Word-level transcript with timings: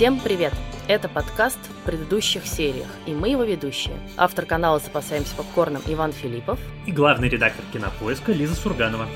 Всем 0.00 0.18
привет! 0.18 0.54
Это 0.88 1.10
подкаст 1.10 1.58
в 1.58 1.84
предыдущих 1.84 2.46
сериях, 2.46 2.88
и 3.04 3.12
мы 3.12 3.28
его 3.28 3.44
ведущие. 3.44 3.98
Автор 4.16 4.46
канала 4.46 4.78
«Запасаемся 4.78 5.36
попкорном» 5.36 5.82
Иван 5.86 6.12
Филиппов 6.12 6.58
и 6.86 6.90
главный 6.90 7.28
редактор 7.28 7.62
кинопоиска 7.70 8.32
Лиза 8.32 8.54
Сурганова. 8.54 9.06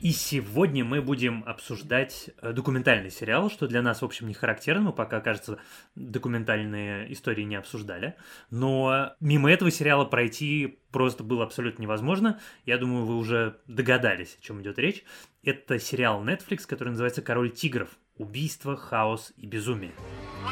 И 0.00 0.10
сегодня 0.10 0.84
мы 0.84 1.00
будем 1.00 1.44
обсуждать 1.46 2.30
э, 2.42 2.52
документальный 2.52 3.12
сериал, 3.12 3.48
что 3.50 3.68
для 3.68 3.82
нас, 3.82 4.02
в 4.02 4.04
общем, 4.04 4.26
не 4.26 4.34
характерно. 4.34 4.86
Мы 4.86 4.92
пока, 4.92 5.20
кажется, 5.20 5.60
документальные 5.94 7.12
истории 7.12 7.44
не 7.44 7.54
обсуждали. 7.54 8.16
Но 8.50 9.14
мимо 9.20 9.48
этого 9.50 9.70
сериала 9.70 10.06
пройти 10.06 10.80
просто 10.90 11.22
было 11.22 11.44
абсолютно 11.44 11.82
невозможно. 11.82 12.40
Я 12.66 12.78
думаю, 12.78 13.04
вы 13.04 13.16
уже 13.16 13.60
догадались, 13.68 14.36
о 14.40 14.42
чем 14.44 14.60
идет 14.60 14.80
речь. 14.80 15.04
Это 15.44 15.78
сериал 15.78 16.24
Netflix, 16.24 16.66
который 16.66 16.88
называется 16.88 17.22
«Король 17.22 17.52
тигров. 17.52 17.90
Убийство, 18.18 18.76
хаос 18.76 19.32
и 19.36 19.46
безумие». 19.46 19.94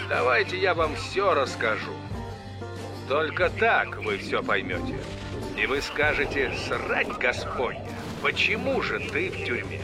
Давайте 0.09 0.59
я 0.59 0.75
вам 0.75 0.95
все 0.97 1.35
расскажу. 1.35 1.93
Только 3.09 3.51
так 3.51 3.99
вы 4.05 4.19
все 4.19 4.43
поймете. 4.43 4.99
И 5.57 5.67
вы 5.67 5.83
скажете 5.83 6.53
«Срать 6.67 7.09
Господня». 7.19 7.89
Почему 8.23 8.81
же 8.83 9.01
ты 9.01 9.31
в 9.31 9.45
тюрьме? 9.45 9.83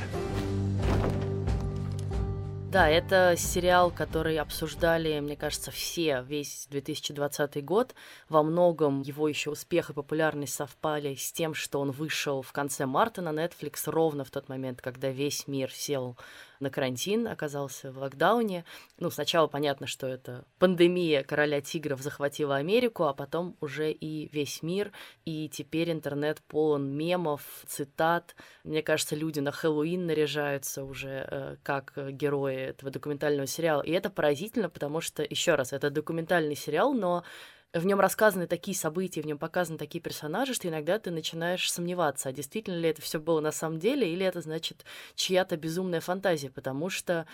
Да, 2.70 2.88
это 2.88 3.34
сериал, 3.36 3.90
который 3.90 4.38
обсуждали, 4.38 5.18
мне 5.20 5.36
кажется, 5.36 5.70
все 5.70 6.22
весь 6.26 6.66
2020 6.70 7.64
год. 7.64 7.94
Во 8.28 8.42
многом 8.42 9.00
его 9.00 9.26
еще 9.26 9.50
успех 9.50 9.90
и 9.90 9.94
популярность 9.94 10.54
совпали 10.54 11.14
с 11.14 11.32
тем, 11.32 11.54
что 11.54 11.80
он 11.80 11.90
вышел 11.90 12.42
в 12.42 12.52
конце 12.52 12.84
марта 12.84 13.22
на 13.22 13.30
Netflix 13.30 13.90
ровно 13.90 14.24
в 14.24 14.30
тот 14.30 14.48
момент, 14.48 14.82
когда 14.82 15.08
весь 15.08 15.48
мир 15.48 15.72
сел 15.72 16.16
на 16.60 16.70
карантин, 16.70 17.28
оказался 17.28 17.92
в 17.92 17.98
локдауне. 17.98 18.64
Ну, 18.98 19.10
сначала 19.10 19.46
понятно, 19.46 19.86
что 19.86 20.06
это 20.06 20.44
пандемия 20.58 21.22
короля 21.22 21.60
тигров 21.60 22.00
захватила 22.00 22.56
Америку, 22.56 23.04
а 23.04 23.14
потом 23.14 23.56
уже 23.60 23.90
и 23.90 24.28
весь 24.32 24.62
мир, 24.62 24.92
и 25.24 25.48
теперь 25.48 25.90
интернет 25.90 26.40
полон 26.48 26.90
мемов, 26.96 27.42
цитат. 27.66 28.34
Мне 28.64 28.82
кажется, 28.82 29.16
люди 29.16 29.40
на 29.40 29.52
Хэллоуин 29.52 30.06
наряжаются 30.06 30.84
уже 30.84 31.26
э, 31.30 31.56
как 31.62 31.92
герои 32.12 32.56
этого 32.56 32.90
документального 32.90 33.46
сериала. 33.46 33.82
И 33.82 33.90
это 33.90 34.10
поразительно, 34.10 34.68
потому 34.68 35.00
что, 35.00 35.22
еще 35.22 35.54
раз, 35.54 35.72
это 35.72 35.90
документальный 35.90 36.56
сериал, 36.56 36.92
но 36.92 37.24
в 37.72 37.84
нем 37.84 38.00
рассказаны 38.00 38.46
такие 38.46 38.76
события, 38.76 39.20
в 39.20 39.26
нем 39.26 39.38
показаны 39.38 39.78
такие 39.78 40.00
персонажи, 40.00 40.54
что 40.54 40.68
иногда 40.68 40.98
ты 40.98 41.10
начинаешь 41.10 41.70
сомневаться, 41.70 42.28
а 42.28 42.32
действительно 42.32 42.76
ли 42.76 42.88
это 42.88 43.02
все 43.02 43.20
было 43.20 43.40
на 43.40 43.52
самом 43.52 43.78
деле, 43.78 44.10
или 44.10 44.24
это 44.24 44.40
значит 44.40 44.84
чья-то 45.14 45.56
безумная 45.56 46.00
фантазия, 46.00 46.50
потому 46.50 46.88
что, 46.88 47.26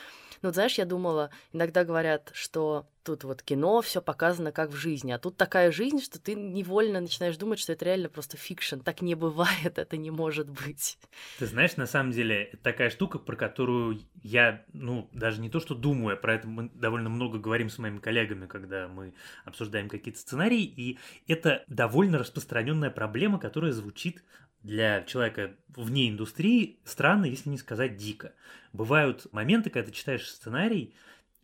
ну, 0.43 0.53
знаешь, 0.53 0.79
я 0.79 0.85
думала, 0.85 1.31
иногда 1.53 1.85
говорят, 1.85 2.31
что 2.33 2.87
тут 3.05 3.25
вот 3.25 3.43
кино, 3.43 3.83
все 3.83 4.01
показано 4.03 4.51
как 4.51 4.71
в 4.71 4.77
жизни, 4.77 5.13
а 5.13 5.19
тут 5.19 5.37
такая 5.37 5.71
жизнь, 5.71 6.01
что 6.01 6.19
ты 6.19 6.35
невольно 6.35 7.01
начинаешь 7.01 7.37
думать, 7.37 7.59
что 7.59 7.73
это 7.73 7.85
реально 7.85 8.09
просто 8.09 8.37
fiction. 8.37 8.81
Так 8.81 9.03
не 9.03 9.15
бывает, 9.15 9.79
это 9.79 9.97
не 9.97 10.11
может 10.11 10.49
быть. 10.49 10.99
Ты 11.39 11.47
знаешь, 11.47 11.77
на 11.77 11.87
самом 11.87 12.13
деле, 12.13 12.59
такая 12.63 12.91
штука, 12.91 13.19
про 13.19 13.37
которую 13.37 14.01
я, 14.23 14.65
ну, 14.73 15.09
даже 15.13 15.41
не 15.41 15.51
то, 15.51 15.61
что 15.61 15.75
думаю, 15.75 16.15
а 16.15 16.21
про 16.21 16.35
это 16.35 16.49
мы 16.49 16.71
довольно 16.71 17.11
много 17.11 17.39
говорим 17.39 17.69
с 17.69 17.79
моими 17.79 17.99
коллегами, 17.99 18.47
когда 18.47 18.89
мы 18.89 19.15
обсуждаем 19.45 19.89
какие-то 19.89 20.19
сценарии, 20.19 20.63
и 20.63 20.99
это 21.29 21.65
довольно 21.69 22.19
распространенная 22.19 22.91
проблема, 22.91 23.39
которая 23.39 23.73
звучит 23.73 24.25
для 24.63 25.03
человека 25.03 25.55
вне 25.69 26.09
индустрии 26.09 26.81
странно, 26.85 27.27
если 27.27 27.51
не 27.51 27.59
сказать 27.59 27.97
дико. 27.97 28.33
Бывают 28.73 29.31
моменты, 29.33 29.69
когда 29.71 29.91
ты 29.91 29.95
читаешь 29.95 30.29
сценарий, 30.29 30.95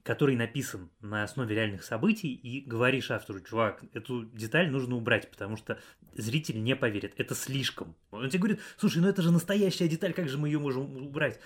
который 0.02 0.36
написан 0.36 0.90
на 1.00 1.24
основе 1.24 1.54
реальных 1.54 1.84
событий, 1.84 2.32
и 2.34 2.60
говоришь 2.60 3.10
автору, 3.10 3.40
чувак, 3.40 3.84
эту 3.92 4.24
деталь 4.24 4.70
нужно 4.70 4.96
убрать, 4.96 5.30
потому 5.30 5.56
что 5.56 5.78
зритель 6.14 6.62
не 6.62 6.74
поверит, 6.74 7.14
это 7.16 7.34
слишком. 7.34 7.94
Он 8.10 8.28
тебе 8.28 8.38
говорит, 8.38 8.60
слушай, 8.76 8.98
ну 8.98 9.08
это 9.08 9.22
же 9.22 9.30
настоящая 9.30 9.88
деталь, 9.88 10.12
как 10.12 10.28
же 10.28 10.38
мы 10.38 10.48
ее 10.48 10.58
можем 10.58 10.96
убрать? 10.96 11.38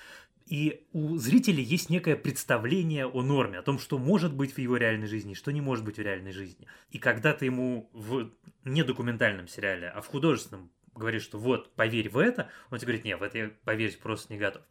И 0.46 0.86
у 0.92 1.16
зрителей 1.16 1.62
есть 1.62 1.88
некое 1.88 2.16
представление 2.16 3.06
о 3.06 3.22
норме, 3.22 3.58
о 3.58 3.62
том, 3.62 3.78
что 3.78 3.98
может 3.98 4.34
быть 4.34 4.52
в 4.52 4.58
его 4.58 4.76
реальной 4.76 5.06
жизни, 5.06 5.32
что 5.32 5.50
не 5.52 5.62
может 5.62 5.84
быть 5.84 5.96
в 5.96 6.02
реальной 6.02 6.32
жизни. 6.32 6.66
И 6.90 6.98
когда 6.98 7.32
ты 7.32 7.46
ему 7.46 7.88
в 7.94 8.30
недокументальном 8.64 9.48
сериале, 9.48 9.88
а 9.88 10.02
в 10.02 10.06
художественном 10.06 10.70
говоришь, 10.94 11.22
что 11.22 11.38
вот, 11.38 11.74
поверь 11.74 12.08
в 12.10 12.18
это, 12.18 12.50
он 12.70 12.78
тебе 12.78 12.88
говорит, 12.88 13.04
нет, 13.04 13.20
в 13.20 13.22
это 13.22 13.38
я 13.38 13.50
поверить 13.64 13.98
просто 13.98 14.32
не 14.32 14.38
готов. 14.38 14.62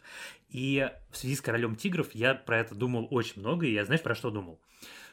И 0.49 0.89
в 1.11 1.17
связи 1.17 1.35
с 1.35 1.41
«Королем 1.41 1.75
тигров» 1.75 2.13
я 2.13 2.35
про 2.35 2.59
это 2.59 2.75
думал 2.75 3.07
очень 3.11 3.41
много, 3.41 3.65
и 3.65 3.73
я, 3.73 3.85
знаешь, 3.85 4.01
про 4.01 4.15
что 4.15 4.31
думал? 4.31 4.61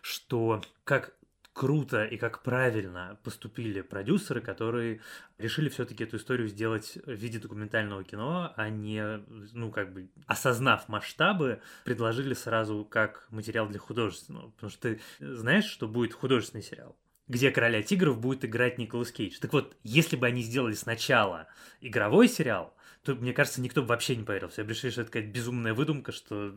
Что 0.03 0.63
как 0.85 1.15
круто 1.53 2.05
и 2.05 2.17
как 2.17 2.43
правильно 2.43 3.19
поступили 3.23 3.81
продюсеры, 3.81 4.41
которые 4.41 5.01
решили 5.39 5.69
все-таки 5.69 6.05
эту 6.05 6.17
историю 6.17 6.49
сделать 6.49 6.97
в 7.05 7.13
виде 7.13 7.39
документального 7.39 8.05
кино, 8.05 8.53
а 8.57 8.69
не, 8.71 9.23
ну, 9.53 9.71
как 9.71 9.93
бы, 9.93 10.09
осознав 10.27 10.89
масштабы, 10.89 11.61
предложили 11.85 12.35
сразу 12.35 12.85
как 12.85 13.27
материал 13.31 13.69
для 13.69 13.79
художественного. 13.79 14.51
Потому 14.51 14.71
что 14.71 14.81
ты 14.81 15.01
знаешь, 15.19 15.67
что 15.67 15.89
будет 15.89 16.15
художественный 16.15 16.63
сериал 16.63 16.97
где 17.31 17.53
короля 17.53 17.81
тигров 17.81 18.19
будет 18.19 18.45
играть 18.45 18.77
Николас 18.77 19.13
Кейдж. 19.13 19.39
Так 19.41 19.53
вот, 19.53 19.77
если 19.85 20.17
бы 20.17 20.27
они 20.27 20.43
сделали 20.43 20.75
сначала 20.75 21.47
игровой 21.81 22.29
сериал, 22.29 22.75
то, 23.03 23.15
мне 23.15 23.33
кажется, 23.33 23.63
никто 23.63 23.81
бы 23.81 23.89
вообще 23.89 24.15
не 24.15 24.25
поверил. 24.25 24.49
Все 24.49 24.63
бы 24.63 24.71
решили, 24.71 24.91
что 24.91 25.03
это 25.03 25.11
какая-то 25.11 25.33
безумная 25.33 25.73
выдумка, 25.73 26.13
что, 26.13 26.53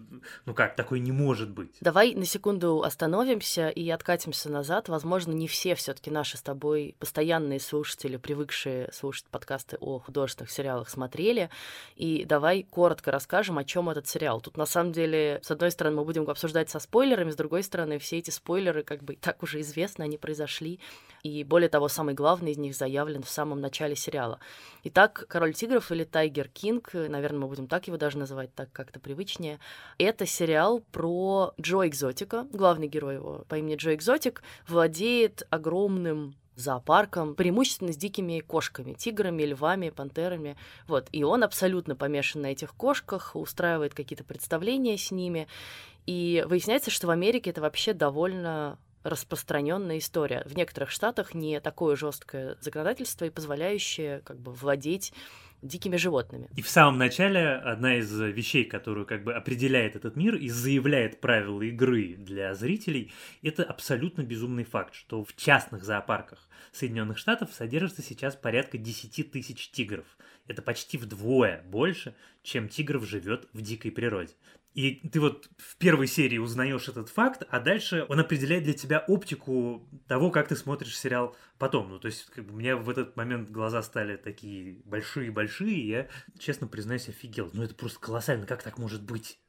ну 0.45 0.53
как, 0.53 0.75
такое 0.75 0.99
не 0.99 1.11
может 1.11 1.49
быть. 1.49 1.77
Давай 1.79 2.13
на 2.15 2.25
секунду 2.25 2.83
остановимся 2.83 3.69
и 3.69 3.89
откатимся 3.89 4.49
назад. 4.49 4.89
Возможно, 4.89 5.31
не 5.31 5.47
все 5.47 5.73
все 5.75 5.93
таки 5.93 6.11
наши 6.11 6.37
с 6.37 6.41
тобой 6.41 6.95
постоянные 6.99 7.61
слушатели, 7.61 8.17
привыкшие 8.17 8.91
слушать 8.91 9.25
подкасты 9.31 9.77
о 9.79 9.99
художественных 9.99 10.51
сериалах, 10.51 10.89
смотрели. 10.89 11.49
И 11.95 12.25
давай 12.25 12.63
коротко 12.63 13.11
расскажем, 13.11 13.57
о 13.57 13.63
чем 13.63 13.89
этот 13.89 14.07
сериал. 14.07 14.41
Тут, 14.41 14.57
на 14.57 14.65
самом 14.65 14.91
деле, 14.91 15.39
с 15.43 15.51
одной 15.51 15.71
стороны, 15.71 15.97
мы 15.97 16.03
будем 16.03 16.29
обсуждать 16.29 16.69
со 16.69 16.79
спойлерами, 16.79 17.31
с 17.31 17.35
другой 17.35 17.63
стороны, 17.63 17.99
все 17.99 18.17
эти 18.17 18.31
спойлеры, 18.31 18.83
как 18.83 19.01
бы, 19.01 19.15
так 19.15 19.43
уже 19.43 19.61
известны, 19.61 20.03
они 20.03 20.17
произошли. 20.17 20.81
И 21.23 21.45
более 21.45 21.69
того, 21.69 21.87
самый 21.87 22.13
главный 22.13 22.51
из 22.51 22.57
них 22.57 22.75
заявлен 22.75 23.23
в 23.23 23.29
самом 23.29 23.61
начале 23.61 23.95
сериала. 23.95 24.39
Итак, 24.83 25.25
«Король 25.29 25.53
тигров» 25.53 25.89
или 25.89 26.03
«Тайгер 26.03 26.49
Кинг», 26.49 26.93
наверное, 26.93 27.39
мы 27.39 27.47
будем 27.47 27.67
так 27.67 27.87
его 27.87 27.95
даже 27.95 28.17
называть, 28.17 28.53
так 28.53 28.73
как-то 28.73 28.99
привычнее, 28.99 29.59
это 29.97 30.25
сериал 30.25 30.81
про 30.91 31.53
Джо 31.61 31.87
Экзотика. 31.87 32.45
Главный 32.51 32.87
герой 32.87 33.15
его 33.15 33.45
по 33.47 33.55
имени 33.55 33.77
Джо 33.77 33.95
Экзотик 33.95 34.43
владеет 34.67 35.47
огромным 35.49 36.35
зоопарком, 36.55 37.35
преимущественно 37.35 37.93
с 37.93 37.97
дикими 37.97 38.41
кошками, 38.41 38.93
тиграми, 38.93 39.43
львами, 39.43 39.91
пантерами. 39.91 40.57
Вот. 40.87 41.07
И 41.13 41.23
он 41.23 41.45
абсолютно 41.45 41.95
помешан 41.95 42.41
на 42.41 42.47
этих 42.47 42.73
кошках, 42.75 43.35
устраивает 43.35 43.93
какие-то 43.93 44.25
представления 44.25 44.97
с 44.97 45.09
ними. 45.09 45.47
И 46.05 46.43
выясняется, 46.47 46.91
что 46.91 47.07
в 47.07 47.11
Америке 47.11 47.51
это 47.51 47.61
вообще 47.61 47.93
довольно 47.93 48.77
распространенная 49.03 49.97
история. 49.97 50.43
В 50.45 50.55
некоторых 50.55 50.91
штатах 50.91 51.33
не 51.33 51.59
такое 51.59 51.95
жесткое 51.95 52.57
законодательство 52.61 53.25
и 53.25 53.29
позволяющее 53.29 54.21
как 54.21 54.39
бы 54.39 54.51
владеть 54.53 55.13
дикими 55.63 55.95
животными. 55.95 56.49
И 56.55 56.61
в 56.61 56.69
самом 56.69 56.97
начале 56.97 57.47
одна 57.55 57.97
из 57.97 58.11
вещей, 58.19 58.65
которую 58.65 59.05
как 59.05 59.23
бы 59.23 59.33
определяет 59.33 59.95
этот 59.95 60.15
мир 60.15 60.35
и 60.35 60.49
заявляет 60.49 61.21
правила 61.21 61.61
игры 61.61 62.15
для 62.17 62.53
зрителей, 62.53 63.13
это 63.41 63.63
абсолютно 63.63 64.23
безумный 64.23 64.65
факт, 64.65 64.93
что 64.93 65.23
в 65.23 65.35
частных 65.35 65.83
зоопарках 65.83 66.47
Соединенных 66.71 67.17
Штатов 67.17 67.53
содержится 67.53 68.01
сейчас 68.01 68.35
порядка 68.35 68.77
10 68.77 69.31
тысяч 69.31 69.69
тигров. 69.69 70.05
Это 70.47 70.61
почти 70.61 70.97
вдвое 70.97 71.63
больше, 71.65 72.15
чем 72.41 72.67
тигров 72.67 73.05
живет 73.05 73.47
в 73.53 73.61
дикой 73.61 73.91
природе. 73.91 74.33
И 74.73 75.07
ты 75.09 75.19
вот 75.19 75.49
в 75.57 75.77
первой 75.77 76.07
серии 76.07 76.39
узнаешь 76.39 76.87
этот 76.87 77.09
факт, 77.09 77.43
а 77.49 77.59
дальше 77.59 78.05
он 78.09 78.19
определяет 78.19 78.63
для 78.63 78.73
тебя 78.73 79.03
оптику 79.07 79.87
того, 80.07 80.31
как 80.31 80.47
ты 80.47 80.55
смотришь 80.55 80.97
сериал 80.97 81.35
потом. 81.59 81.89
Ну, 81.89 81.99
то 81.99 82.07
есть, 82.07 82.25
как 82.25 82.45
бы, 82.45 82.53
у 82.53 82.57
меня 82.57 82.75
в 82.75 82.89
этот 82.89 83.15
момент 83.15 83.51
глаза 83.51 83.83
стали 83.83 84.15
такие 84.17 84.81
большие-большие, 84.85 85.75
и 85.75 85.87
я, 85.87 86.07
честно 86.39 86.67
признаюсь, 86.67 87.07
офигел. 87.07 87.51
Ну, 87.53 87.63
это 87.63 87.75
просто 87.75 87.99
колоссально, 87.99 88.47
как 88.47 88.63
так 88.63 88.79
может 88.79 89.03
быть? 89.03 89.39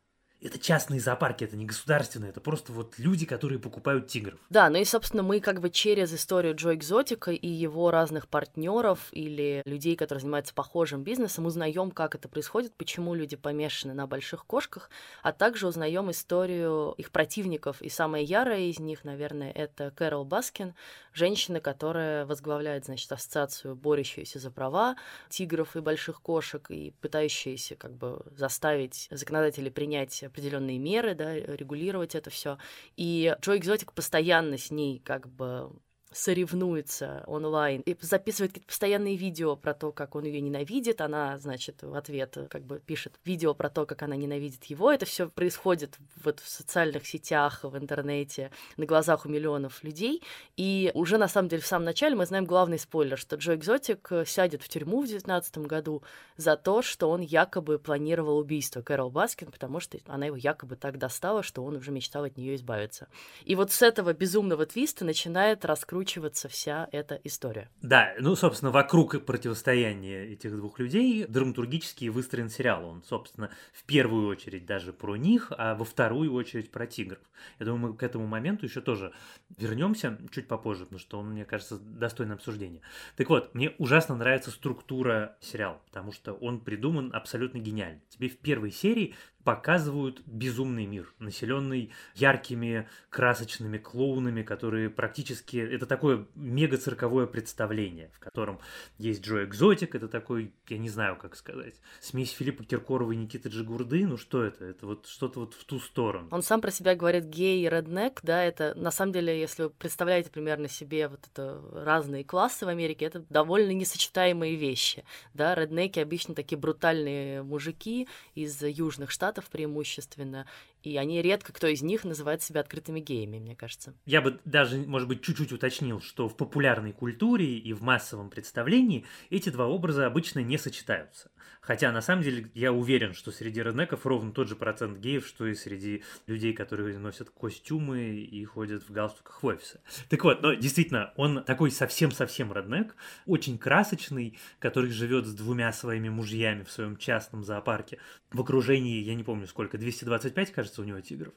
Это 0.44 0.58
частные 0.58 1.00
зоопарки, 1.00 1.42
это 1.42 1.56
не 1.56 1.64
государственные, 1.64 2.30
это 2.30 2.40
просто 2.40 2.72
вот 2.72 2.98
люди, 2.98 3.24
которые 3.24 3.58
покупают 3.58 4.08
тигров. 4.08 4.38
Да, 4.50 4.68
ну 4.68 4.76
и, 4.76 4.84
собственно, 4.84 5.22
мы 5.22 5.40
как 5.40 5.60
бы 5.60 5.70
через 5.70 6.12
историю 6.12 6.54
Джо 6.54 6.74
Экзотика 6.74 7.30
и 7.30 7.48
его 7.48 7.90
разных 7.90 8.28
партнеров 8.28 9.08
или 9.12 9.62
людей, 9.64 9.96
которые 9.96 10.20
занимаются 10.20 10.52
похожим 10.52 11.02
бизнесом, 11.02 11.46
узнаем, 11.46 11.90
как 11.90 12.14
это 12.14 12.28
происходит, 12.28 12.74
почему 12.74 13.14
люди 13.14 13.36
помешаны 13.36 13.94
на 13.94 14.06
больших 14.06 14.44
кошках, 14.44 14.90
а 15.22 15.32
также 15.32 15.66
узнаем 15.66 16.10
историю 16.10 16.94
их 16.98 17.10
противников. 17.10 17.80
И 17.80 17.88
самая 17.88 18.22
ярая 18.22 18.66
из 18.66 18.78
них, 18.78 19.04
наверное, 19.04 19.50
это 19.50 19.90
Кэрол 19.92 20.26
Баскин, 20.26 20.74
женщина, 21.14 21.60
которая 21.60 22.26
возглавляет, 22.26 22.84
значит, 22.84 23.10
ассоциацию, 23.10 23.74
борющуюся 23.74 24.38
за 24.38 24.50
права 24.50 24.96
тигров 25.30 25.74
и 25.74 25.80
больших 25.80 26.20
кошек 26.20 26.70
и 26.70 26.92
пытающаяся 27.00 27.76
как 27.76 27.92
бы 27.92 28.20
заставить 28.36 29.08
законодателей 29.10 29.70
принять 29.70 30.24
определенные 30.34 30.78
меры, 30.78 31.14
да, 31.14 31.32
регулировать 31.34 32.16
это 32.16 32.28
все. 32.28 32.58
И 32.96 33.34
Джо 33.40 33.56
Экзотик 33.56 33.92
постоянно 33.92 34.58
с 34.58 34.72
ней 34.72 34.98
как 34.98 35.28
бы 35.28 35.70
соревнуется 36.14 37.24
онлайн 37.26 37.82
и 37.82 37.96
записывает 38.00 38.52
какие-то 38.52 38.68
постоянные 38.68 39.16
видео 39.16 39.56
про 39.56 39.74
то, 39.74 39.92
как 39.92 40.14
он 40.14 40.24
ее 40.24 40.40
ненавидит. 40.40 41.00
Она, 41.00 41.36
значит, 41.38 41.82
в 41.82 41.94
ответ 41.94 42.38
как 42.48 42.62
бы 42.62 42.78
пишет 42.78 43.18
видео 43.24 43.52
про 43.52 43.68
то, 43.68 43.84
как 43.84 44.02
она 44.02 44.14
ненавидит 44.14 44.64
его. 44.64 44.92
Это 44.92 45.06
все 45.06 45.28
происходит 45.28 45.98
вот 46.22 46.40
в 46.40 46.48
социальных 46.48 47.06
сетях, 47.06 47.60
в 47.64 47.76
интернете, 47.76 48.52
на 48.76 48.86
глазах 48.86 49.26
у 49.26 49.28
миллионов 49.28 49.82
людей. 49.82 50.22
И 50.56 50.92
уже 50.94 51.18
на 51.18 51.26
самом 51.26 51.48
деле 51.48 51.62
в 51.62 51.66
самом 51.66 51.84
начале 51.84 52.14
мы 52.14 52.26
знаем 52.26 52.44
главный 52.44 52.78
спойлер, 52.78 53.18
что 53.18 53.34
Джо 53.36 53.56
Экзотик 53.56 54.08
сядет 54.24 54.62
в 54.62 54.68
тюрьму 54.68 54.98
в 54.98 55.06
2019 55.06 55.58
году 55.58 56.02
за 56.36 56.56
то, 56.56 56.80
что 56.80 57.10
он 57.10 57.22
якобы 57.22 57.80
планировал 57.80 58.38
убийство 58.38 58.82
Кэрол 58.82 59.10
Баскин, 59.10 59.50
потому 59.50 59.80
что 59.80 59.98
она 60.06 60.26
его 60.26 60.36
якобы 60.36 60.76
так 60.76 60.98
достала, 60.98 61.42
что 61.42 61.64
он 61.64 61.74
уже 61.74 61.90
мечтал 61.90 62.22
от 62.22 62.36
нее 62.36 62.54
избавиться. 62.54 63.08
И 63.44 63.56
вот 63.56 63.72
с 63.72 63.82
этого 63.82 64.12
безумного 64.12 64.64
твиста 64.64 65.04
начинает 65.04 65.64
раскручивать 65.64 66.03
раскручиваться 66.04 66.48
вся 66.48 66.88
эта 66.92 67.20
история. 67.24 67.70
Да, 67.82 68.14
ну, 68.18 68.36
собственно, 68.36 68.70
вокруг 68.70 69.24
противостояния 69.24 70.24
этих 70.32 70.54
двух 70.56 70.78
людей 70.78 71.26
драматургически 71.26 72.08
выстроен 72.08 72.50
сериал. 72.50 72.86
Он, 72.86 73.02
собственно, 73.04 73.50
в 73.72 73.84
первую 73.84 74.28
очередь 74.28 74.66
даже 74.66 74.92
про 74.92 75.16
них, 75.16 75.52
а 75.56 75.74
во 75.74 75.84
вторую 75.84 76.32
очередь 76.34 76.70
про 76.70 76.86
тигров. 76.86 77.20
Я 77.58 77.66
думаю, 77.66 77.92
мы 77.92 77.96
к 77.96 78.02
этому 78.02 78.26
моменту 78.26 78.66
еще 78.66 78.80
тоже 78.80 79.12
вернемся 79.56 80.18
чуть 80.30 80.46
попозже, 80.46 80.84
потому 80.84 80.98
что 80.98 81.18
он, 81.18 81.30
мне 81.30 81.44
кажется, 81.44 81.78
достойно 81.78 82.34
обсуждения. 82.34 82.80
Так 83.16 83.28
вот, 83.30 83.54
мне 83.54 83.70
ужасно 83.78 84.16
нравится 84.16 84.50
структура 84.50 85.36
сериала, 85.40 85.80
потому 85.86 86.12
что 86.12 86.34
он 86.34 86.60
придуман 86.60 87.10
абсолютно 87.14 87.58
гениально. 87.58 88.00
Тебе 88.10 88.28
в 88.28 88.38
первой 88.38 88.70
серии 88.70 89.14
показывают 89.44 90.22
безумный 90.26 90.86
мир, 90.86 91.12
населенный 91.18 91.92
яркими, 92.14 92.88
красочными 93.10 93.78
клоунами, 93.78 94.42
которые 94.42 94.90
практически... 94.90 95.58
Это 95.58 95.86
такое 95.86 96.26
мега-цирковое 96.34 97.26
представление, 97.26 98.10
в 98.14 98.18
котором 98.18 98.58
есть 98.98 99.24
Джо 99.24 99.44
Экзотик, 99.44 99.94
это 99.94 100.08
такой, 100.08 100.52
я 100.68 100.78
не 100.78 100.88
знаю, 100.88 101.16
как 101.16 101.36
сказать, 101.36 101.74
смесь 102.00 102.32
Филиппа 102.32 102.64
Киркорова 102.64 103.12
и 103.12 103.16
Никиты 103.16 103.50
Джигурды, 103.50 104.06
ну 104.06 104.16
что 104.16 104.42
это? 104.42 104.64
Это 104.64 104.86
вот 104.86 105.06
что-то 105.06 105.40
вот 105.40 105.54
в 105.54 105.64
ту 105.64 105.78
сторону. 105.78 106.28
Он 106.30 106.42
сам 106.42 106.60
про 106.60 106.70
себя 106.70 106.94
говорит 106.94 107.24
гей 107.24 107.64
и 107.64 107.68
реднек, 107.68 108.20
да, 108.22 108.42
это 108.42 108.74
на 108.76 108.90
самом 108.90 109.12
деле, 109.12 109.38
если 109.38 109.64
вы 109.64 109.70
представляете 109.70 110.30
примерно 110.30 110.68
себе 110.68 111.08
вот 111.08 111.20
это 111.30 111.60
разные 111.72 112.24
классы 112.24 112.64
в 112.64 112.68
Америке, 112.68 113.04
это 113.04 113.24
довольно 113.28 113.72
несочетаемые 113.72 114.56
вещи, 114.56 115.04
да, 115.34 115.54
реднеки 115.54 116.00
обычно 116.00 116.34
такие 116.34 116.58
брутальные 116.58 117.42
мужики 117.42 118.08
из 118.34 118.62
южных 118.62 119.10
штатов, 119.10 119.33
штатов 119.34 119.50
преимущественно, 119.50 120.46
и 120.82 120.96
они 120.96 121.20
редко 121.20 121.52
кто 121.52 121.66
из 121.66 121.82
них 121.82 122.04
называет 122.04 122.42
себя 122.42 122.60
открытыми 122.60 123.00
геями, 123.00 123.38
мне 123.38 123.56
кажется. 123.56 123.94
Я 124.06 124.20
бы 124.20 124.38
даже, 124.44 124.78
может 124.78 125.08
быть, 125.08 125.22
чуть-чуть 125.22 125.52
уточнил, 125.52 126.00
что 126.00 126.28
в 126.28 126.36
популярной 126.36 126.92
культуре 126.92 127.58
и 127.58 127.72
в 127.72 127.82
массовом 127.82 128.30
представлении 128.30 129.04
эти 129.30 129.48
два 129.48 129.66
образа 129.66 130.06
обычно 130.06 130.40
не 130.40 130.58
сочетаются. 130.58 131.30
Хотя, 131.60 131.90
на 131.92 132.02
самом 132.02 132.22
деле, 132.22 132.50
я 132.54 132.72
уверен, 132.72 133.14
что 133.14 133.32
среди 133.32 133.62
реднеков 133.62 134.04
ровно 134.04 134.32
тот 134.32 134.48
же 134.48 134.54
процент 134.54 134.98
геев, 134.98 135.26
что 135.26 135.46
и 135.46 135.54
среди 135.54 136.02
людей, 136.26 136.52
которые 136.52 136.98
носят 136.98 137.30
костюмы 137.30 138.16
и 138.16 138.44
ходят 138.44 138.82
в 138.86 138.92
галстуках 138.92 139.42
в 139.42 139.46
офисы. 139.46 139.80
Так 140.10 140.22
вот, 140.24 140.42
но 140.42 140.52
действительно, 140.52 141.12
он 141.16 141.42
такой 141.42 141.70
совсем-совсем 141.70 142.52
реднек, 142.52 142.94
очень 143.24 143.56
красочный, 143.56 144.38
который 144.58 144.90
живет 144.90 145.26
с 145.26 145.34
двумя 145.34 145.72
своими 145.72 146.10
мужьями 146.10 146.64
в 146.64 146.70
своем 146.70 146.98
частном 146.98 147.44
зоопарке 147.44 147.98
в 148.30 148.40
окружении, 148.40 149.02
я 149.02 149.14
не 149.14 149.23
помню 149.24 149.46
сколько, 149.46 149.78
225, 149.78 150.52
кажется, 150.52 150.82
у 150.82 150.84
него 150.84 151.00
тигров 151.00 151.34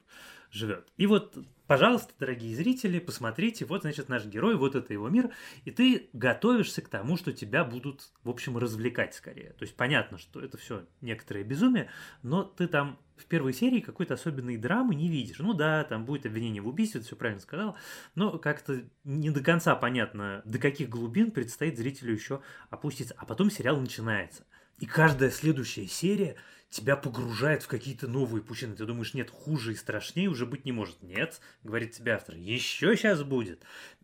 живет. 0.52 0.88
И 0.98 1.08
вот, 1.08 1.38
пожалуйста, 1.68 2.14
дорогие 2.20 2.56
зрители, 2.56 3.00
посмотрите, 3.00 3.66
вот, 3.66 3.82
значит, 3.82 4.10
наш 4.10 4.26
герой, 4.26 4.56
вот 4.56 4.76
это 4.76 4.94
его 4.94 5.10
мир, 5.10 5.32
и 5.66 5.72
ты 5.72 6.10
готовишься 6.14 6.82
к 6.82 6.90
тому, 6.90 7.18
что 7.18 7.34
тебя 7.34 7.64
будут, 7.64 8.12
в 8.24 8.30
общем, 8.30 8.58
развлекать 8.58 9.14
скорее. 9.14 9.52
То 9.52 9.64
есть 9.64 9.76
понятно, 9.76 10.18
что 10.18 10.40
это 10.42 10.58
все 10.58 10.86
некоторое 11.02 11.44
безумие, 11.44 11.90
но 12.24 12.44
ты 12.44 12.68
там 12.68 13.00
в 13.18 13.26
первой 13.26 13.54
серии 13.54 13.80
какой-то 13.80 14.14
особенной 14.14 14.58
драмы 14.58 14.96
не 14.96 15.10
видишь. 15.10 15.40
Ну 15.40 15.54
да, 15.54 15.84
там 15.84 16.06
будет 16.06 16.26
обвинение 16.26 16.62
в 16.62 16.68
убийстве, 16.68 17.02
ты 17.02 17.08
все 17.08 17.16
правильно 17.16 17.42
сказал, 17.42 17.76
но 18.16 18.38
как-то 18.38 18.84
не 19.04 19.32
до 19.32 19.42
конца 19.42 19.76
понятно, 19.76 20.42
до 20.46 20.60
каких 20.60 20.90
глубин 20.90 21.32
предстоит 21.32 21.78
зрителю 21.78 22.14
еще 22.14 22.42
опуститься. 22.70 23.16
А 23.18 23.26
потом 23.26 23.50
сериал 23.50 23.80
начинается. 23.80 24.46
И 24.78 24.86
каждая 24.86 25.32
следующая 25.32 25.88
серия 25.88 26.36
тебя 26.70 26.96
погружает 26.96 27.64
в 27.64 27.68
какие-то 27.68 28.08
новые 28.08 28.44
пучины. 28.44 28.76
Ты 28.76 28.86
думаешь, 28.86 29.14
нет, 29.14 29.30
хуже 29.30 29.74
и 29.74 29.76
страшнее 29.76 30.30
уже 30.30 30.46
быть 30.46 30.66
не 30.66 30.72
может. 30.72 31.02
Нет, 31.02 31.40
говорит 31.64 31.94
тебе 31.94 32.14
автор, 32.14 32.36
еще 32.36 32.96
сейчас 32.96 33.24
будет. 33.24 33.64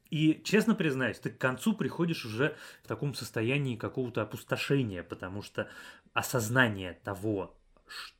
И, 0.10 0.42
честно 0.44 0.76
признаюсь, 0.76 1.20
ты 1.20 1.32
к 1.32 1.40
концу 1.40 1.74
приходишь 1.74 2.26
уже 2.26 2.56
в 2.84 2.88
таком 2.88 3.16
состоянии 3.16 3.76
какого-то 3.76 4.22
опустошения, 4.22 5.02
потому 5.02 5.42
что 5.42 5.68
осознание 6.14 7.00
того, 7.04 7.58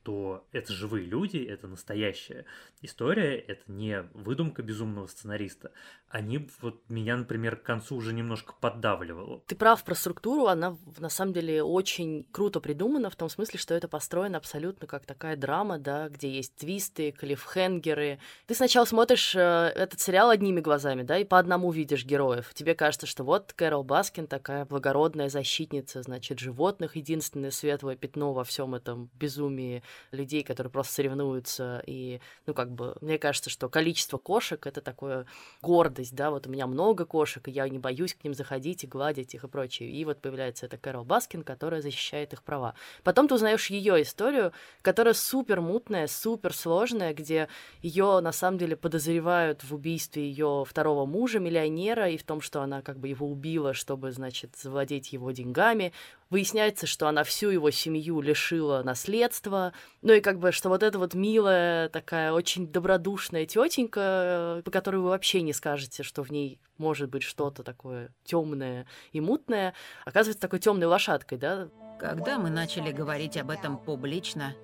что 0.04 0.44
это 0.52 0.70
живые 0.74 1.06
люди, 1.06 1.38
это 1.38 1.66
настоящая 1.66 2.44
история, 2.82 3.38
это 3.38 3.62
не 3.68 4.02
выдумка 4.12 4.62
безумного 4.62 5.06
сценариста. 5.06 5.72
Они 6.10 6.46
вот 6.60 6.82
меня, 6.88 7.16
например, 7.16 7.56
к 7.56 7.62
концу 7.62 7.96
уже 7.96 8.12
немножко 8.12 8.52
поддавливало. 8.60 9.42
Ты 9.46 9.56
прав 9.56 9.82
про 9.82 9.94
структуру, 9.94 10.46
она 10.46 10.76
на 10.98 11.08
самом 11.08 11.32
деле 11.32 11.62
очень 11.62 12.26
круто 12.32 12.60
придумана, 12.60 13.08
в 13.08 13.16
том 13.16 13.30
смысле, 13.30 13.58
что 13.58 13.74
это 13.74 13.88
построено 13.88 14.36
абсолютно 14.36 14.86
как 14.86 15.06
такая 15.06 15.36
драма, 15.36 15.78
да, 15.78 16.10
где 16.10 16.30
есть 16.30 16.54
твисты, 16.54 17.10
клиффхенгеры. 17.10 18.18
Ты 18.46 18.54
сначала 18.54 18.84
смотришь 18.84 19.34
э, 19.34 19.40
этот 19.74 20.00
сериал 20.00 20.28
одними 20.28 20.60
глазами, 20.60 21.02
да, 21.02 21.16
и 21.16 21.24
по 21.24 21.38
одному 21.38 21.72
видишь 21.72 22.04
героев. 22.04 22.52
Тебе 22.52 22.74
кажется, 22.74 23.06
что 23.06 23.24
вот 23.24 23.54
Кэрол 23.54 23.84
Баскин 23.84 24.26
такая 24.26 24.66
благородная 24.66 25.30
защитница, 25.30 26.02
значит, 26.02 26.38
животных, 26.40 26.96
единственное 26.96 27.50
светлое 27.50 27.96
пятно 27.96 28.34
во 28.34 28.44
всем 28.44 28.74
этом 28.74 29.10
безумии 29.14 29.82
людей, 30.10 30.42
которые 30.42 30.70
просто 30.70 30.94
соревнуются. 30.94 31.82
И, 31.86 32.20
ну, 32.46 32.54
как 32.54 32.70
бы, 32.70 32.96
мне 33.00 33.18
кажется, 33.18 33.50
что 33.50 33.68
количество 33.68 34.18
кошек— 34.18 34.66
это 34.66 34.80
такое 34.80 35.26
гордость, 35.62 36.14
да, 36.14 36.30
вот 36.30 36.46
у 36.46 36.50
меня 36.50 36.66
много 36.66 37.04
кошек, 37.04 37.46
и 37.48 37.50
я 37.50 37.68
не 37.68 37.78
боюсь 37.78 38.14
к 38.14 38.24
ним 38.24 38.34
заходить 38.34 38.84
и 38.84 38.86
гладить 38.86 39.34
их 39.34 39.44
и 39.44 39.48
прочее. 39.48 39.90
И 39.90 40.04
вот 40.04 40.20
появляется 40.20 40.66
эта 40.66 40.76
Кэрол 40.76 41.04
Баскин, 41.04 41.42
которая 41.42 41.82
защищает 41.82 42.32
их 42.32 42.42
права. 42.42 42.74
Потом 43.02 43.28
ты 43.28 43.34
узнаешь 43.34 43.70
ее 43.70 44.02
историю, 44.02 44.52
которая 44.82 45.14
супер 45.14 45.60
мутная, 45.60 46.06
супер 46.06 46.54
сложная, 46.54 47.14
где 47.14 47.48
ее 47.82 48.20
на 48.20 48.32
самом 48.32 48.58
деле 48.58 48.76
подозревают 48.76 49.64
в 49.64 49.74
убийстве 49.74 50.28
ее 50.28 50.64
второго 50.66 51.06
мужа, 51.06 51.38
миллионера, 51.38 52.08
и 52.08 52.16
в 52.16 52.22
том, 52.22 52.40
что 52.40 52.62
она 52.62 52.82
как 52.82 52.98
бы 52.98 53.08
его 53.08 53.26
убила, 53.28 53.74
чтобы, 53.74 54.12
значит, 54.12 54.56
завладеть 54.56 55.12
его 55.12 55.30
деньгами. 55.30 55.92
Выясняется, 56.34 56.88
что 56.88 57.06
она 57.06 57.22
всю 57.22 57.50
его 57.50 57.70
семью 57.70 58.20
лишила 58.20 58.82
наследства. 58.82 59.72
Ну 60.02 60.14
и 60.14 60.20
как 60.20 60.40
бы, 60.40 60.50
что 60.50 60.68
вот 60.68 60.82
эта 60.82 60.98
вот 60.98 61.14
милая, 61.14 61.88
такая 61.90 62.32
очень 62.32 62.66
добродушная 62.66 63.46
тетенька, 63.46 64.60
по 64.64 64.70
которой 64.72 64.96
вы 64.96 65.10
вообще 65.10 65.42
не 65.42 65.52
скажете, 65.52 66.02
что 66.02 66.24
в 66.24 66.32
ней 66.32 66.58
может 66.76 67.08
быть 67.08 67.22
что-то 67.22 67.62
такое 67.62 68.12
темное 68.24 68.84
и 69.12 69.20
мутное, 69.20 69.74
оказывается 70.04 70.40
такой 70.42 70.58
темной 70.58 70.88
лошадкой, 70.88 71.38
да? 71.38 71.68
Когда 72.00 72.40
мы 72.40 72.50
начали 72.50 72.90
говорить 72.90 73.36
об 73.36 73.50
этом 73.50 73.78
публично, 73.78 74.56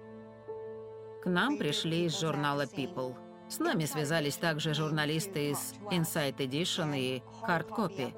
к 1.23 1.27
нам 1.27 1.57
пришли 1.57 2.07
из 2.07 2.19
журнала 2.19 2.67
People. 2.67 3.15
С 3.49 3.61
нами 3.61 3.85
связались 3.85 4.35
также 4.35 4.75
журналисты 4.75 5.50
из 5.50 5.75
Inside 5.93 6.39
Edition 6.39 6.99
и 6.99 7.23
Hard 7.47 7.69
Copy. 7.69 8.12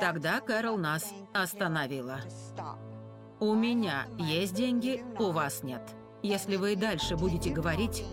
Тогда 0.00 0.40
Кэрол 0.40 0.78
нас 0.78 1.12
остановила. 1.34 2.20
У 3.38 3.54
меня 3.54 4.06
есть 4.18 4.54
деньги, 4.54 5.04
у 5.18 5.30
вас 5.30 5.62
нет. 5.62 5.82
Если 6.22 6.56
вы 6.56 6.72
и 6.72 6.76
дальше 6.76 7.16
будете 7.16 7.50
говорить, 7.50 8.04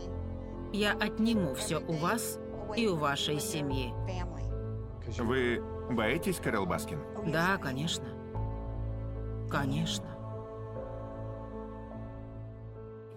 я 0.74 0.92
отниму 0.94 1.54
все 1.56 1.80
у 1.80 1.94
вас 1.94 2.40
и 2.76 2.88
у 2.88 2.96
вашей 2.96 3.40
семьи. 3.40 3.94
Вы 5.18 5.62
боитесь, 5.90 6.38
Кэрол 6.38 6.66
Баскин? 6.66 7.00
Да, 7.32 7.58
конечно. 7.58 8.06
Конечно. 9.50 10.18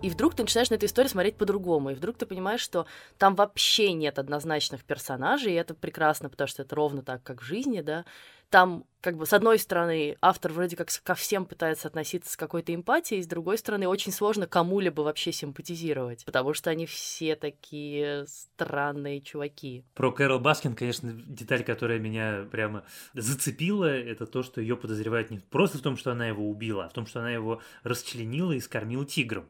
И 0.03 0.09
вдруг 0.09 0.35
ты 0.35 0.43
начинаешь 0.43 0.71
на 0.71 0.75
эту 0.75 0.87
историю 0.87 1.11
смотреть 1.11 1.37
по-другому. 1.37 1.91
И 1.91 1.95
вдруг 1.95 2.17
ты 2.17 2.25
понимаешь, 2.27 2.61
что 2.61 2.87
там 3.19 3.35
вообще 3.35 3.93
нет 3.93 4.19
однозначных 4.19 4.85
персонажей, 4.85 5.53
и 5.53 5.57
это 5.57 5.75
прекрасно, 5.75 6.29
потому 6.31 6.49
что 6.49 6.63
это 6.63 6.75
ровно 6.75 7.03
так, 7.03 7.23
как 7.23 7.43
в 7.43 7.45
жизни, 7.45 7.81
да. 7.81 8.05
Там, 8.51 8.85
как 9.01 9.17
бы, 9.17 9.27
с 9.27 9.33
одной 9.33 9.61
стороны, 9.61 10.17
автор 10.21 10.53
вроде 10.53 10.77
как 10.77 10.89
ко 11.05 11.15
всем 11.15 11.47
пытается 11.47 11.87
относиться 11.87 12.33
с 12.33 12.37
какой-то 12.37 12.75
эмпатией, 12.75 13.23
с 13.23 13.27
другой 13.29 13.59
стороны, 13.59 13.87
очень 13.87 14.11
сложно 14.13 14.49
кому-либо 14.49 15.03
вообще 15.03 15.31
симпатизировать, 15.31 16.25
потому 16.25 16.53
что 16.53 16.69
они 16.69 16.85
все 16.87 17.37
такие 17.37 18.27
странные 18.27 19.21
чуваки. 19.21 19.85
Про 19.95 20.11
Кэрол 20.11 20.41
Баскин, 20.41 20.75
конечно, 20.75 21.13
деталь, 21.13 21.63
которая 21.63 22.01
меня 22.01 22.45
прямо 22.51 22.85
зацепила, 23.15 23.85
это 23.85 24.27
то, 24.27 24.43
что 24.43 24.61
ее 24.61 24.77
подозревают 24.77 25.31
не 25.31 25.39
просто 25.39 25.79
в 25.79 25.83
том, 25.83 25.97
что 25.97 26.11
она 26.11 26.27
его 26.27 26.51
убила, 26.51 26.87
а 26.87 26.89
в 26.89 26.93
том, 26.93 27.07
что 27.07 27.21
она 27.21 27.31
его 27.31 27.63
расчленила 27.85 28.53
и 28.53 28.61
скормила 28.61 29.07
тиграм. 29.07 29.49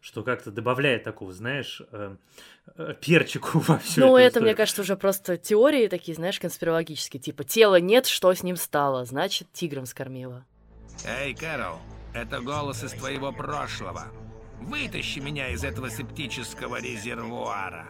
Что 0.00 0.22
как-то 0.22 0.50
добавляет 0.50 1.04
такого, 1.04 1.32
знаешь, 1.32 1.82
э, 1.92 2.16
э, 2.76 2.94
перчику 3.00 3.58
во 3.66 3.78
все 3.78 4.00
Ну, 4.00 4.16
это, 4.16 4.40
мне 4.40 4.54
кажется, 4.54 4.82
уже 4.82 4.96
просто 4.96 5.36
теории 5.36 5.88
такие, 5.88 6.14
знаешь, 6.14 6.38
конспирологические. 6.38 7.20
Типа, 7.20 7.44
тела 7.44 7.80
нет, 7.80 8.06
что 8.06 8.32
с 8.32 8.42
ним 8.42 8.56
стало? 8.56 9.04
Значит, 9.04 9.48
тиграм 9.52 9.86
скормила. 9.86 10.44
Эй, 11.04 11.34
Кэрол, 11.34 11.78
это 12.14 12.40
голос 12.40 12.82
из 12.82 12.92
твоего 12.92 13.32
прошлого. 13.32 14.06
Вытащи 14.60 15.20
меня 15.20 15.50
из 15.50 15.62
этого 15.62 15.90
септического 15.90 16.80
резервуара. 16.80 17.86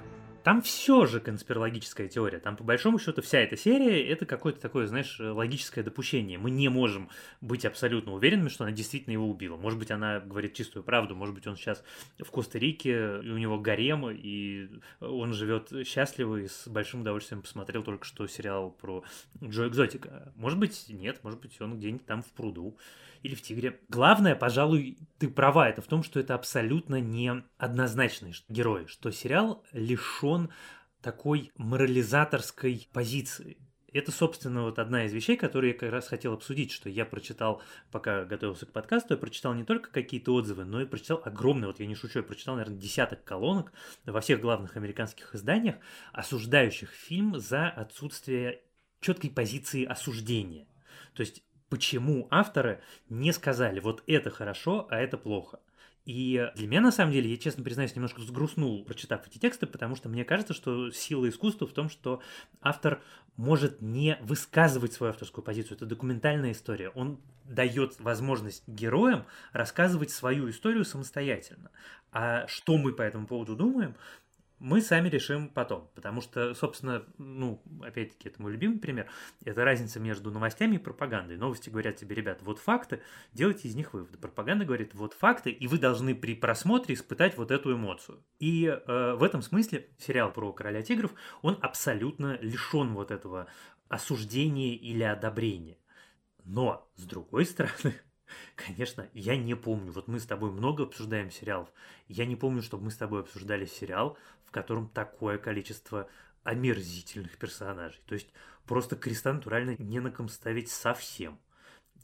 Там 0.48 0.62
все 0.62 1.04
же 1.04 1.20
конспирологическая 1.20 2.08
теория. 2.08 2.38
Там, 2.38 2.56
по 2.56 2.64
большому 2.64 2.98
счету, 2.98 3.20
вся 3.20 3.40
эта 3.40 3.54
серия— 3.54 4.02
это 4.08 4.24
какое-то 4.24 4.58
такое, 4.58 4.86
знаешь, 4.86 5.20
логическое 5.20 5.82
допущение. 5.82 6.38
Мы 6.38 6.50
не 6.50 6.70
можем 6.70 7.10
быть 7.42 7.66
абсолютно 7.66 8.14
уверенными, 8.14 8.48
что 8.48 8.64
она 8.64 8.72
действительно 8.72 9.12
его 9.12 9.28
убила. 9.28 9.58
Может 9.58 9.78
быть, 9.78 9.90
она 9.90 10.20
говорит 10.20 10.54
чистую 10.54 10.84
правду, 10.84 11.14
может 11.14 11.34
быть, 11.34 11.46
он 11.46 11.54
сейчас 11.58 11.84
в 12.18 12.30
Коста-Рике, 12.30 13.20
и 13.22 13.30
у 13.30 13.36
него 13.36 13.58
гарем, 13.58 14.08
и 14.08 14.70
он 15.00 15.34
живет 15.34 15.70
счастливо 15.86 16.36
и 16.36 16.48
с 16.48 16.66
большим 16.66 17.02
удовольствием 17.02 17.42
посмотрел 17.42 17.82
только 17.82 18.06
что 18.06 18.26
сериал 18.26 18.70
про 18.70 19.04
Джо 19.44 19.68
Экзотика. 19.68 20.32
Может 20.34 20.58
быть, 20.58 20.86
нет, 20.88 21.22
может 21.24 21.42
быть, 21.42 21.60
он 21.60 21.76
где-нибудь 21.76 22.06
там 22.06 22.22
в 22.22 22.32
пруду 22.32 22.78
или 23.22 23.34
в 23.34 23.42
«Тигре». 23.42 23.80
Главное, 23.88 24.34
пожалуй, 24.34 24.98
ты 25.18 25.28
права, 25.28 25.68
это 25.68 25.82
в 25.82 25.86
том, 25.86 26.02
что 26.02 26.20
это 26.20 26.34
абсолютно 26.34 27.00
не 27.00 27.42
однозначный 27.56 28.34
герой, 28.48 28.86
что 28.86 29.10
сериал 29.10 29.64
лишен 29.72 30.50
такой 31.02 31.52
морализаторской 31.56 32.88
позиции. 32.92 33.58
Это, 33.92 34.12
собственно, 34.12 34.64
вот 34.64 34.78
одна 34.78 35.06
из 35.06 35.14
вещей, 35.14 35.36
которые 35.36 35.72
я 35.72 35.78
как 35.78 35.90
раз 35.90 36.08
хотел 36.08 36.34
обсудить, 36.34 36.72
что 36.72 36.90
я 36.90 37.06
прочитал, 37.06 37.62
пока 37.90 38.24
готовился 38.26 38.66
к 38.66 38.72
подкасту, 38.72 39.14
я 39.14 39.18
прочитал 39.18 39.54
не 39.54 39.64
только 39.64 39.90
какие-то 39.90 40.34
отзывы, 40.34 40.64
но 40.64 40.82
и 40.82 40.86
прочитал 40.86 41.22
огромный, 41.24 41.68
вот 41.68 41.80
я 41.80 41.86
не 41.86 41.94
шучу, 41.94 42.18
я 42.18 42.22
прочитал, 42.22 42.56
наверное, 42.56 42.78
десяток 42.78 43.24
колонок 43.24 43.72
во 44.04 44.20
всех 44.20 44.40
главных 44.40 44.76
американских 44.76 45.34
изданиях, 45.34 45.76
осуждающих 46.12 46.90
фильм 46.90 47.38
за 47.38 47.68
отсутствие 47.68 48.60
четкой 49.00 49.30
позиции 49.30 49.84
осуждения. 49.84 50.66
То 51.14 51.22
есть 51.22 51.42
почему 51.68 52.28
авторы 52.30 52.80
не 53.08 53.32
сказали, 53.32 53.80
вот 53.80 54.02
это 54.06 54.30
хорошо, 54.30 54.86
а 54.90 54.98
это 54.98 55.16
плохо. 55.18 55.60
И 56.08 56.50
для 56.54 56.66
меня, 56.66 56.80
на 56.80 56.90
самом 56.90 57.12
деле, 57.12 57.30
я, 57.30 57.36
честно 57.36 57.62
признаюсь, 57.62 57.94
немножко 57.94 58.22
сгрустнул, 58.22 58.82
прочитав 58.82 59.26
эти 59.26 59.36
тексты, 59.36 59.66
потому 59.66 59.94
что 59.94 60.08
мне 60.08 60.24
кажется, 60.24 60.54
что 60.54 60.90
сила 60.90 61.28
искусства 61.28 61.66
в 61.66 61.74
том, 61.74 61.90
что 61.90 62.22
автор 62.62 63.02
может 63.36 63.82
не 63.82 64.16
высказывать 64.22 64.94
свою 64.94 65.12
авторскую 65.12 65.44
позицию. 65.44 65.76
Это 65.76 65.84
документальная 65.84 66.52
история. 66.52 66.88
Он 66.90 67.20
дает 67.44 68.00
возможность 68.00 68.66
героям 68.66 69.26
рассказывать 69.52 70.10
свою 70.10 70.48
историю 70.48 70.86
самостоятельно. 70.86 71.70
А 72.10 72.46
что 72.46 72.78
мы 72.78 72.94
по 72.94 73.02
этому 73.02 73.26
поводу 73.26 73.54
думаем, 73.54 73.94
мы 74.58 74.80
сами 74.80 75.08
решим 75.08 75.48
потом, 75.48 75.90
потому 75.94 76.20
что, 76.20 76.54
собственно, 76.54 77.04
ну, 77.18 77.62
опять-таки, 77.82 78.28
это 78.28 78.42
мой 78.42 78.52
любимый 78.52 78.78
пример, 78.78 79.08
это 79.44 79.64
разница 79.64 80.00
между 80.00 80.30
новостями 80.30 80.76
и 80.76 80.78
пропагандой. 80.78 81.36
Новости 81.36 81.70
говорят 81.70 81.96
тебе, 81.96 82.16
ребят, 82.16 82.40
вот 82.42 82.58
факты, 82.58 83.00
делайте 83.32 83.68
из 83.68 83.74
них 83.74 83.92
выводы. 83.92 84.18
Пропаганда 84.18 84.64
говорит, 84.64 84.94
вот 84.94 85.14
факты, 85.14 85.50
и 85.50 85.66
вы 85.66 85.78
должны 85.78 86.14
при 86.14 86.34
просмотре 86.34 86.94
испытать 86.94 87.36
вот 87.36 87.50
эту 87.50 87.74
эмоцию. 87.74 88.22
И 88.38 88.66
э, 88.66 89.14
в 89.14 89.22
этом 89.22 89.42
смысле 89.42 89.88
сериал 89.98 90.32
про 90.32 90.52
Короля 90.52 90.82
Тигров, 90.82 91.12
он 91.42 91.58
абсолютно 91.62 92.38
лишен 92.40 92.94
вот 92.94 93.10
этого 93.10 93.46
осуждения 93.88 94.74
или 94.74 95.02
одобрения. 95.02 95.78
Но, 96.44 96.90
с 96.96 97.04
другой 97.04 97.44
стороны, 97.44 97.94
Конечно, 98.56 99.08
я 99.14 99.36
не 99.36 99.54
помню. 99.54 99.92
Вот 99.92 100.08
мы 100.08 100.20
с 100.20 100.26
тобой 100.26 100.50
много 100.50 100.84
обсуждаем 100.84 101.30
сериалов. 101.30 101.68
Я 102.08 102.26
не 102.26 102.36
помню, 102.36 102.62
чтобы 102.62 102.84
мы 102.84 102.90
с 102.90 102.96
тобой 102.96 103.20
обсуждали 103.20 103.66
сериал, 103.66 104.16
в 104.44 104.50
котором 104.50 104.88
такое 104.88 105.38
количество 105.38 106.08
омерзительных 106.44 107.36
персонажей. 107.36 108.00
То 108.06 108.14
есть 108.14 108.28
просто 108.66 108.96
креста 108.96 109.32
натурально 109.32 109.76
не 109.78 110.00
на 110.00 110.10
ком 110.10 110.28
ставить 110.28 110.70
совсем. 110.70 111.38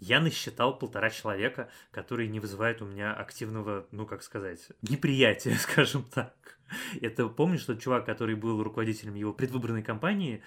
Я 0.01 0.21
насчитал 0.21 0.77
полтора 0.77 1.09
человека, 1.09 1.71
которые 1.91 2.29
не 2.29 2.41
вызывают 2.41 2.83
у 2.83 2.87
меня 2.87 3.15
активного, 3.15 3.87
ну 3.91 4.07
как 4.07 4.23
сказать, 4.23 4.61
неприятия, 4.83 5.55
скажем 5.61 6.03
так. 6.05 6.59
Это 7.01 7.29
помнишь 7.29 7.65
тот 7.65 7.81
чувак, 7.81 8.05
который 8.05 8.35
был 8.35 8.63
руководителем 8.63 9.15
его 9.15 9.33
предвыборной 9.33 9.83
кампании, 9.83 10.43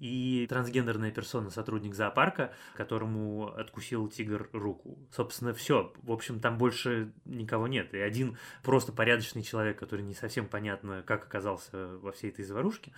и 0.00 0.46
трансгендерная 0.48 1.10
персона, 1.10 1.50
сотрудник 1.50 1.94
зоопарка, 1.94 2.52
которому 2.74 3.54
откусил 3.54 4.08
тигр 4.08 4.48
руку. 4.52 4.98
Собственно, 5.12 5.52
все. 5.52 5.92
В 6.02 6.10
общем, 6.10 6.40
там 6.40 6.58
больше 6.58 7.12
никого 7.26 7.68
нет. 7.68 7.94
И 7.94 7.98
один 7.98 8.36
просто 8.62 8.92
порядочный 8.92 9.42
человек, 9.42 9.78
который 9.78 10.02
не 10.02 10.14
совсем 10.14 10.48
понятно, 10.48 11.04
как 11.06 11.24
оказался 11.24 11.98
во 11.98 12.12
всей 12.12 12.30
этой 12.30 12.44
заварушке, 12.44 12.92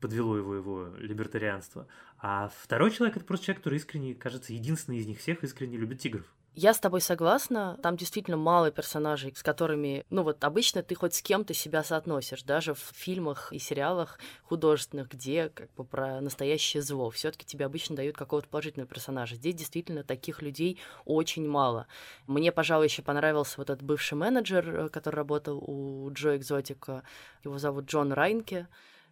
подвело 0.00 0.36
его 0.36 0.54
его 0.54 0.88
либертарианство. 0.96 1.86
А 2.18 2.50
второй 2.62 2.90
человек— 2.90 3.16
это 3.18 3.26
просто 3.26 3.46
человек, 3.46 3.62
который 3.62 3.76
искренне, 3.76 4.14
кажется, 4.14 4.54
единственный 4.54 4.98
из 4.98 5.06
них 5.06 5.18
всех 5.18 5.44
искренне 5.44 5.76
любит 5.76 6.00
тигров. 6.00 6.26
Я 6.58 6.72
с 6.72 6.80
тобой 6.80 7.02
согласна. 7.02 7.78
Там 7.82 7.98
действительно 7.98 8.38
мало 8.38 8.70
персонажей, 8.70 9.30
с 9.36 9.42
которыми, 9.42 10.06
ну 10.08 10.22
вот 10.22 10.42
обычно 10.42 10.82
ты 10.82 10.94
хоть 10.94 11.14
с 11.14 11.20
кем-то 11.20 11.52
себя 11.52 11.84
соотносишь, 11.84 12.44
даже 12.44 12.72
в 12.72 12.80
фильмах 12.94 13.52
и 13.52 13.58
сериалах 13.58 14.18
художественных, 14.42 15.10
где 15.10 15.50
как 15.50 15.70
бы 15.74 15.84
про 15.84 16.18
настоящее 16.22 16.82
зло. 16.82 17.10
все 17.10 17.30
таки 17.30 17.44
тебе 17.44 17.66
обычно 17.66 17.94
дают 17.94 18.16
какого-то 18.16 18.48
положительного 18.48 18.88
персонажа. 18.88 19.36
Здесь 19.36 19.54
действительно 19.54 20.02
таких 20.02 20.40
людей 20.40 20.78
очень 21.04 21.46
мало. 21.46 21.88
Мне, 22.26 22.50
пожалуй, 22.52 22.86
еще 22.86 23.02
понравился 23.02 23.56
вот 23.58 23.68
этот 23.68 23.84
бывший 23.84 24.14
менеджер, 24.14 24.86
э, 24.86 24.88
который 24.88 25.16
работал 25.16 25.58
у 25.58 26.10
Джо 26.10 26.38
Экзотика. 26.38 27.02
Его 27.44 27.58
зовут 27.58 27.84
Джон 27.84 28.14
Райнке 28.14 28.66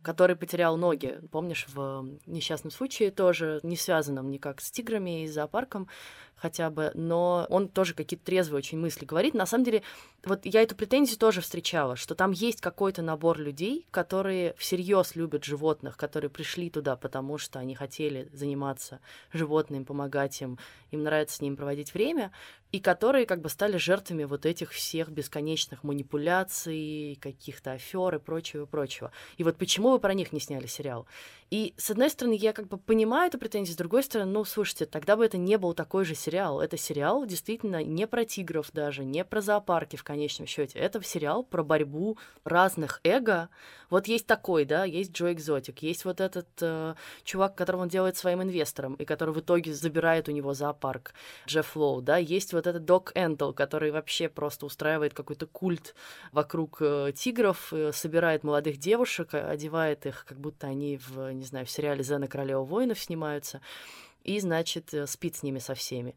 который 0.04 0.36
потерял 0.36 0.76
ноги, 0.76 1.18
помнишь, 1.32 1.66
в 1.68 2.06
несчастном 2.26 2.70
случае 2.70 3.10
тоже, 3.10 3.58
не 3.62 3.74
связанном 3.74 4.30
никак 4.30 4.60
с 4.60 4.70
тиграми 4.70 5.24
и 5.24 5.26
зоопарком 5.26 5.88
хотя 6.36 6.70
бы, 6.70 6.90
но 6.94 7.46
он 7.48 7.68
тоже 7.68 7.94
какие-то 7.94 8.24
трезвые 8.24 8.58
очень 8.58 8.78
мысли 8.78 9.04
говорит. 9.04 9.34
На 9.34 9.46
самом 9.46 9.64
деле, 9.64 9.82
вот 10.24 10.44
я 10.44 10.62
эту 10.62 10.76
претензию 10.76 11.18
тоже 11.18 11.40
встречала, 11.40 11.96
что 11.96 12.14
там 12.14 12.32
есть 12.32 12.60
какой-то 12.60 13.02
набор 13.02 13.38
людей, 13.38 13.86
которые 13.90 14.54
всерьез 14.58 15.16
любят 15.16 15.44
животных, 15.44 15.96
которые 15.96 16.30
пришли 16.30 16.70
туда, 16.70 16.96
потому 16.96 17.38
что 17.38 17.58
они 17.58 17.74
хотели 17.74 18.28
заниматься 18.32 19.00
животными, 19.32 19.84
помогать 19.84 20.40
им, 20.40 20.58
им 20.90 21.02
нравится 21.02 21.36
с 21.36 21.40
ними 21.40 21.54
проводить 21.54 21.94
время, 21.94 22.32
и 22.72 22.80
которые 22.80 23.24
как 23.24 23.40
бы 23.40 23.48
стали 23.48 23.76
жертвами 23.76 24.24
вот 24.24 24.46
этих 24.46 24.72
всех 24.72 25.08
бесконечных 25.10 25.84
манипуляций, 25.84 27.16
каких-то 27.20 27.70
афер 27.70 28.16
и 28.16 28.18
прочего, 28.18 28.64
и 28.64 28.66
прочего. 28.66 29.12
И 29.36 29.44
вот 29.44 29.56
почему 29.56 29.92
вы 29.92 30.00
про 30.00 30.12
них 30.12 30.32
не 30.32 30.40
сняли 30.40 30.66
сериал? 30.66 31.06
И, 31.50 31.74
с 31.76 31.92
одной 31.92 32.10
стороны, 32.10 32.34
я 32.34 32.52
как 32.52 32.66
бы 32.66 32.76
понимаю 32.76 33.28
эту 33.28 33.38
претензию, 33.38 33.74
с 33.74 33.78
другой 33.78 34.02
стороны, 34.02 34.32
ну, 34.32 34.44
слушайте, 34.44 34.86
тогда 34.86 35.16
бы 35.16 35.24
это 35.24 35.38
не 35.38 35.56
был 35.56 35.72
такой 35.72 36.04
же 36.04 36.16
сериал. 36.24 36.60
Это 36.60 36.76
сериал 36.76 37.26
действительно 37.26 37.82
не 37.82 38.06
про 38.06 38.24
тигров 38.24 38.70
даже, 38.72 39.04
не 39.04 39.24
про 39.24 39.40
зоопарки 39.40 39.96
в 39.96 40.04
конечном 40.04 40.46
счете. 40.46 40.78
Это 40.78 41.02
сериал 41.02 41.44
про 41.44 41.62
борьбу 41.62 42.18
разных 42.44 43.00
эго. 43.04 43.48
Вот 43.90 44.08
есть 44.08 44.26
такой, 44.26 44.64
да, 44.64 44.84
есть 44.84 45.12
Джо 45.12 45.32
Экзотик, 45.32 45.82
есть 45.82 46.04
вот 46.04 46.20
этот 46.20 46.48
э, 46.60 46.94
чувак, 47.22 47.54
которого 47.54 47.82
он 47.82 47.88
делает 47.88 48.16
своим 48.16 48.42
инвестором, 48.42 48.94
и 48.94 49.04
который 49.04 49.34
в 49.34 49.40
итоге 49.40 49.72
забирает 49.72 50.28
у 50.28 50.32
него 50.32 50.54
зоопарк, 50.54 51.12
Джефф 51.46 51.76
Лоу, 51.76 52.00
да, 52.00 52.16
есть 52.16 52.52
вот 52.52 52.66
этот 52.66 52.84
Док 52.84 53.12
Энтл, 53.14 53.52
который 53.52 53.90
вообще 53.90 54.28
просто 54.28 54.66
устраивает 54.66 55.14
какой-то 55.14 55.46
культ 55.46 55.94
вокруг 56.32 56.78
э, 56.80 57.12
тигров, 57.14 57.72
э, 57.72 57.92
собирает 57.92 58.42
молодых 58.42 58.78
девушек, 58.78 59.34
одевает 59.34 60.06
их, 60.06 60.24
как 60.26 60.38
будто 60.38 60.66
они 60.66 60.96
в, 60.96 61.32
не 61.32 61.44
знаю, 61.44 61.66
в 61.66 61.70
сериале 61.70 62.02
«Зена 62.02 62.26
королева 62.26 62.64
воинов» 62.64 62.98
снимаются, 62.98 63.60
и, 64.24 64.40
значит, 64.40 64.92
э, 64.92 65.06
спит 65.06 65.36
с 65.36 65.42
ними 65.42 65.58
со 65.58 65.74
всеми. 65.74 66.14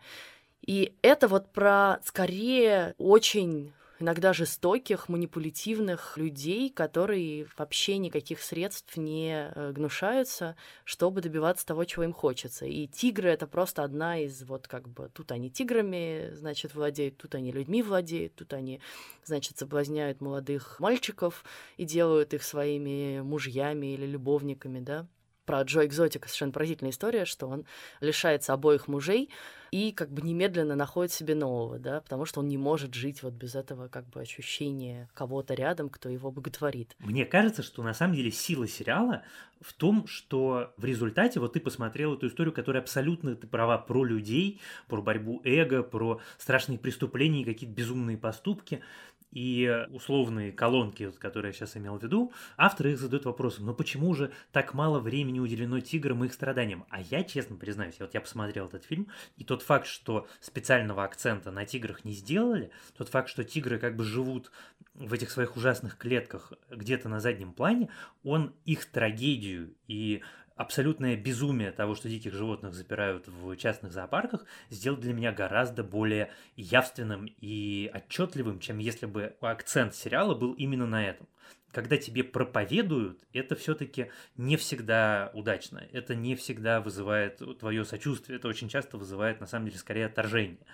И 0.66 0.94
это 1.02 1.28
вот 1.28 1.52
про, 1.52 2.00
скорее, 2.04 2.96
очень 2.98 3.74
иногда 4.00 4.34
жестоких, 4.34 5.10
манипулятивных 5.10 6.18
людей, 6.18 6.70
которые 6.70 7.48
вообще 7.58 7.98
никаких 7.98 8.42
средств 8.42 8.98
не 8.98 9.50
э, 9.54 9.72
гнушаются, 9.72 10.56
чтобы 10.84 11.22
добиваться 11.22 11.66
того, 11.66 11.84
чего 11.86 12.04
им 12.04 12.14
хочется. 12.14 12.66
И 12.66 12.88
тигры— 12.88 13.30
это 13.32 13.48
просто 13.48 13.84
одна 13.84 14.20
из 14.20 14.44
вот 14.44 14.68
как 14.68 14.88
бы... 14.88 15.10
Тут 15.14 15.32
они 15.32 15.50
тиграми, 15.50 16.32
значит, 16.34 16.76
владеют, 16.76 17.18
тут 17.18 17.36
они 17.36 17.52
людьми 17.52 17.82
владеют, 17.82 18.36
тут 18.36 18.54
они, 18.54 18.82
значит, 19.24 19.58
соблазняют 19.58 20.22
молодых 20.22 20.80
мальчиков 20.80 21.44
и 21.78 21.86
делают 21.86 22.34
их 22.34 22.44
своими 22.44 23.22
мужьями 23.22 23.94
или 23.94 24.06
любовниками, 24.06 24.80
да 24.80 25.08
про 25.48 25.62
Джо 25.62 25.86
Экзотика 25.86 26.28
совершенно 26.28 26.52
поразительная 26.52 26.92
история, 26.92 27.26
что 27.26 27.48
он 27.48 27.66
лишается 28.02 28.54
обоих 28.54 28.88
мужей 28.88 29.32
и 29.72 29.92
как 29.92 30.12
бы 30.12 30.22
немедленно 30.22 30.76
находит 30.76 31.12
себе 31.12 31.36
нового, 31.36 31.80
да, 31.80 32.02
потому 32.02 32.26
что 32.26 32.40
он 32.40 32.48
не 32.48 32.58
может 32.58 32.94
жить 32.94 33.24
вот 33.24 33.34
без 33.34 33.56
этого 33.56 33.88
как 33.88 34.08
бы 34.10 34.22
ощущения 34.22 35.10
кого-то 35.14 35.54
рядом, 35.54 35.90
кто 35.90 36.10
его 36.10 36.32
боготворит. 36.32 36.96
Мне 37.00 37.26
кажется, 37.26 37.64
что 37.64 37.84
на 37.84 37.94
самом 37.94 38.16
деле 38.16 38.32
сила 38.32 38.68
сериала 38.68 39.24
в 39.62 39.74
том, 39.74 40.06
что 40.08 40.74
в 40.78 40.86
результате 40.86 41.40
вот 41.40 41.54
ты 41.54 41.60
посмотрел 41.60 42.14
эту 42.14 42.28
историю, 42.28 42.54
которая 42.54 42.82
абсолютно, 42.82 43.36
ты 43.36 43.48
права, 43.48 43.78
про 43.78 44.04
людей, 44.04 44.62
про 44.88 45.02
борьбу 45.02 45.42
эго, 45.44 45.84
про 45.84 46.22
страшные 46.38 46.78
преступления 46.78 47.44
какие-то 47.44 47.76
безумные 47.76 48.18
поступки, 48.18 48.84
и 49.32 49.86
условные 49.92 50.52
колонки, 50.52 51.12
которые 51.20 51.50
я 51.50 51.54
сейчас 51.54 51.76
имел 51.78 51.98
в 51.98 52.04
виду, 52.04 52.32
авторы 52.56 52.94
их 52.94 53.00
задают 53.00 53.26
вопросом, 53.26 53.66
ну 53.66 53.74
почему 53.74 54.14
же 54.14 54.32
так 54.52 54.74
мало 54.74 55.00
времени 55.00 55.40
уделено 55.40 55.80
тиграм 55.80 56.24
и 56.24 56.28
их 56.28 56.34
страданиям? 56.34 56.86
А 56.90 57.02
я, 57.02 57.24
честно 57.24 57.56
признаюсь, 57.56 58.00
вот 58.00 58.14
я 58.14 58.22
посмотрел 58.22 58.68
этот 58.68 58.86
фильм, 58.86 59.08
и 59.36 59.44
тот 59.44 59.62
факт, 59.68 59.86
что 59.86 60.28
специального 60.40 61.04
акцента 61.04 61.52
на 61.52 61.66
тиграх 61.66 62.06
не 62.06 62.14
сделали, 62.14 62.72
тот 62.98 63.10
факт, 63.10 63.30
что 63.30 63.44
тигры 63.44 63.78
как 63.78 63.96
бы 63.96 64.04
живут 64.04 64.52
в 64.96 65.14
этих 65.14 65.30
своих 65.30 65.56
ужасных 65.58 65.98
клетках 65.98 66.54
где-то 66.72 67.10
на 67.10 67.20
заднем 67.20 67.54
плане, 67.54 67.90
он 68.24 68.54
их 68.66 68.86
трагедию 68.86 69.76
и 69.88 70.24
абсолютное 70.56 71.16
безумие 71.16 71.72
того, 71.72 71.96
что 71.96 72.10
диких 72.10 72.34
животных 72.34 72.74
запирают 72.74 73.28
в 73.28 73.56
частных 73.58 73.94
зоопарках, 73.94 74.46
сделал 74.70 74.98
для 74.98 75.14
меня 75.14 75.32
гораздо 75.32 75.84
более 75.84 76.32
явственным 76.56 77.28
и 77.40 77.92
отчетливым, 77.94 78.60
чем 78.60 78.80
если 78.80 79.06
бы 79.06 79.36
акцент 79.40 79.94
сериала 79.94 80.34
был 80.34 80.54
именно 80.54 80.88
на 80.88 81.06
этом. 81.06 81.28
Когда 81.72 81.98
тебе 81.98 82.24
проповедуют, 82.24 83.24
это 83.34 83.56
все-таки 83.56 84.12
не 84.36 84.58
всегда 84.58 85.32
удачно, 85.34 85.86
это 85.92 86.16
не 86.16 86.36
всегда 86.36 86.82
вызывает 86.82 87.42
твое 87.60 87.84
сочувствие, 87.86 88.38
это 88.38 88.48
очень 88.48 88.70
часто 88.70 88.98
вызывает, 88.98 89.42
на 89.42 89.48
самом 89.48 89.66
деле, 89.66 89.78
скорее 89.78 90.06
отторжение. 90.06 90.66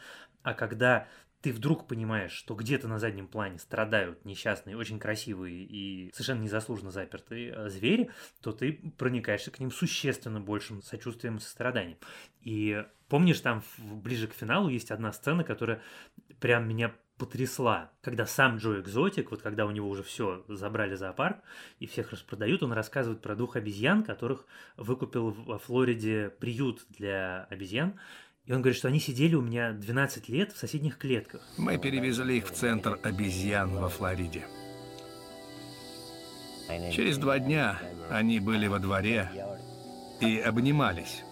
А 0.44 0.54
когда 0.54 1.08
ты 1.44 1.52
вдруг 1.52 1.88
понимаешь, 1.88 2.32
что 2.32 2.56
где-то 2.56 2.88
на 2.88 3.00
заднем 3.00 3.28
плане 3.28 3.60
страдают 3.60 4.24
несчастные, 4.24 4.78
очень 4.78 4.98
красивые 4.98 5.66
и 5.66 6.10
совершенно 6.14 6.42
незаслуженно 6.42 6.90
запертые 6.90 7.54
э, 7.54 7.70
звери, 7.70 8.10
то 8.42 8.54
ты 8.54 8.72
проникаешься 8.98 9.52
к 9.52 9.60
ним 9.60 9.70
существенно 9.70 10.40
большим 10.40 10.82
сочувствием 10.82 11.36
и 11.36 11.42
состраданием. 11.42 11.98
И 12.40 12.86
помнишь, 13.10 13.42
там 13.42 13.62
ближе 13.78 14.28
к 14.28 14.34
финалу 14.34 14.70
есть 14.70 14.90
одна 14.90 15.12
сцена, 15.12 15.44
которая 15.44 15.82
прям 16.40 16.66
меня 16.66 16.96
потрясла, 17.24 17.90
когда 18.02 18.26
сам 18.26 18.58
Джо 18.58 18.82
Экзотик, 18.82 19.32
вот 19.32 19.42
когда 19.42 19.66
у 19.66 19.72
него 19.72 19.88
уже 19.88 20.04
все 20.04 20.44
забрали 20.50 20.96
зоопарк 20.96 21.38
и 21.80 21.88
всех 21.88 22.12
распродают, 22.12 22.64
он 22.64 22.74
рассказывает 22.74 23.22
про 23.22 23.36
двух 23.36 23.56
обезьян, 23.56 24.04
которых 24.04 24.46
выкупил 24.76 25.32
во 25.32 25.58
Флориде 25.58 26.34
приют 26.38 26.82
для 26.90 27.46
обезьян, 27.50 27.98
и 28.46 28.52
он 28.52 28.62
говорит, 28.62 28.78
что 28.78 28.90
они 28.90 29.00
сидели 29.00 29.36
у 29.36 29.42
меня 29.42 29.72
12 29.72 30.28
лет 30.28 30.52
в 30.52 30.58
соседних 30.58 30.98
клетках. 30.98 31.42
Мы 31.58 31.78
перевезли 31.78 32.40
их 32.40 32.48
в 32.48 32.52
центр 32.52 33.00
обезьян 33.02 33.74
во 33.74 33.88
Флориде. 33.88 34.46
Через 36.92 37.18
два 37.18 37.40
дня 37.40 37.80
они 38.10 38.42
были 38.42 38.68
во 38.68 38.80
дворе 38.80 39.32
и 40.20 40.40
обнимались. 40.40 41.24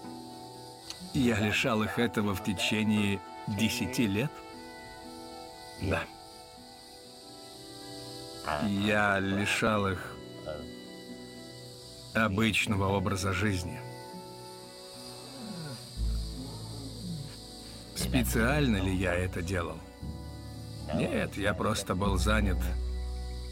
Я 1.14 1.38
лишал 1.40 1.84
их 1.84 2.00
этого 2.00 2.34
в 2.34 2.44
течение 2.46 3.20
10 3.60 4.00
лет. 4.00 4.32
Да. 5.82 6.04
Я 8.68 9.20
лишал 9.20 9.88
их 9.88 10.16
обычного 12.14 12.88
образа 12.88 13.34
жизни. 13.34 13.80
Специально 17.96 18.78
ли 18.78 18.94
я 18.94 19.14
это 19.14 19.42
делал? 19.42 19.78
Нет, 20.94 21.38
я 21.38 21.54
просто 21.54 21.96
был 21.96 22.18
занят 22.18 22.58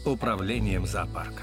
управлением 0.04 0.86
зоопарка. 0.86 1.42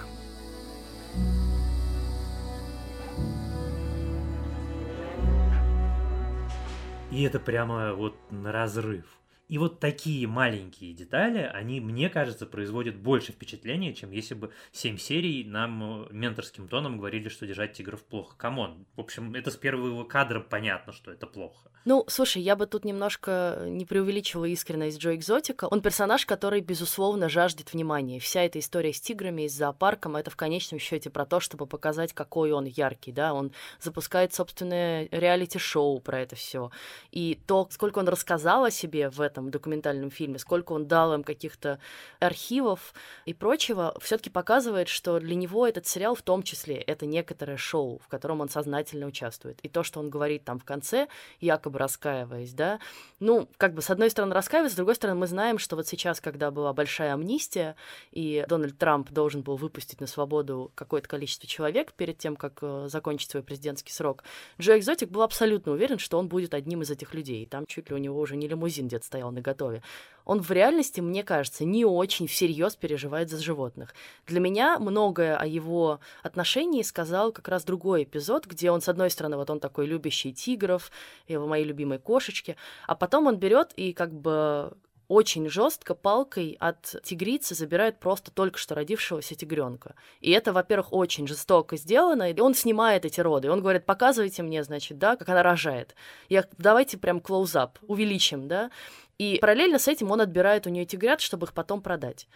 И 7.12 7.24
это 7.24 7.40
прямо 7.40 7.94
вот 7.94 8.16
на 8.30 8.52
разрыв. 8.52 9.06
И 9.48 9.58
вот 9.58 9.80
такие 9.80 10.28
маленькие 10.28 10.94
детали, 10.94 11.50
они, 11.54 11.80
мне 11.80 12.10
кажется, 12.10 12.46
производят 12.46 12.98
больше 12.98 13.32
впечатления, 13.32 13.94
чем 13.94 14.12
если 14.12 14.34
бы 14.34 14.52
7 14.74 14.98
серий 14.98 15.46
нам 15.46 16.04
э, 16.04 16.08
менторским 16.12 16.68
тоном 16.68 16.98
говорили, 16.98 17.30
что 17.30 17.48
держать 17.48 17.74
тигров 17.74 18.04
плохо. 18.04 18.36
Come 18.38 18.65
on. 18.65 18.86
В 18.96 19.00
общем, 19.00 19.34
это 19.36 19.50
с 19.52 19.56
первого 19.56 20.04
кадра 20.04 20.42
понятно, 20.42 20.92
что 20.92 21.12
это 21.12 21.28
плохо. 21.28 21.70
Ну, 21.86 22.04
слушай, 22.10 22.42
я 22.42 22.58
бы 22.58 22.66
тут 22.66 22.84
немножко 22.84 23.64
не 23.66 23.86
преувеличивала 23.86 24.44
искренность 24.46 25.00
Джо 25.00 25.16
Экзотика. 25.16 25.66
Он 25.66 25.82
персонаж, 25.82 26.26
который, 26.26 26.60
безусловно, 26.60 27.30
жаждет 27.30 27.72
внимания. 27.72 28.20
Вся 28.20 28.44
эта 28.44 28.60
история 28.60 28.92
с 28.92 29.00
тиграми 29.00 29.44
и 29.44 29.48
с 29.50 29.54
зоопарком— 29.54 30.16
это 30.18 30.30
в 30.30 30.36
конечном 30.36 30.80
счете 30.80 31.10
про 31.10 31.26
то, 31.26 31.40
чтобы 31.40 31.66
показать, 31.66 32.12
какой 32.12 32.52
он 32.52 32.66
яркий, 32.66 33.14
да. 33.14 33.34
Он 33.34 33.54
запускает 33.80 34.34
собственное 34.34 35.08
реалити-шоу 35.12 36.02
про 36.02 36.20
это 36.20 36.36
все. 36.36 36.72
И 37.12 37.40
то, 37.48 37.70
сколько 37.72 38.00
он 38.00 38.10
рассказал 38.10 38.66
о 38.66 38.72
себе 38.72 39.10
в 39.10 39.22
этом 39.22 39.37
документальном 39.50 40.12
фильме, 40.12 40.40
сколько 40.40 40.74
он 40.74 40.88
дал 40.88 41.14
им 41.14 41.24
каких-то 41.24 41.80
архивов 42.20 42.94
и 43.26 43.34
прочего, 43.34 43.96
все 44.02 44.18
таки 44.18 44.30
показывает, 44.30 44.90
что 44.90 45.20
для 45.20 45.36
него 45.36 45.66
этот 45.66 45.88
сериал 45.88 46.16
в 46.16 46.22
том 46.22 46.44
числе 46.44 46.76
это 46.76 47.06
некоторое 47.06 47.58
шоу, 47.58 48.00
в 48.00 48.08
котором 48.10 48.42
он 48.42 48.50
сознательно 48.50 49.08
участвует. 49.08 49.60
И 49.62 49.70
то, 49.70 49.84
что 49.84 50.00
он 50.00 50.10
говорит 50.10 50.44
там 50.44 50.60
в 50.60 50.66
конце, 50.66 51.08
якобы 51.40 51.78
бы 51.78 51.80
раскаиваясь, 51.80 52.54
да. 52.54 52.80
Ну, 53.20 53.48
как 53.58 53.74
бы, 53.74 53.82
с 53.82 53.90
одной 53.90 54.10
стороны, 54.10 54.34
раскаиваясь, 54.34 54.74
с 54.74 54.76
другой 54.76 54.96
стороны, 54.96 55.20
мы 55.20 55.28
знаем, 55.28 55.60
что 55.60 55.76
вот 55.76 55.88
сейчас, 55.88 56.20
когда 56.20 56.52
была 56.52 56.74
большая 56.74 57.14
амнистия, 57.14 57.76
и 58.12 58.46
Дональд 58.50 58.78
Трамп 58.78 59.12
должен 59.12 59.42
был 59.44 59.56
выпустить 59.56 60.02
на 60.02 60.08
свободу 60.08 60.72
какое-то 60.76 61.08
количество 61.08 61.48
человек 61.48 61.94
перед 61.94 62.18
тем, 62.18 62.36
как 62.36 62.60
э, 62.62 62.88
закончить 62.90 63.30
свой 63.30 63.44
президентский 63.44 63.94
срок, 63.94 64.24
Джо 64.60 64.78
Экзотик 64.78 65.10
был 65.10 65.22
абсолютно 65.22 65.72
уверен, 65.72 66.00
что 66.00 66.18
он 66.18 66.28
будет 66.28 66.54
одним 66.54 66.82
из 66.82 66.90
этих 66.90 67.14
людей. 67.14 67.46
Там 67.46 67.66
чуть 67.68 67.90
ли 67.90 67.96
у 67.96 68.00
него 68.00 68.20
уже 68.20 68.36
не 68.36 68.48
лимузин 68.48 68.88
где-то 68.88 69.06
стоял 69.06 69.27
на 69.32 69.42
готове. 69.42 69.82
Он 70.26 70.42
в 70.42 70.52
реальности, 70.52 71.00
мне 71.00 71.24
кажется, 71.24 71.64
не 71.64 71.86
очень 71.86 72.28
всерьез 72.28 72.76
переживает 72.76 73.30
за 73.30 73.42
животных. 73.42 73.96
Для 74.26 74.42
меня 74.42 74.78
многое 74.78 75.38
о 75.38 75.46
его 75.46 76.02
отношении 76.22 76.82
сказал 76.82 77.32
как 77.32 77.48
раз 77.48 77.64
другой 77.64 78.04
эпизод, 78.04 78.46
где 78.46 78.70
он, 78.70 78.82
с 78.82 78.90
одной 78.90 79.10
стороны, 79.10 79.38
вот 79.38 79.50
он 79.50 79.62
такой 79.62 79.86
любящий 79.86 80.34
тигров, 80.34 80.92
его 81.30 81.48
мои 81.48 81.64
любимой 81.64 82.00
кошечки, 82.00 82.58
а 82.88 82.96
потом 82.96 83.28
он 83.28 83.38
берет 83.38 83.72
и 83.78 83.94
как 83.94 84.14
бы 84.14 84.74
очень 85.08 85.50
жестко 85.50 85.96
палкой 85.96 86.58
от 86.60 86.96
тигрицы 87.04 87.56
забирает 87.56 88.00
просто 88.00 88.32
только 88.32 88.58
что 88.58 88.76
родившегося 88.76 89.36
тигренка. 89.36 89.96
И 90.20 90.32
это, 90.32 90.52
во-первых, 90.52 90.92
очень 90.92 91.28
жестоко 91.28 91.78
сделано. 91.78 92.32
И 92.32 92.40
он 92.40 92.54
снимает 92.54 93.06
эти 93.06 93.22
роды. 93.22 93.50
Он 93.50 93.62
говорит, 93.62 93.86
показывайте 93.86 94.44
мне, 94.44 94.64
значит, 94.64 94.98
да, 94.98 95.16
как 95.16 95.30
она 95.30 95.44
рожает. 95.44 95.96
Я, 96.30 96.46
давайте 96.58 96.98
прям 96.98 97.22
клоузап, 97.22 97.80
увеличим, 97.88 98.48
да. 98.48 98.70
И 99.18 99.38
параллельно 99.40 99.80
с 99.80 99.88
этим 99.88 100.12
он 100.12 100.22
отбирает 100.22 100.68
у 100.68 100.70
нее 100.70 100.86
тигрят, 100.86 101.22
чтобы 101.22 101.46
их 101.46 101.54
потом 101.54 101.82
продать. 101.82 102.28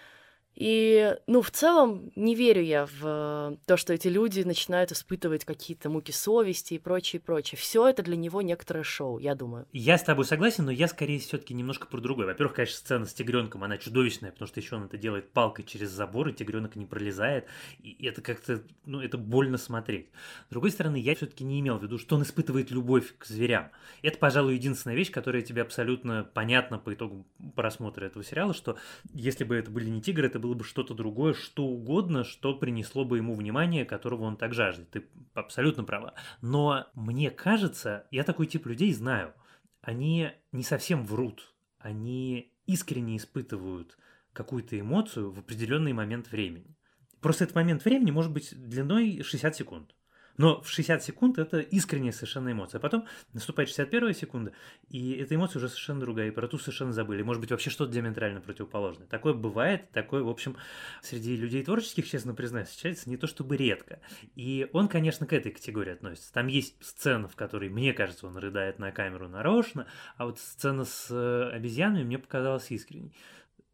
И, 0.56 1.16
ну, 1.28 1.42
в 1.42 1.50
целом, 1.52 2.12
не 2.16 2.36
верю 2.36 2.62
я 2.62 2.86
в 2.86 3.58
то, 3.66 3.78
что 3.78 3.94
эти 3.94 4.08
люди 4.10 4.42
начинают 4.42 4.92
испытывать 4.92 5.46
какие-то 5.46 5.90
муки 5.90 6.12
совести 6.12 6.76
и 6.76 6.80
прочее, 6.80 7.20
прочее. 7.20 7.58
Все 7.58 7.88
это 7.88 8.04
для 8.04 8.16
него 8.16 8.42
некоторое 8.42 8.84
шоу, 8.84 9.18
я 9.18 9.34
думаю. 9.34 9.66
Я 9.72 9.98
с 9.98 10.04
тобой 10.04 10.26
согласен, 10.26 10.66
но 10.66 10.72
я 10.72 10.88
скорее 10.88 11.20
все-таки 11.20 11.54
немножко 11.54 11.88
про 11.88 12.00
другое. 12.02 12.28
Во-первых, 12.28 12.56
конечно, 12.56 12.78
сцена 12.78 13.06
с 13.06 13.14
тигренком, 13.14 13.64
она 13.64 13.78
чудовищная, 13.78 14.32
потому 14.32 14.48
что 14.48 14.60
еще 14.60 14.76
он 14.76 14.84
это 14.84 14.98
делает 14.98 15.32
палкой 15.32 15.66
через 15.66 15.90
забор, 15.90 16.28
и 16.28 16.34
тигренок 16.34 16.76
не 16.76 16.86
пролезает. 16.86 17.48
И 17.82 18.06
это 18.06 18.22
как-то, 18.22 18.62
ну, 18.86 19.02
это 19.02 19.18
больно 19.18 19.58
смотреть. 19.58 20.10
С 20.50 20.52
другой 20.52 20.72
стороны, 20.72 20.98
я 20.98 21.16
все-таки 21.16 21.44
не 21.44 21.60
имел 21.62 21.78
в 21.78 21.84
виду, 21.84 21.98
что 21.98 22.16
он 22.18 22.24
испытывает 22.24 22.72
любовь 22.72 23.16
к 23.18 23.26
зверям. 23.26 23.72
Это, 24.02 24.18
пожалуй, 24.18 24.56
единственная 24.56 24.98
вещь, 24.98 25.12
которая 25.12 25.42
тебе 25.42 25.62
абсолютно 25.62 26.24
понятна 26.24 26.78
по 26.78 26.94
итогу 26.94 27.26
просмотра 27.56 28.06
этого 28.06 28.24
сериала, 28.24 28.54
что 28.54 28.78
если 29.14 29.44
бы 29.44 29.56
это 29.56 29.72
были 29.72 29.90
не 29.90 30.02
тигры, 30.02 30.28
это 30.28 30.40
было 30.41 30.56
бы 30.56 30.63
что-то 30.63 30.93
другое, 30.93 31.34
что 31.34 31.63
угодно, 31.63 32.23
что 32.23 32.54
принесло 32.54 33.06
бы 33.06 33.17
ему 33.17 33.36
внимание, 33.36 33.86
которого 33.86 34.23
он 34.23 34.36
так 34.36 34.54
жаждет. 34.54 34.89
Ты 34.89 35.08
абсолютно 35.34 35.84
права. 35.84 36.13
Но 36.41 36.88
мне 36.93 37.30
кажется, 37.32 38.08
я 38.12 38.23
такой 38.23 38.47
тип 38.47 38.65
людей 38.65 38.91
знаю, 38.93 39.34
они 39.82 40.32
не 40.51 40.63
совсем 40.63 41.06
врут, 41.06 41.54
они 41.80 42.54
искренне 42.65 43.17
испытывают 43.17 43.97
какую-то 44.34 44.80
эмоцию 44.80 45.32
в 45.32 45.39
определенный 45.39 45.93
момент 45.93 46.32
времени. 46.32 46.75
Просто 47.21 47.43
этот 47.43 47.56
момент 47.56 47.86
времени 47.86 48.12
может 48.12 48.32
быть 48.32 48.54
длиной 48.54 49.21
60 49.21 49.56
секунд. 49.56 49.95
Но 50.38 50.62
в 50.62 50.70
60 50.70 51.04
секунд 51.04 51.38
это 51.38 51.60
искренняя 51.60 52.12
совершенно 52.12 52.52
эмоция. 52.52 52.80
А 52.80 52.82
потом 52.82 53.06
наступает 53.34 53.70
61 53.70 54.13
секунда, 54.13 54.52
и 54.89 55.13
эта 55.13 55.36
эмоция 55.36 55.60
уже 55.60 55.70
совершенно 55.70 56.00
другая, 56.00 56.28
и 56.28 56.32
про 56.32 56.48
ту 56.48 56.58
совершенно 56.58 56.94
забыли. 56.94 57.22
Может 57.22 57.41
быть, 57.41 57.52
вообще 57.52 57.70
что-то 57.70 57.91
диаметрально 57.91 58.41
противоположное. 58.41 59.08
Такое 59.08 59.34
бывает, 59.34 59.91
такое, 59.91 60.24
в 60.24 60.30
общем, 60.30 60.58
среди 61.02 61.36
людей 61.36 61.63
творческих, 61.63 62.10
честно 62.10 62.34
признаюсь, 62.34 62.70
встречается 62.70 63.10
не 63.10 63.17
то 63.17 63.28
чтобы 63.28 63.58
редко. 63.58 64.00
И 64.36 64.70
он, 64.74 64.88
конечно, 64.88 65.26
к 65.26 65.34
этой 65.34 65.52
категории 65.52 65.94
относится. 65.94 66.34
Там 66.34 66.48
есть 66.48 66.76
сцена, 66.84 67.28
в 67.28 67.36
которой, 67.36 67.70
мне 67.70 67.94
кажется, 67.94 68.28
он 68.28 68.38
рыдает 68.38 68.80
на 68.80 68.91
камеру 68.91 69.28
нарочно, 69.28 69.88
а 70.17 70.26
вот 70.26 70.39
сцена 70.39 70.86
с 70.86 71.08
э, 71.10 71.50
обезьянами 71.52 72.04
мне 72.04 72.17
показалась 72.17 72.72
искренней. 72.72 73.13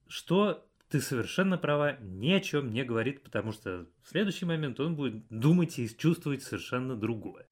Что 0.07 0.66
ты 0.89 1.01
совершенно 1.01 1.57
права, 1.57 1.97
ни 1.99 2.31
о 2.31 2.39
чем 2.39 2.71
не 2.71 2.83
говорит, 2.83 3.21
потому 3.21 3.51
что 3.51 3.87
в 4.03 4.09
следующий 4.09 4.45
момент 4.45 4.79
он 4.79 4.95
будет 4.95 5.27
думать 5.29 5.77
и 5.79 5.97
чувствовать 5.97 6.43
совершенно 6.43 6.95
другое. 6.95 7.45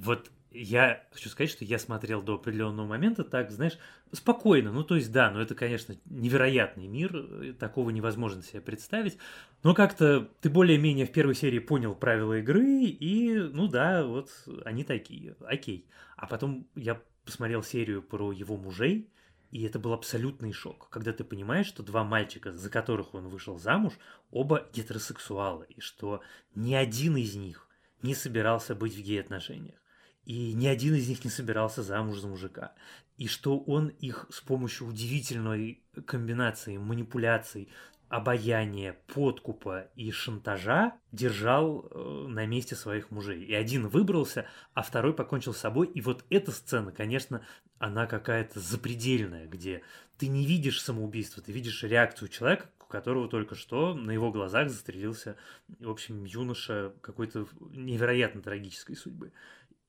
Вот 0.00 0.30
я 0.50 1.02
хочу 1.12 1.28
сказать, 1.28 1.50
что 1.50 1.64
я 1.64 1.78
смотрел 1.78 2.22
до 2.22 2.34
определенного 2.34 2.86
момента 2.86 3.24
так, 3.24 3.50
знаешь, 3.50 3.78
спокойно. 4.12 4.72
Ну, 4.72 4.84
то 4.84 4.96
есть, 4.96 5.10
да, 5.10 5.30
ну 5.30 5.40
это, 5.40 5.54
конечно, 5.54 5.96
невероятный 6.04 6.86
мир, 6.86 7.54
такого 7.58 7.90
невозможно 7.90 8.42
себе 8.42 8.60
представить. 8.60 9.18
Но 9.62 9.74
как-то 9.74 10.28
ты 10.40 10.50
более-менее 10.50 11.06
в 11.06 11.12
первой 11.12 11.34
серии 11.34 11.58
понял 11.58 11.94
правила 11.94 12.38
игры, 12.38 12.84
и, 12.84 13.34
ну 13.34 13.68
да, 13.68 14.04
вот 14.04 14.30
они 14.64 14.84
такие, 14.84 15.36
окей. 15.40 15.86
А 16.16 16.26
потом 16.26 16.68
я 16.74 17.00
посмотрел 17.24 17.62
серию 17.62 18.02
про 18.02 18.30
его 18.30 18.56
мужей, 18.56 19.08
и 19.54 19.62
это 19.62 19.78
был 19.78 19.92
абсолютный 19.92 20.52
шок, 20.52 20.88
когда 20.90 21.12
ты 21.12 21.22
понимаешь, 21.22 21.68
что 21.68 21.84
два 21.84 22.02
мальчика, 22.02 22.52
за 22.52 22.68
которых 22.68 23.14
он 23.14 23.28
вышел 23.28 23.56
замуж, 23.56 23.92
оба 24.32 24.68
гетеросексуалы, 24.72 25.66
и 25.68 25.80
что 25.80 26.22
ни 26.56 26.74
один 26.74 27.16
из 27.16 27.36
них 27.36 27.68
не 28.02 28.16
собирался 28.16 28.74
быть 28.74 28.96
в 28.96 29.00
гей-отношениях. 29.00 29.78
И 30.24 30.54
ни 30.54 30.66
один 30.66 30.96
из 30.96 31.08
них 31.08 31.24
не 31.24 31.30
собирался 31.30 31.84
замуж 31.84 32.18
за 32.18 32.26
мужика. 32.26 32.74
И 33.16 33.28
что 33.28 33.60
он 33.60 33.90
их 33.90 34.26
с 34.28 34.40
помощью 34.40 34.88
удивительной 34.88 35.84
комбинации 36.04 36.76
манипуляций, 36.76 37.68
обаяния, 38.08 38.96
подкупа 39.06 39.88
и 39.96 40.10
шантажа 40.10 40.94
держал 41.12 41.88
э, 41.90 42.26
на 42.28 42.46
месте 42.46 42.74
своих 42.74 43.10
мужей. 43.10 43.44
И 43.44 43.54
один 43.54 43.88
выбрался, 43.88 44.46
а 44.72 44.82
второй 44.82 45.14
покончил 45.14 45.54
с 45.54 45.58
собой. 45.58 45.86
И 45.88 46.00
вот 46.00 46.24
эта 46.30 46.52
сцена, 46.52 46.92
конечно, 46.92 47.44
она 47.84 48.06
какая-то 48.06 48.60
запредельная, 48.60 49.46
где 49.46 49.82
ты 50.16 50.28
не 50.28 50.46
видишь 50.46 50.80
самоубийство, 50.80 51.42
ты 51.42 51.52
видишь 51.52 51.82
реакцию 51.82 52.28
человека, 52.28 52.70
у 52.80 52.86
которого 52.86 53.28
только 53.28 53.54
что 53.54 53.92
на 53.94 54.10
его 54.10 54.32
глазах 54.32 54.70
застрелился, 54.70 55.36
в 55.80 55.90
общем, 55.90 56.24
юноша 56.24 56.94
какой-то 57.02 57.46
невероятно 57.72 58.40
трагической 58.40 58.96
судьбы. 58.96 59.32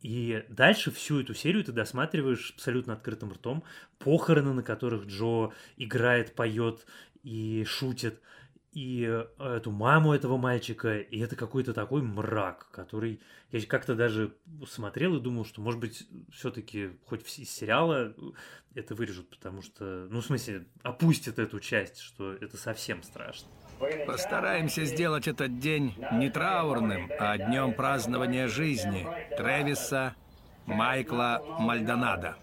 И 0.01 0.43
дальше 0.49 0.91
всю 0.91 1.21
эту 1.21 1.33
серию 1.33 1.63
ты 1.63 1.71
досматриваешь 1.71 2.51
абсолютно 2.51 2.93
открытым 2.93 3.31
ртом. 3.31 3.63
Похороны, 3.97 4.51
на 4.51 4.61
которых 4.61 5.05
Джо 5.05 5.53
играет, 5.77 6.35
поет 6.35 6.85
и 7.23 7.63
шутит. 7.65 8.19
И 8.75 9.05
э, 9.07 9.25
эту 9.39 9.71
маму 9.71 10.13
этого 10.13 10.35
мальчика. 10.35 10.99
И 10.99 11.17
это 11.19 11.37
какой-то 11.37 11.73
такой 11.73 12.01
мрак, 12.01 12.67
который 12.71 13.21
я 13.51 13.65
как-то 13.65 13.95
даже 13.95 14.35
смотрел 14.67 15.15
и 15.15 15.21
думал, 15.21 15.45
что, 15.45 15.61
может 15.61 15.79
быть, 15.79 16.05
все-таки 16.29 16.89
хоть 17.05 17.39
из 17.39 17.49
сериала 17.49 18.13
это 18.73 18.93
вырежут, 18.93 19.29
потому 19.29 19.61
что, 19.61 20.07
ну, 20.11 20.19
в 20.19 20.25
смысле, 20.25 20.67
опустят 20.83 21.39
эту 21.39 21.61
часть, 21.61 21.99
что 21.99 22.33
это 22.33 22.57
совсем 22.57 23.01
страшно. 23.01 23.47
Постараемся 24.05 24.83
сделать 24.83 25.29
этот 25.29 25.57
день 25.59 25.95
не 26.11 26.29
траурным, 26.29 27.09
а 27.17 27.37
днем 27.37 27.73
празднования 27.73 28.49
жизни 28.49 29.07
Тревиса 29.37 30.15
Майкла 30.65 31.41
Мальдонада. 31.59 32.35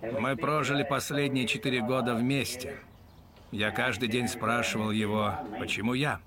Мы 0.00 0.34
прожили 0.34 0.82
последние 0.82 1.46
четыре 1.46 1.82
года 1.82 2.14
вместе. 2.14 2.78
Я 3.54 3.70
каждый 3.70 4.08
день 4.08 4.26
спрашивал 4.26 4.90
его, 4.90 5.32
почему 5.60 5.94
я? 5.94 6.20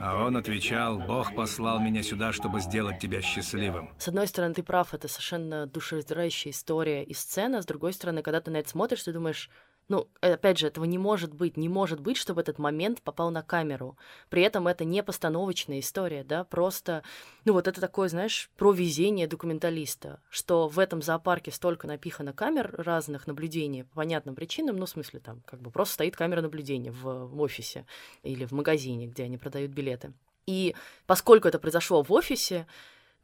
А 0.00 0.24
он 0.24 0.36
отвечал, 0.36 1.00
Бог 1.00 1.34
послал 1.34 1.80
меня 1.80 2.04
сюда, 2.04 2.32
чтобы 2.32 2.60
сделать 2.60 3.00
тебя 3.00 3.20
счастливым. 3.20 3.90
С 3.98 4.06
одной 4.06 4.28
стороны, 4.28 4.54
ты 4.54 4.62
прав, 4.62 4.94
это 4.94 5.08
совершенно 5.08 5.66
душераздирающая 5.66 6.52
история 6.52 7.02
и 7.02 7.12
сцена. 7.14 7.62
С 7.62 7.66
другой 7.66 7.92
стороны, 7.94 8.22
когда 8.22 8.40
ты 8.40 8.52
на 8.52 8.58
это 8.58 8.68
смотришь, 8.68 9.02
ты 9.02 9.12
думаешь, 9.12 9.50
ну, 9.88 10.06
э, 10.20 10.34
опять 10.34 10.58
же, 10.58 10.66
этого 10.66 10.84
не 10.84 10.98
может 10.98 11.32
быть. 11.32 11.56
Не 11.56 11.68
может 11.68 12.00
быть, 12.00 12.16
чтобы 12.16 12.42
этот 12.42 12.58
момент 12.58 13.02
попал 13.02 13.30
на 13.30 13.42
камеру. 13.42 13.96
При 14.28 14.42
этом 14.42 14.68
это 14.68 14.84
не 14.84 15.02
постановочная 15.02 15.80
история, 15.80 16.24
да, 16.24 16.44
просто, 16.44 17.02
ну, 17.44 17.54
вот 17.54 17.66
это 17.66 17.80
такое, 17.80 18.08
знаешь, 18.08 18.50
про 18.56 18.72
везение 18.72 19.26
документалиста, 19.26 20.20
что 20.28 20.68
в 20.68 20.78
этом 20.78 21.00
зоопарке 21.00 21.50
столько 21.50 21.86
напихано 21.86 22.32
камер 22.32 22.74
разных 22.76 23.26
наблюдений 23.26 23.84
по 23.84 23.96
понятным 23.96 24.34
причинам, 24.34 24.76
ну, 24.76 24.84
в 24.84 24.90
смысле, 24.90 25.20
там, 25.20 25.42
как 25.46 25.60
бы 25.60 25.70
просто 25.70 25.94
стоит 25.94 26.16
камера 26.16 26.42
наблюдения 26.42 26.92
в, 26.92 27.26
в 27.26 27.40
офисе 27.40 27.86
или 28.22 28.44
в 28.44 28.52
магазине, 28.52 29.06
где 29.06 29.24
они 29.24 29.38
продают 29.38 29.72
билеты. 29.72 30.12
И 30.46 30.74
поскольку 31.06 31.48
это 31.48 31.58
произошло 31.58 32.02
в 32.02 32.12
офисе, 32.12 32.66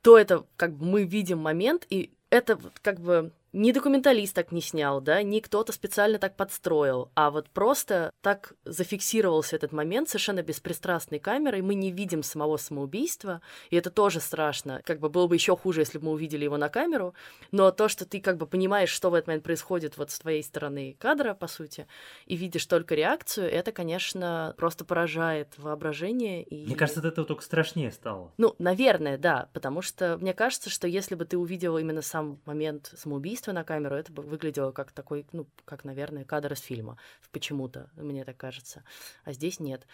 то 0.03 0.19
это 0.19 0.45
как 0.57 0.77
бы 0.77 0.85
мы 0.85 1.05
видим 1.05 1.39
момент, 1.39 1.87
и 1.89 2.13
это 2.31 2.59
как 2.83 3.01
бы 3.01 3.33
ни 3.55 3.71
документалист 3.71 4.35
так 4.35 4.51
не 4.51 4.61
снял, 4.61 5.01
да, 5.01 5.23
ни 5.23 5.39
кто-то 5.39 5.73
специально 5.73 6.19
так 6.19 6.37
подстроил, 6.37 7.11
а 7.15 7.31
вот 7.31 7.49
просто 7.51 8.11
так 8.21 8.55
зафиксировался 8.65 9.55
этот 9.55 9.73
момент 9.73 10.09
совершенно 10.09 10.43
беспристрастной 10.43 11.21
камерой, 11.21 11.63
мы 11.63 11.75
не 11.77 11.93
видим 11.93 12.25
самого 12.25 12.57
самоубийства, 12.57 13.41
и 13.71 13.77
это 13.77 13.91
тоже 13.91 14.21
страшно. 14.21 14.83
Как 14.85 14.99
бы 14.99 15.09
было 15.09 15.29
бы 15.29 15.37
еще 15.37 15.57
хуже, 15.57 15.83
если 15.83 15.99
бы 15.99 16.07
мы 16.07 16.13
увидели 16.13 16.45
его 16.45 16.57
на 16.57 16.69
камеру, 16.69 17.15
но 17.53 17.71
то, 17.71 17.89
что 17.89 18.05
ты 18.05 18.21
как 18.21 18.39
бы 18.39 18.47
понимаешь, 18.47 18.91
что 18.91 19.09
в 19.11 19.15
этот 19.15 19.29
момент 19.29 19.45
происходит 19.45 19.97
вот 19.99 20.11
с 20.11 20.19
твоей 20.19 20.43
стороны 20.43 20.97
кадра, 20.99 21.35
по 21.35 21.47
сути, 21.47 21.87
и 22.27 22.35
видишь 22.35 22.67
только 22.67 22.97
реакцию, 22.97 23.49
это, 23.51 23.71
конечно, 23.71 24.55
просто 24.57 24.85
поражает 24.85 25.55
воображение. 25.59 26.43
И... 26.43 26.67
Мне 26.67 26.75
кажется, 26.75 27.01
от 27.01 27.07
этого 27.07 27.25
только 27.25 27.45
страшнее 27.45 27.93
стало. 27.93 28.33
Ну, 28.37 28.57
наверное, 28.59 29.17
да, 29.17 29.49
потому 29.53 29.81
что 29.81 30.19
мне 30.21 30.35
кажется, 30.35 30.71
что 30.71 30.89
если 30.89 31.15
бы 31.15 31.25
ты 31.25 31.39
увидел 31.39 31.79
именно 31.79 32.03
сам 32.03 32.41
момент 32.47 32.93
самоубийства, 32.97 33.44
убийство 33.45 33.53
на 33.53 33.65
камеру, 33.65 33.97
это 33.97 34.13
выглядело 34.13 34.73
как 34.73 34.93
такой, 34.93 35.27
ну, 35.33 35.47
как, 35.65 35.85
наверное, 35.85 36.25
кадр 36.25 36.53
из 36.53 36.61
фильма. 36.61 36.97
Почему-то, 37.33 37.91
мне 37.97 38.25
так 38.25 38.37
кажется. 38.37 38.83
А 39.25 39.33
здесь 39.33 39.61
нет. 39.61 39.87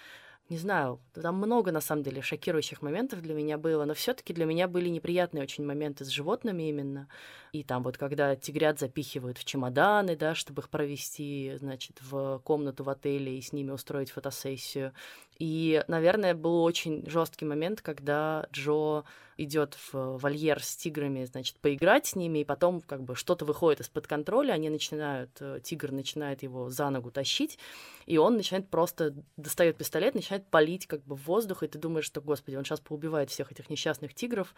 Не 0.51 0.59
знаю, 0.59 0.99
там 1.15 1.37
много, 1.37 1.71
на 1.71 1.81
самом 1.81 2.03
деле, 2.03 2.23
шокирующих 2.23 2.83
моментов 2.83 3.21
для 3.23 3.35
меня 3.35 3.57
было, 3.57 3.85
но 3.85 3.95
все 3.95 4.15
таки 4.15 4.35
для 4.35 4.47
меня 4.47 4.67
были 4.67 4.89
неприятные 4.89 5.45
очень 5.45 5.65
моменты 5.65 6.05
с 6.05 6.09
животными 6.09 6.69
именно. 6.69 7.07
И 7.53 7.63
там 7.63 7.83
вот, 7.85 7.97
когда 7.99 8.35
тигрят 8.35 8.81
запихивают 8.81 9.39
в 9.39 9.45
чемоданы, 9.45 10.17
да, 10.17 10.35
чтобы 10.35 10.63
их 10.63 10.69
провести, 10.69 11.55
значит, 11.59 12.01
в 12.03 12.41
комнату 12.45 12.83
в 12.83 12.89
отеле 12.89 13.39
и 13.39 13.41
с 13.41 13.53
ними 13.53 13.71
устроить 13.71 14.11
фотосессию. 14.11 14.93
И, 15.41 15.83
наверное, 15.89 16.35
был 16.35 16.63
очень 16.63 17.03
жесткий 17.09 17.47
момент, 17.47 17.81
когда 17.81 18.47
Джо 18.53 19.05
идет 19.39 19.75
в 19.91 20.19
вольер 20.19 20.63
с 20.63 20.77
тиграми, 20.77 21.25
значит, 21.25 21.57
поиграть 21.61 22.09
с 22.09 22.15
ними, 22.15 22.41
и 22.41 22.45
потом 22.45 22.83
как 22.83 23.03
бы 23.03 23.17
что-то 23.17 23.47
выходит 23.47 23.81
из-под 23.81 24.07
контроля, 24.07 24.53
они 24.53 24.69
начинают, 24.69 25.31
э, 25.41 25.61
тигр 25.65 25.93
начинает 25.93 26.43
его 26.43 26.69
за 26.69 26.91
ногу 26.91 27.11
тащить, 27.11 27.59
и 28.05 28.19
он 28.19 28.37
начинает 28.37 28.69
просто, 28.69 29.15
достает 29.39 29.79
пистолет, 29.79 30.15
начинает 30.15 30.47
палить 30.47 30.87
как 30.87 31.03
бы 31.05 31.17
в 31.17 31.25
воздух, 31.25 31.63
и 31.63 31.69
ты 31.69 31.79
думаешь, 31.79 32.05
что, 32.05 32.21
господи, 32.21 32.57
он 32.57 32.65
сейчас 32.67 32.81
поубивает 32.81 33.31
всех 33.31 33.51
этих 33.51 33.71
несчастных 33.71 34.13
тигров, 34.13 34.55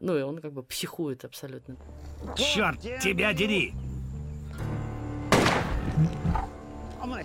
ну 0.00 0.18
и 0.18 0.20
он 0.20 0.40
как 0.40 0.52
бы 0.52 0.62
психует 0.62 1.24
абсолютно. 1.24 1.78
Черт, 2.36 2.78
тебя 3.02 3.32
дери! 3.32 3.72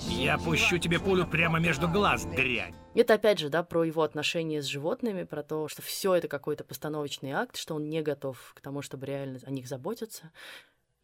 Я 0.08 0.38
пущу 0.38 0.78
тебе 0.78 0.98
пулю 0.98 1.28
прямо 1.28 1.60
между 1.60 1.90
глаз, 1.90 2.24
дрянь. 2.24 2.74
Это 2.94 3.14
опять 3.14 3.40
же, 3.40 3.50
да, 3.50 3.64
про 3.64 3.86
его 3.86 4.04
отношения 4.04 4.62
с 4.62 4.66
животными, 4.66 5.24
про 5.24 5.44
то, 5.44 5.70
что 5.70 5.82
все 5.82 6.16
это 6.16 6.28
какой-то 6.28 6.66
постановочный 6.66 7.32
акт, 7.32 7.56
что 7.56 7.76
он 7.76 7.90
не 7.90 8.02
готов 8.02 8.54
к 8.54 8.60
тому, 8.60 8.82
чтобы 8.82 9.06
реально 9.06 9.40
о 9.46 9.52
них 9.52 9.68
заботиться. 9.68 10.32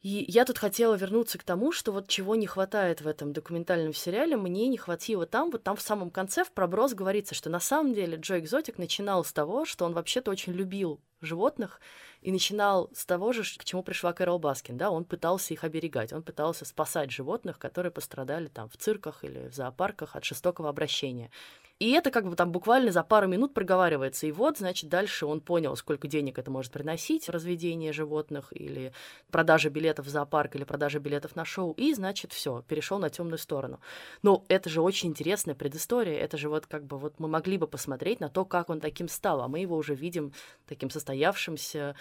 И 0.02 0.26
я 0.28 0.45
тут 0.45 0.58
хотела 0.60 0.95
вернуться 0.95 1.38
к 1.38 1.43
тому, 1.43 1.71
что 1.71 1.91
вот 1.91 2.08
чего 2.08 2.36
не 2.36 2.45
хватает 2.45 3.02
в 3.02 3.08
этом 3.08 3.34
документальном 3.34 3.93
сериале, 3.93 4.38
мне 4.38 4.67
не 4.67 4.78
хватило 4.78 5.26
там, 5.26 5.50
вот 5.50 5.63
там 5.63 5.76
в 5.76 5.82
самом 5.82 6.12
конце 6.12 6.43
в 6.43 6.52
проброс 6.52 6.93
говорится, 6.93 7.34
что 7.34 7.50
на 7.50 7.60
самом 7.60 7.93
деле 7.93 8.17
Джо 8.17 8.38
Экзотик 8.38 8.78
начинал 8.78 9.23
с 9.26 9.34
того, 9.34 9.65
что 9.65 9.86
он 9.86 9.93
вообще-то 9.93 10.30
очень 10.30 10.54
любил 10.54 11.02
животных, 11.19 11.82
и 12.21 12.32
начинал 12.32 12.91
с 12.93 13.06
того 13.06 13.34
же, 13.34 13.41
к 13.43 13.63
чему 13.63 13.82
пришла 13.82 14.13
Кэрол 14.13 14.38
Баскин, 14.38 14.78
да, 14.78 14.91
он 14.91 15.04
пытался 15.04 15.54
их 15.54 15.63
оберегать, 15.63 16.13
он 16.13 16.21
пытался 16.21 16.65
спасать 16.65 17.12
животных, 17.12 17.58
которые 17.58 17.91
пострадали 17.91 18.47
там 18.47 18.69
в 18.69 18.78
цирках 18.78 19.23
или 19.23 19.47
в 19.47 19.56
зоопарках 19.56 20.15
от 20.15 20.23
жестокого 20.23 20.69
обращения. 20.69 21.32
И 21.79 21.91
это 21.91 22.09
как 22.09 22.27
бы 22.27 22.35
там 22.35 22.51
буквально 22.51 22.91
за 22.91 23.03
пару 23.03 23.27
минут 23.27 23.53
проговаривается. 23.53 24.25
И 24.25 24.31
вот, 24.31 24.57
значит, 24.57 24.89
дальше 24.89 25.25
он 25.25 25.41
понял, 25.41 25.75
сколько 25.75 26.07
денег 26.07 26.39
это 26.39 26.49
может 26.49 26.71
приносить, 26.71 27.29
разведение 27.29 27.93
животных 27.93 28.47
или 28.51 28.93
продажа 29.29 29.69
билетов 29.69 30.07
в 30.07 30.09
зоопарк 30.09 30.55
или 30.55 30.63
продажа 30.63 30.99
билетов 30.99 31.35
на 31.35 31.45
шоу. 31.45 31.73
И, 31.73 31.93
значит, 31.93 32.33
все, 32.33 32.63
перешел 32.67 32.97
на 32.97 33.09
темную 33.09 33.37
сторону. 33.37 33.79
Но 34.23 34.43
это 34.47 34.69
же 34.69 34.81
очень 34.81 35.09
интересная 35.09 35.53
предыстория. 35.53 36.19
Это 36.19 36.37
же 36.37 36.49
вот 36.49 36.65
как 36.65 36.83
бы 36.83 36.97
вот 36.97 37.19
мы 37.19 37.27
могли 37.27 37.57
бы 37.57 37.67
посмотреть 37.67 38.19
на 38.19 38.29
то, 38.29 38.43
как 38.43 38.69
он 38.69 38.79
таким 38.79 39.07
стал. 39.07 39.41
А 39.41 39.47
мы 39.47 39.59
его 39.59 39.77
уже 39.77 39.93
видим 39.93 40.33
таким 40.65 40.89
состоявшимся 40.89 41.95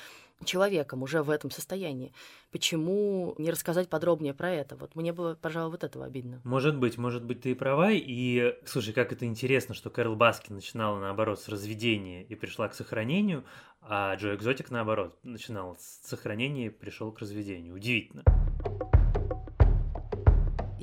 человеком 0.44 1.02
уже 1.02 1.22
в 1.22 1.30
этом 1.30 1.50
состоянии. 1.50 2.12
Почему 2.52 3.34
не 3.38 3.50
рассказать 3.50 3.88
подробнее 3.88 4.34
про 4.34 4.50
это? 4.50 4.76
Вот 4.76 4.94
мне 4.94 5.12
было, 5.12 5.34
пожалуй, 5.34 5.70
вот 5.70 5.84
этого 5.84 6.04
обидно. 6.04 6.40
Может 6.44 6.76
быть, 6.76 6.98
может 6.98 7.24
быть, 7.24 7.42
ты 7.42 7.52
и 7.52 7.54
права. 7.54 7.90
И, 7.92 8.54
слушай, 8.64 8.92
как 8.92 9.12
это 9.12 9.24
интересно, 9.24 9.74
что 9.74 9.90
Кэрол 9.90 10.16
Баскин 10.16 10.54
начинала, 10.54 10.98
наоборот, 11.00 11.40
с 11.40 11.48
разведения 11.48 12.22
и 12.24 12.34
пришла 12.34 12.68
к 12.68 12.74
сохранению, 12.74 13.44
а 13.80 14.14
Джо 14.16 14.34
Экзотик, 14.34 14.70
наоборот, 14.70 15.18
начинал 15.22 15.76
с 15.78 16.06
сохранения 16.08 16.66
и 16.66 16.70
пришел 16.70 17.12
к 17.12 17.18
разведению. 17.20 17.74
Удивительно. 17.74 18.24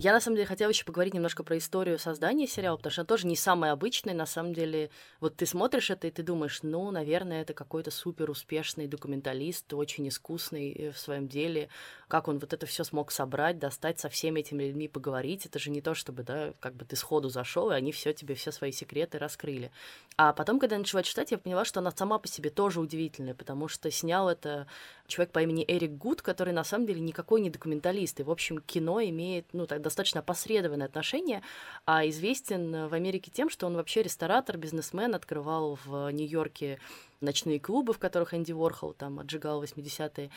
Я, 0.04 0.12
на 0.12 0.20
самом 0.20 0.36
деле, 0.36 0.46
хотела 0.46 0.70
еще 0.70 0.84
поговорить 0.84 1.14
немножко 1.14 1.46
про 1.46 1.58
историю 1.58 1.98
создания 1.98 2.46
сериала, 2.46 2.76
потому 2.76 2.92
что 2.92 3.04
она 3.04 3.08
тоже 3.08 3.26
не 3.26 3.38
самая 3.38 3.72
обычная, 3.72 4.14
на 4.14 4.26
самом 4.26 4.54
деле. 4.54 4.90
Вот 5.22 5.38
ты 5.38 5.46
смотришь 5.46 5.92
это, 5.92 6.08
и 6.08 6.12
ты 6.12 6.24
думаешь, 6.24 6.62
ну, 6.62 6.92
наверное, 6.92 7.42
это 7.42 7.54
какой-то 7.54 7.90
супер 7.90 8.30
успешный 8.30 8.88
документалист, 8.88 9.74
очень 9.74 10.10
искусный 10.10 10.74
э, 10.74 10.92
в 10.92 11.00
своем 11.00 11.30
деле, 11.30 11.70
как 12.10 12.28
он 12.28 12.40
вот 12.40 12.52
это 12.52 12.66
все 12.66 12.84
смог 12.84 13.12
собрать, 13.12 13.60
достать 13.60 13.98
со 14.02 14.10
всеми 14.10 14.42
этими 14.42 14.64
людьми, 14.64 14.90
поговорить. 14.90 15.46
Это 15.46 15.58
же 15.58 15.70
не 15.70 15.82
то, 15.82 15.94
чтобы, 15.94 16.24
да, 16.24 16.54
как 16.60 16.76
бы 16.76 16.84
ты 16.84 16.98
сходу 16.98 17.30
зашел, 17.30 17.72
и 17.72 17.74
они 17.74 17.94
все 17.94 18.12
тебе, 18.12 18.36
все 18.36 18.52
свои 18.52 18.74
секреты 18.74 19.20
раскрыли. 19.20 19.72
А 20.18 20.34
потом, 20.34 20.60
когда 20.60 20.76
я 20.76 20.80
начала 20.80 21.02
читать, 21.04 21.32
я 21.32 21.38
поняла, 21.38 21.64
что 21.64 21.80
она 21.80 21.92
сама 21.96 22.20
по 22.20 22.28
себе 22.28 22.50
тоже 22.50 22.82
удивительная, 22.82 23.36
потому 23.36 23.70
что 23.70 23.90
снял 23.90 24.28
это 24.28 24.68
человек 25.08 25.32
по 25.32 25.42
имени 25.42 25.64
Эрик 25.66 25.92
Гуд, 25.92 26.22
который 26.22 26.54
на 26.54 26.66
самом 26.66 26.88
деле 26.88 27.00
никакой 27.00 27.40
не 27.40 27.50
документалист. 27.50 28.20
И, 28.20 28.24
в 28.24 28.32
общем, 28.32 28.60
кино 28.60 29.02
имеет, 29.02 29.46
ну, 29.54 29.66
так, 29.66 29.82
достаточно 29.94 30.22
опосредованное 30.22 30.88
отношение, 30.88 31.44
а 31.86 32.08
известен 32.10 32.88
в 32.88 32.94
Америке 32.94 33.32
тем, 33.32 33.50
что 33.50 33.68
он 33.68 33.76
вообще 33.76 34.02
ресторатор, 34.02 34.58
бизнесмен, 34.58 35.14
открывал 35.14 35.78
в 35.86 36.10
Нью-Йорке 36.12 36.80
ночные 37.22 37.60
клубы, 37.60 37.94
в 37.94 38.00
которых 38.00 38.34
Энди 38.34 38.52
Ворхол 38.52 38.94
там 38.94 39.20
отжигал 39.20 39.64
80-е, 39.64 40.30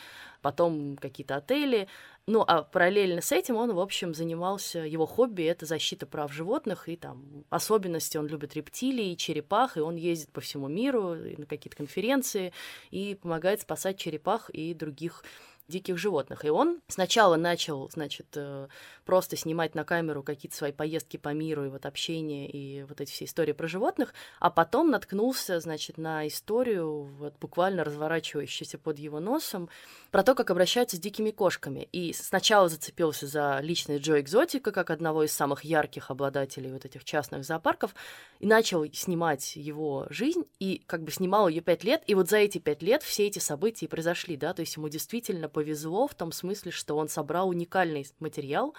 потом 0.42 0.96
какие-то 0.96 1.36
отели. 1.36 1.88
Ну, 2.26 2.44
а 2.46 2.62
параллельно 2.62 3.22
с 3.22 3.32
этим 3.32 3.56
он, 3.56 3.72
в 3.72 3.80
общем, 3.80 4.14
занимался, 4.14 4.80
его 4.80 5.06
хобби— 5.06 5.42
это 5.44 5.66
защита 5.66 6.06
прав 6.06 6.32
животных, 6.32 6.88
и 6.88 6.96
там 6.96 7.44
особенности 7.50 8.18
он 8.18 8.26
любит 8.26 8.54
рептилий, 8.54 9.16
черепах, 9.16 9.76
и 9.76 9.80
он 9.80 9.96
ездит 9.96 10.30
по 10.32 10.40
всему 10.40 10.68
миру 10.68 11.14
на 11.14 11.46
какие-то 11.46 11.76
конференции 11.76 12.52
и 12.90 13.18
помогает 13.20 13.62
спасать 13.62 13.98
черепах 13.98 14.50
и 14.50 14.74
других 14.74 15.24
диких 15.68 15.98
животных. 15.98 16.44
И 16.44 16.50
он 16.50 16.80
сначала 16.88 17.36
начал, 17.36 17.90
значит, 17.90 18.26
э, 18.34 18.68
просто 19.06 19.36
снимать 19.36 19.74
на 19.74 19.84
камеру 19.84 20.22
какие-то 20.22 20.56
свои 20.56 20.72
поездки 20.72 21.16
по 21.16 21.32
миру 21.32 21.64
и 21.64 21.68
вот 21.68 21.86
общение 21.86 22.50
и 22.50 22.82
вот 22.82 23.00
эти 23.00 23.10
все 23.10 23.24
истории 23.24 23.52
про 23.52 23.68
животных, 23.68 24.12
а 24.40 24.50
потом 24.50 24.90
наткнулся, 24.90 25.60
значит, 25.60 25.96
на 25.96 26.26
историю, 26.26 27.04
вот 27.04 27.34
буквально 27.40 27.84
разворачивающуюся 27.84 28.78
под 28.78 28.98
его 28.98 29.20
носом, 29.20 29.70
про 30.10 30.22
то, 30.22 30.34
как 30.34 30.50
обращаются 30.50 30.96
с 30.96 31.00
дикими 31.00 31.30
кошками. 31.30 31.88
И 31.92 32.12
сначала 32.12 32.68
зацепился 32.68 33.26
за 33.26 33.60
личность 33.62 34.02
Джо 34.02 34.20
Экзотика, 34.20 34.72
как 34.72 34.90
одного 34.90 35.22
из 35.22 35.32
самых 35.32 35.64
ярких 35.64 36.10
обладателей 36.10 36.72
вот 36.72 36.84
этих 36.84 37.04
частных 37.04 37.44
зоопарков, 37.44 37.94
и 38.40 38.46
начал 38.46 38.84
снимать 38.92 39.54
его 39.54 40.06
жизнь, 40.10 40.44
и 40.58 40.82
как 40.86 41.02
бы 41.02 41.12
снимал 41.12 41.48
ее 41.48 41.60
пять 41.60 41.84
лет, 41.84 42.02
и 42.06 42.14
вот 42.14 42.28
за 42.28 42.38
эти 42.38 42.58
пять 42.58 42.82
лет 42.82 43.04
все 43.04 43.28
эти 43.28 43.38
события 43.38 43.86
произошли, 43.86 44.36
да, 44.36 44.52
то 44.52 44.60
есть 44.60 44.76
ему 44.76 44.88
действительно 44.88 45.48
повезло 45.48 46.08
в 46.08 46.14
том 46.14 46.32
смысле, 46.32 46.72
что 46.72 46.96
он 46.96 47.08
собрал 47.08 47.48
уникальный 47.50 48.06
материал, 48.18 48.74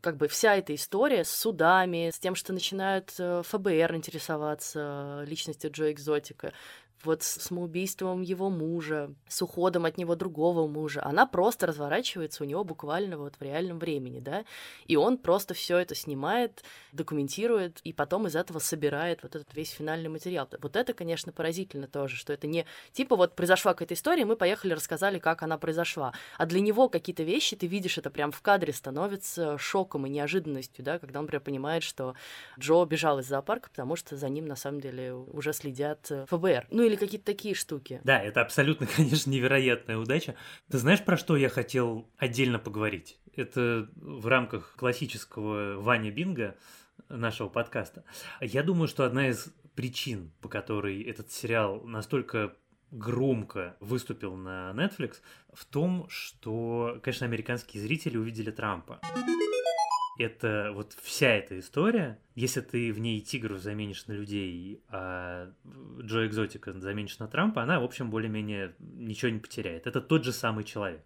как 0.00 0.16
бы 0.16 0.28
вся 0.28 0.56
эта 0.56 0.74
история 0.74 1.24
с 1.24 1.30
судами, 1.30 2.10
с 2.12 2.18
тем, 2.18 2.34
что 2.34 2.52
начинают 2.52 3.14
э, 3.18 3.42
ФБР 3.44 3.94
интересоваться 3.96 5.24
личностью 5.26 5.70
Джо 5.72 5.90
Экзотика, 5.90 6.52
вот 7.04 7.22
с 7.22 7.42
самоубийством 7.42 8.22
его 8.22 8.50
мужа, 8.50 9.12
с 9.28 9.40
уходом 9.42 9.84
от 9.84 9.98
него 9.98 10.16
другого 10.16 10.66
мужа, 10.66 11.02
она 11.04 11.26
просто 11.26 11.66
разворачивается 11.66 12.42
у 12.42 12.46
него 12.46 12.64
буквально 12.64 13.18
вот 13.18 13.36
в 13.36 13.42
реальном 13.42 13.78
времени, 13.78 14.20
да, 14.20 14.44
и 14.86 14.96
он 14.96 15.18
просто 15.18 15.54
все 15.54 15.78
это 15.78 15.94
снимает, 15.94 16.64
документирует, 16.92 17.80
и 17.84 17.92
потом 17.92 18.26
из 18.26 18.36
этого 18.36 18.58
собирает 18.58 19.22
вот 19.22 19.36
этот 19.36 19.54
весь 19.54 19.70
финальный 19.70 20.08
материал. 20.08 20.48
Вот 20.60 20.76
это, 20.76 20.92
конечно, 20.92 21.32
поразительно 21.32 21.86
тоже, 21.86 22.16
что 22.16 22.32
это 22.32 22.46
не 22.46 22.66
типа 22.92 23.16
вот 23.16 23.36
произошла 23.36 23.74
какая-то 23.74 23.94
история, 23.94 24.24
мы 24.24 24.36
поехали, 24.36 24.72
рассказали, 24.72 25.18
как 25.18 25.42
она 25.42 25.58
произошла, 25.58 26.12
а 26.36 26.46
для 26.46 26.60
него 26.60 26.88
какие-то 26.88 27.22
вещи, 27.22 27.56
ты 27.56 27.66
видишь 27.66 27.98
это 27.98 28.10
прям 28.10 28.32
в 28.32 28.40
кадре, 28.42 28.72
становится 28.72 29.56
шоком 29.58 30.06
и 30.06 30.10
неожиданностью, 30.10 30.84
да, 30.84 30.98
когда 30.98 31.20
он 31.20 31.26
прям 31.26 31.42
понимает, 31.42 31.82
что 31.82 32.14
Джо 32.58 32.84
бежал 32.84 33.20
из 33.20 33.26
зоопарка, 33.26 33.70
потому 33.70 33.96
что 33.96 34.16
за 34.16 34.28
ним 34.28 34.46
на 34.46 34.56
самом 34.56 34.80
деле 34.80 35.14
уже 35.14 35.52
следят 35.52 36.10
ФБР. 36.28 36.66
Ну 36.70 36.87
или 36.88 36.96
какие-то 36.96 37.26
такие 37.26 37.54
штуки. 37.54 38.00
Да, 38.04 38.20
это 38.20 38.40
абсолютно, 38.40 38.86
конечно, 38.96 39.30
невероятная 39.30 39.98
удача. 39.98 40.34
Ты 40.70 40.78
знаешь, 40.78 41.04
про 41.04 41.16
что 41.16 41.36
я 41.36 41.48
хотел 41.48 42.08
отдельно 42.16 42.58
поговорить? 42.58 43.18
Это 43.36 43.88
в 43.96 44.26
рамках 44.26 44.74
классического 44.76 45.80
Ваня 45.80 46.10
Бинга 46.10 46.56
нашего 47.08 47.48
подкаста. 47.48 48.04
Я 48.40 48.62
думаю, 48.62 48.88
что 48.88 49.04
одна 49.04 49.28
из 49.28 49.48
причин, 49.74 50.32
по 50.40 50.48
которой 50.48 51.02
этот 51.02 51.30
сериал 51.30 51.82
настолько 51.84 52.54
громко 52.90 53.76
выступил 53.80 54.34
на 54.34 54.72
Netflix, 54.74 55.16
в 55.52 55.64
том, 55.66 56.06
что, 56.08 56.98
конечно, 57.02 57.26
американские 57.26 57.82
зрители 57.82 58.16
увидели 58.16 58.50
Трампа 58.50 59.00
это 60.18 60.72
вот 60.74 60.96
вся 61.00 61.28
эта 61.28 61.58
история, 61.58 62.18
если 62.34 62.60
ты 62.60 62.92
в 62.92 62.98
ней 62.98 63.20
тигров 63.20 63.60
заменишь 63.60 64.06
на 64.06 64.12
людей, 64.12 64.82
а 64.88 65.52
Джо 66.00 66.26
Экзотика 66.26 66.72
заменишь 66.72 67.18
на 67.18 67.28
Трампа, 67.28 67.62
она, 67.62 67.80
в 67.80 67.84
общем, 67.84 68.10
более-менее 68.10 68.74
ничего 68.78 69.30
не 69.30 69.38
потеряет. 69.38 69.86
Это 69.86 70.00
тот 70.00 70.24
же 70.24 70.32
самый 70.32 70.64
человек. 70.64 71.04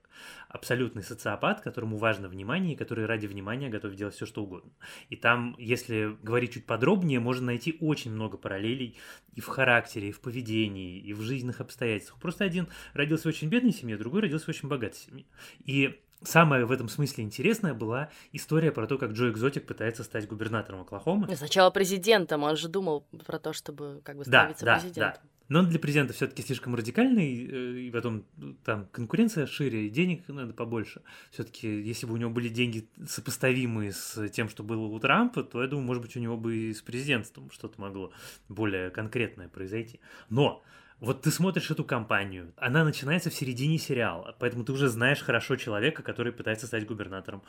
Абсолютный 0.48 1.02
социопат, 1.02 1.60
которому 1.60 1.96
важно 1.96 2.28
внимание, 2.28 2.72
и 2.72 2.76
который 2.76 3.06
ради 3.06 3.26
внимания 3.26 3.68
готов 3.68 3.94
делать 3.94 4.14
все, 4.14 4.26
что 4.26 4.42
угодно. 4.42 4.72
И 5.10 5.16
там, 5.16 5.54
если 5.58 6.16
говорить 6.22 6.54
чуть 6.54 6.66
подробнее, 6.66 7.20
можно 7.20 7.46
найти 7.46 7.76
очень 7.80 8.12
много 8.12 8.38
параллелей 8.38 8.96
и 9.34 9.40
в 9.40 9.46
характере, 9.46 10.08
и 10.08 10.12
в 10.12 10.20
поведении, 10.20 10.98
и 10.98 11.12
в 11.12 11.20
жизненных 11.20 11.60
обстоятельствах. 11.60 12.20
Просто 12.20 12.44
один 12.44 12.68
родился 12.94 13.24
в 13.24 13.26
очень 13.26 13.48
бедной 13.48 13.72
семье, 13.72 13.98
другой 13.98 14.22
родился 14.22 14.46
в 14.46 14.48
очень 14.48 14.68
богатой 14.68 14.98
семье. 14.98 15.24
И 15.64 16.00
Самое 16.24 16.64
в 16.64 16.72
этом 16.72 16.88
смысле 16.88 17.24
интересная 17.24 17.74
была 17.74 18.10
история 18.32 18.72
про 18.72 18.86
то, 18.86 18.98
как 18.98 19.12
Джо 19.12 19.30
Экзотик 19.30 19.66
пытается 19.66 20.04
стать 20.04 20.28
губернатором 20.28 20.82
Оклахомы. 20.82 21.34
Сначала 21.36 21.70
президентом, 21.70 22.42
он 22.42 22.56
же 22.56 22.68
думал 22.68 23.06
про 23.26 23.38
то, 23.38 23.52
чтобы 23.52 24.00
как 24.04 24.16
бы 24.16 24.24
становиться 24.24 24.64
да, 24.64 24.78
президентом. 24.78 25.22
Да. 25.22 25.28
Но 25.48 25.58
он 25.58 25.68
для 25.68 25.78
президента 25.78 26.14
все-таки 26.14 26.42
слишком 26.42 26.74
радикальный, 26.74 27.46
э, 27.46 27.78
и 27.80 27.90
потом 27.90 28.24
там 28.64 28.86
конкуренция 28.90 29.46
шире, 29.46 29.86
и 29.86 29.90
денег 29.90 30.26
надо 30.28 30.54
побольше. 30.54 31.02
Все-таки, 31.30 31.68
если 31.68 32.06
бы 32.06 32.14
у 32.14 32.16
него 32.16 32.30
были 32.30 32.48
деньги 32.48 32.88
сопоставимые 33.06 33.92
с 33.92 34.28
тем, 34.30 34.48
что 34.48 34.62
было 34.62 34.86
у 34.86 34.98
Трампа, 34.98 35.42
то 35.42 35.60
я 35.60 35.68
думаю, 35.68 35.86
может 35.86 36.02
быть, 36.02 36.16
у 36.16 36.20
него 36.20 36.38
бы 36.38 36.56
и 36.56 36.72
с 36.72 36.80
президентством 36.80 37.50
что-то 37.50 37.78
могло 37.80 38.12
более 38.48 38.88
конкретное 38.88 39.48
произойти. 39.48 40.00
Но 40.30 40.62
вот 41.02 41.22
ты 41.22 41.32
смотришь 41.32 41.68
эту 41.68 41.84
кампанию, 41.84 42.52
она 42.56 42.84
начинается 42.84 43.28
в 43.28 43.34
середине 43.34 43.76
сериала, 43.76 44.36
поэтому 44.38 44.62
ты 44.62 44.70
уже 44.70 44.88
знаешь 44.88 45.20
хорошо 45.20 45.56
человека, 45.56 46.04
который 46.04 46.32
пытается 46.32 46.68
стать 46.68 46.86
губернатором 46.86 47.42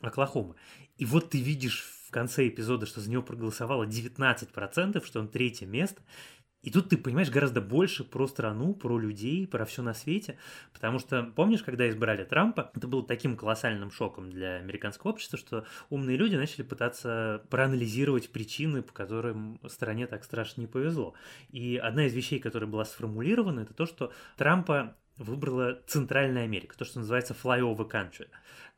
Оклахомы. 0.00 0.56
И 0.98 1.04
вот 1.04 1.30
ты 1.30 1.40
видишь 1.40 1.84
в 2.08 2.10
конце 2.10 2.48
эпизода, 2.48 2.84
что 2.84 3.00
за 3.00 3.08
него 3.08 3.22
проголосовало 3.22 3.84
19%, 3.84 5.06
что 5.06 5.20
он 5.20 5.28
третье 5.28 5.66
место, 5.66 6.02
и 6.62 6.70
тут 6.70 6.88
ты 6.88 6.96
понимаешь 6.96 7.30
гораздо 7.30 7.60
больше 7.60 8.02
про 8.02 8.26
страну, 8.26 8.74
про 8.74 8.98
людей, 8.98 9.46
про 9.46 9.64
все 9.64 9.82
на 9.82 9.94
свете. 9.94 10.36
Потому 10.72 10.98
что, 10.98 11.22
помнишь, 11.22 11.62
когда 11.62 11.88
избрали 11.88 12.24
Трампа, 12.24 12.72
это 12.74 12.88
было 12.88 13.06
таким 13.06 13.36
колоссальным 13.36 13.92
шоком 13.92 14.30
для 14.30 14.56
американского 14.56 15.12
общества, 15.12 15.38
что 15.38 15.64
умные 15.90 16.16
люди 16.16 16.34
начали 16.34 16.62
пытаться 16.62 17.44
проанализировать 17.50 18.30
причины, 18.30 18.82
по 18.82 18.92
которым 18.92 19.60
стране 19.68 20.08
так 20.08 20.24
страшно 20.24 20.62
не 20.62 20.66
повезло. 20.66 21.14
И 21.50 21.76
одна 21.76 22.06
из 22.06 22.14
вещей, 22.14 22.40
которая 22.40 22.68
была 22.68 22.84
сформулирована, 22.84 23.60
это 23.60 23.72
то, 23.72 23.86
что 23.86 24.12
Трампа 24.36 24.96
выбрала 25.18 25.80
Центральная 25.86 26.44
Америка, 26.44 26.76
то, 26.76 26.84
что 26.84 26.98
называется 26.98 27.34
flyover 27.40 27.88
country. 27.88 28.28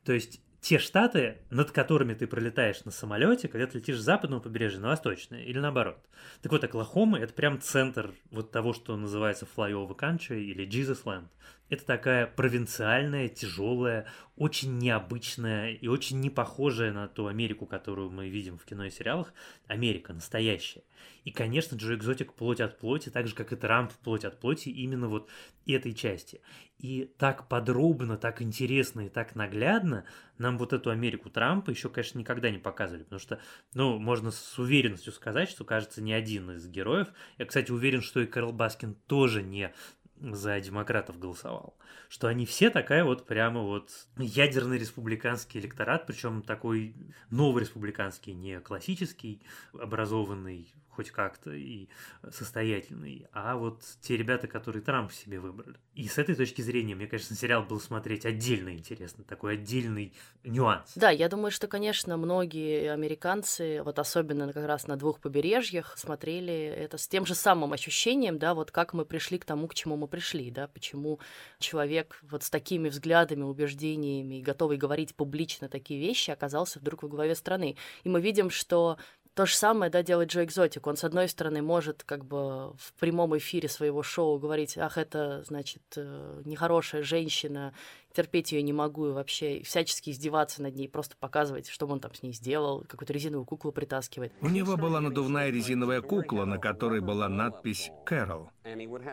То 0.03 0.13
есть 0.13 0.41
те 0.61 0.77
штаты, 0.77 1.37
над 1.49 1.71
которыми 1.71 2.13
ты 2.13 2.27
пролетаешь 2.27 2.83
на 2.85 2.91
самолете, 2.91 3.47
когда 3.47 3.67
ты 3.67 3.77
летишь 3.77 3.97
с 3.97 4.03
западного 4.03 4.41
побережья 4.41 4.79
на 4.79 4.89
восточное, 4.89 5.43
или 5.43 5.59
наоборот. 5.59 5.97
Так 6.41 6.51
вот, 6.51 6.63
Оклахома— 6.63 7.19
это 7.19 7.33
прям 7.33 7.61
центр 7.61 8.11
вот 8.31 8.51
того, 8.51 8.73
что 8.73 8.95
называется 8.97 9.47
flyover 9.55 9.97
country 9.97 10.41
или 10.41 10.67
Jesus 10.67 11.03
Land. 11.05 11.27
Это 11.69 11.85
такая 11.85 12.25
провинциальная, 12.25 13.29
тяжелая, 13.29 14.07
очень 14.35 14.77
необычная 14.79 15.71
и 15.71 15.87
очень 15.87 16.19
не 16.19 16.29
похожая 16.29 16.91
на 16.91 17.07
ту 17.07 17.27
Америку, 17.27 17.65
которую 17.65 18.09
мы 18.09 18.29
видим 18.29 18.57
в 18.57 18.65
кино 18.65 18.85
и 18.85 18.89
сериалах, 18.89 19.33
Америка 19.67 20.13
настоящая. 20.13 20.83
И, 21.25 21.31
конечно, 21.31 21.75
Джо 21.75 21.93
Экзотик 21.93 22.33
плоть 22.33 22.61
от 22.61 22.79
плоти, 22.79 23.09
так 23.09 23.27
же, 23.27 23.35
как 23.35 23.53
и 23.53 23.55
Трамп 23.55 23.91
плоть 24.03 24.25
от 24.25 24.39
плоти, 24.39 24.69
именно 24.69 25.09
вот 25.09 25.29
этой 25.67 25.93
части. 25.93 26.41
И 26.79 27.13
так 27.17 27.49
подробно, 27.49 28.17
так 28.17 28.41
интересно 28.41 29.01
и 29.01 29.09
так 29.09 29.35
наглядно 29.35 30.05
нам 30.37 30.57
вот 30.57 30.71
эту 30.71 30.89
Америку 30.89 31.29
Трампа 31.29 31.69
еще, 31.71 31.89
конечно, 31.89 32.17
никогда 32.17 32.49
не 32.49 32.57
показывали, 32.57 33.03
потому 33.03 33.19
что, 33.19 33.39
ну, 33.73 33.99
можно 33.99 34.31
с 34.31 34.57
уверенностью 34.57 35.11
сказать, 35.11 35.49
что, 35.49 35.65
кажется, 35.65 36.01
ни 36.01 36.13
один 36.13 36.51
из 36.51 36.65
героев, 36.67 37.09
я, 37.37 37.45
кстати, 37.45 37.71
уверен, 37.71 38.01
что 38.01 38.21
и 38.21 38.25
Карл 38.25 38.53
Баскин 38.53 38.95
тоже 39.07 39.43
не 39.43 39.73
за 40.21 40.59
демократов 40.59 41.19
голосовал. 41.19 41.77
Что 42.09 42.27
они 42.27 42.45
все 42.45 42.69
такая 42.69 43.03
вот 43.03 43.25
прямо 43.25 43.61
вот 43.61 43.91
ядерный 44.17 44.77
республиканский 44.77 45.59
электорат, 45.59 46.07
причем 46.07 46.41
такой 46.41 46.95
новый 47.29 47.61
республиканский, 47.61 48.33
не 48.33 48.59
классический, 48.59 49.41
образованный 49.73 50.73
хоть 50.99 51.11
как-то 51.11 51.51
и 51.53 51.87
состоятельный, 52.29 53.25
а 53.31 53.55
вот 53.55 53.83
те 54.01 54.17
ребята, 54.17 54.47
которые 54.47 54.81
Трамп 54.81 55.13
себе 55.13 55.39
выбрали. 55.39 55.77
И 55.95 56.09
с 56.09 56.17
этой 56.17 56.35
точки 56.35 56.61
зрения, 56.61 56.93
мне, 56.93 57.07
конечно, 57.07 57.37
сериал 57.37 57.63
был 57.63 57.79
смотреть 57.79 58.25
отдельно 58.25 58.73
интересно, 58.73 59.23
такой 59.23 59.53
отдельный 59.53 60.13
нюанс. 60.43 60.91
Да, 60.95 61.09
я 61.09 61.29
думаю, 61.29 61.51
что, 61.51 61.67
конечно, 61.67 62.17
многие 62.17 62.91
американцы, 62.91 63.81
вот 63.81 63.97
особенно 63.97 64.51
как 64.51 64.65
раз 64.65 64.87
на 64.87 64.97
двух 64.97 65.21
побережьях, 65.21 65.97
смотрели 65.97 66.53
это 66.53 66.97
с 66.97 67.07
тем 67.07 67.25
же 67.25 67.33
самым 67.33 67.71
ощущением, 67.71 68.37
да, 68.37 68.53
вот 68.53 68.71
как 68.71 68.91
мы 68.91 69.05
пришли 69.05 69.37
к 69.37 69.45
тому, 69.45 69.69
к 69.69 69.75
чему 69.75 69.95
мы 69.95 70.09
пришли, 70.09 70.51
да, 70.51 70.67
почему 70.67 71.21
человек 71.59 72.19
вот 72.23 72.43
с 72.43 72.49
такими 72.49 72.89
взглядами, 72.89 73.43
убеждениями, 73.43 74.41
готовый 74.41 74.75
говорить 74.75 75.15
публично 75.15 75.69
такие 75.69 75.97
вещи, 75.97 76.31
оказался 76.31 76.79
вдруг 76.79 77.03
во 77.03 77.09
главе 77.09 77.35
страны. 77.35 77.77
И 78.03 78.09
мы 78.09 78.19
видим, 78.19 78.49
что 78.49 78.97
то 79.39 79.45
же 79.45 79.55
самое, 79.55 79.89
да, 79.89 80.03
делает 80.03 80.33
Джо 80.33 80.43
Экзотик. 80.43 80.85
Он, 80.85 80.97
с 80.97 81.05
одной 81.05 81.29
стороны, 81.29 81.61
может 81.61 82.03
как 82.03 82.25
бы 82.25 82.73
в 82.73 82.91
прямом 82.99 83.37
эфире 83.37 83.69
своего 83.69 84.03
шоу 84.03 84.37
говорить, 84.37 84.77
ах, 84.77 84.97
это, 84.97 85.45
значит, 85.45 85.81
э, 85.95 86.41
нехорошая 86.43 87.03
женщина, 87.03 87.73
терпеть 88.11 88.51
ее 88.51 88.61
не 88.63 88.73
могу 88.73 89.07
и 89.07 89.11
вообще 89.13 89.63
всячески 89.63 90.09
издеваться 90.09 90.61
над 90.61 90.75
ней, 90.75 90.89
просто 90.89 91.15
показывать, 91.17 91.69
что 91.69 91.87
он 91.87 92.01
там 92.01 92.13
с 92.13 92.21
ней 92.21 92.33
сделал, 92.33 92.83
какую-то 92.85 93.13
резиновую 93.13 93.45
куклу 93.45 93.71
притаскивает. 93.71 94.33
У 94.41 94.49
него 94.49 94.75
была 94.75 94.99
надувная 94.99 95.49
резиновая 95.51 96.01
кукла, 96.01 96.43
на 96.43 96.57
которой 96.57 96.99
была 96.99 97.29
надпись 97.29 97.91
«Кэрол». 98.05 98.49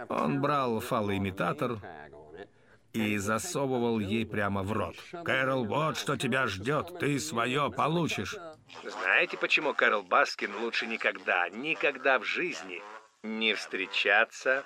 Он 0.08 0.42
брал 0.42 0.80
фалоимитатор, 0.80 1.78
и 2.92 3.18
засовывал 3.18 4.00
ей 4.00 4.26
прямо 4.26 4.62
в 4.62 4.72
рот. 4.72 4.96
«Кэрол, 5.24 5.66
вот 5.66 5.96
что 5.96 6.16
тебя 6.16 6.46
ждет, 6.46 6.98
ты 6.98 7.20
свое 7.20 7.70
получишь!» 7.70 8.36
Знаете, 8.84 9.36
почему 9.36 9.74
Кэрол 9.74 10.02
Баскин 10.02 10.56
лучше 10.56 10.86
никогда, 10.86 11.48
никогда 11.48 12.18
в 12.18 12.24
жизни 12.24 12.82
не 13.22 13.54
встречаться 13.54 14.64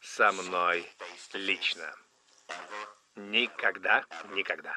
со 0.00 0.32
мной 0.32 0.86
лично? 1.34 1.94
Никогда, 3.16 4.04
никогда. 4.34 4.76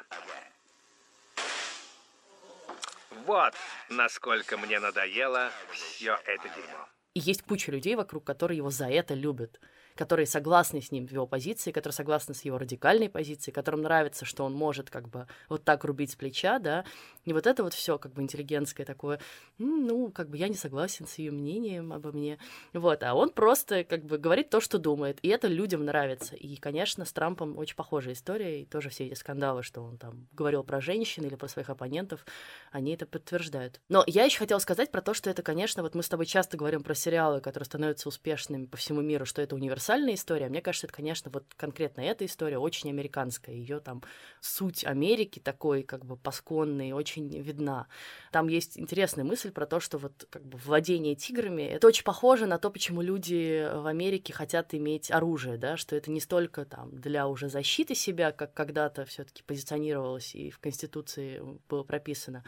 Вот 3.26 3.54
насколько 3.88 4.58
мне 4.58 4.80
надоело 4.80 5.50
все 5.72 6.18
это 6.26 6.48
дерьмо. 6.48 6.88
И 7.14 7.20
есть 7.20 7.42
куча 7.42 7.70
людей 7.70 7.94
вокруг, 7.94 8.24
которые 8.24 8.58
его 8.58 8.70
за 8.70 8.88
это 8.88 9.14
любят 9.14 9.60
которые 9.96 10.26
согласны 10.26 10.80
с 10.80 10.90
ним 10.90 11.06
в 11.06 11.12
его 11.12 11.26
позиции, 11.26 11.70
которые 11.70 11.94
согласны 11.94 12.34
с 12.34 12.44
его 12.44 12.58
радикальной 12.58 13.08
позицией, 13.08 13.54
которым 13.54 13.82
нравится, 13.82 14.24
что 14.24 14.44
он 14.44 14.52
может 14.52 14.90
как 14.90 15.08
бы 15.08 15.26
вот 15.48 15.64
так 15.64 15.84
рубить 15.84 16.10
с 16.10 16.16
плеча, 16.16 16.58
да, 16.58 16.84
и 17.24 17.32
вот 17.32 17.46
это 17.46 17.62
вот 17.62 17.74
все 17.74 17.98
как 17.98 18.12
бы 18.12 18.22
интеллигентское 18.22 18.84
такое, 18.84 19.20
ну, 19.58 20.10
как 20.10 20.28
бы 20.30 20.36
я 20.36 20.48
не 20.48 20.54
согласен 20.54 21.06
с 21.06 21.18
ее 21.18 21.30
мнением 21.30 21.92
обо 21.92 22.12
мне, 22.12 22.38
вот, 22.72 23.02
а 23.02 23.14
он 23.14 23.30
просто 23.30 23.84
как 23.84 24.04
бы 24.04 24.18
говорит 24.18 24.50
то, 24.50 24.60
что 24.60 24.78
думает, 24.78 25.18
и 25.22 25.28
это 25.28 25.46
людям 25.46 25.84
нравится, 25.84 26.34
и, 26.34 26.56
конечно, 26.56 27.04
с 27.04 27.12
Трампом 27.12 27.56
очень 27.56 27.76
похожая 27.76 28.14
история, 28.14 28.62
и 28.62 28.64
тоже 28.64 28.88
все 28.90 29.06
эти 29.06 29.14
скандалы, 29.14 29.62
что 29.62 29.82
он 29.82 29.96
там 29.96 30.26
говорил 30.32 30.64
про 30.64 30.80
женщин 30.80 31.24
или 31.24 31.36
про 31.36 31.48
своих 31.48 31.70
оппонентов, 31.70 32.26
они 32.72 32.94
это 32.94 33.06
подтверждают. 33.06 33.80
Но 33.88 34.02
я 34.06 34.24
еще 34.24 34.38
хотела 34.38 34.58
сказать 34.58 34.90
про 34.90 35.02
то, 35.02 35.14
что 35.14 35.30
это, 35.30 35.42
конечно, 35.42 35.82
вот 35.82 35.94
мы 35.94 36.02
с 36.02 36.08
тобой 36.08 36.26
часто 36.26 36.56
говорим 36.56 36.82
про 36.82 36.94
сериалы, 36.94 37.40
которые 37.40 37.66
становятся 37.66 38.08
успешными 38.08 38.66
по 38.66 38.76
всему 38.76 39.00
миру, 39.00 39.24
что 39.24 39.40
это 39.40 39.54
универсально 39.54 39.83
универсальная 39.84 40.14
история. 40.14 40.48
Мне 40.48 40.62
кажется, 40.62 40.86
это, 40.86 40.94
конечно, 40.94 41.30
вот 41.30 41.44
конкретно 41.56 42.00
эта 42.00 42.24
история 42.24 42.58
очень 42.58 42.90
американская. 42.90 43.54
Ее 43.54 43.80
там 43.80 44.02
суть 44.40 44.84
Америки 44.84 45.40
такой, 45.40 45.82
как 45.82 46.04
бы 46.04 46.16
пасконный, 46.16 46.92
очень 46.92 47.28
видна. 47.28 47.86
Там 48.32 48.48
есть 48.48 48.78
интересная 48.78 49.24
мысль 49.24 49.50
про 49.50 49.66
то, 49.66 49.80
что 49.80 49.98
вот 49.98 50.26
как 50.30 50.44
бы 50.44 50.58
владение 50.58 51.14
тиграми 51.14 51.62
это 51.62 51.86
очень 51.86 52.04
похоже 52.04 52.46
на 52.46 52.58
то, 52.58 52.70
почему 52.70 53.02
люди 53.02 53.68
в 53.72 53.86
Америке 53.86 54.32
хотят 54.32 54.74
иметь 54.74 55.10
оружие, 55.10 55.58
да, 55.58 55.76
что 55.76 55.96
это 55.96 56.10
не 56.10 56.20
столько 56.20 56.64
там 56.64 56.96
для 56.96 57.28
уже 57.28 57.48
защиты 57.48 57.94
себя, 57.94 58.32
как 58.32 58.54
когда-то 58.54 59.04
все-таки 59.04 59.42
позиционировалось 59.42 60.34
и 60.34 60.50
в 60.50 60.58
Конституции 60.58 61.42
было 61.68 61.82
прописано, 61.82 62.44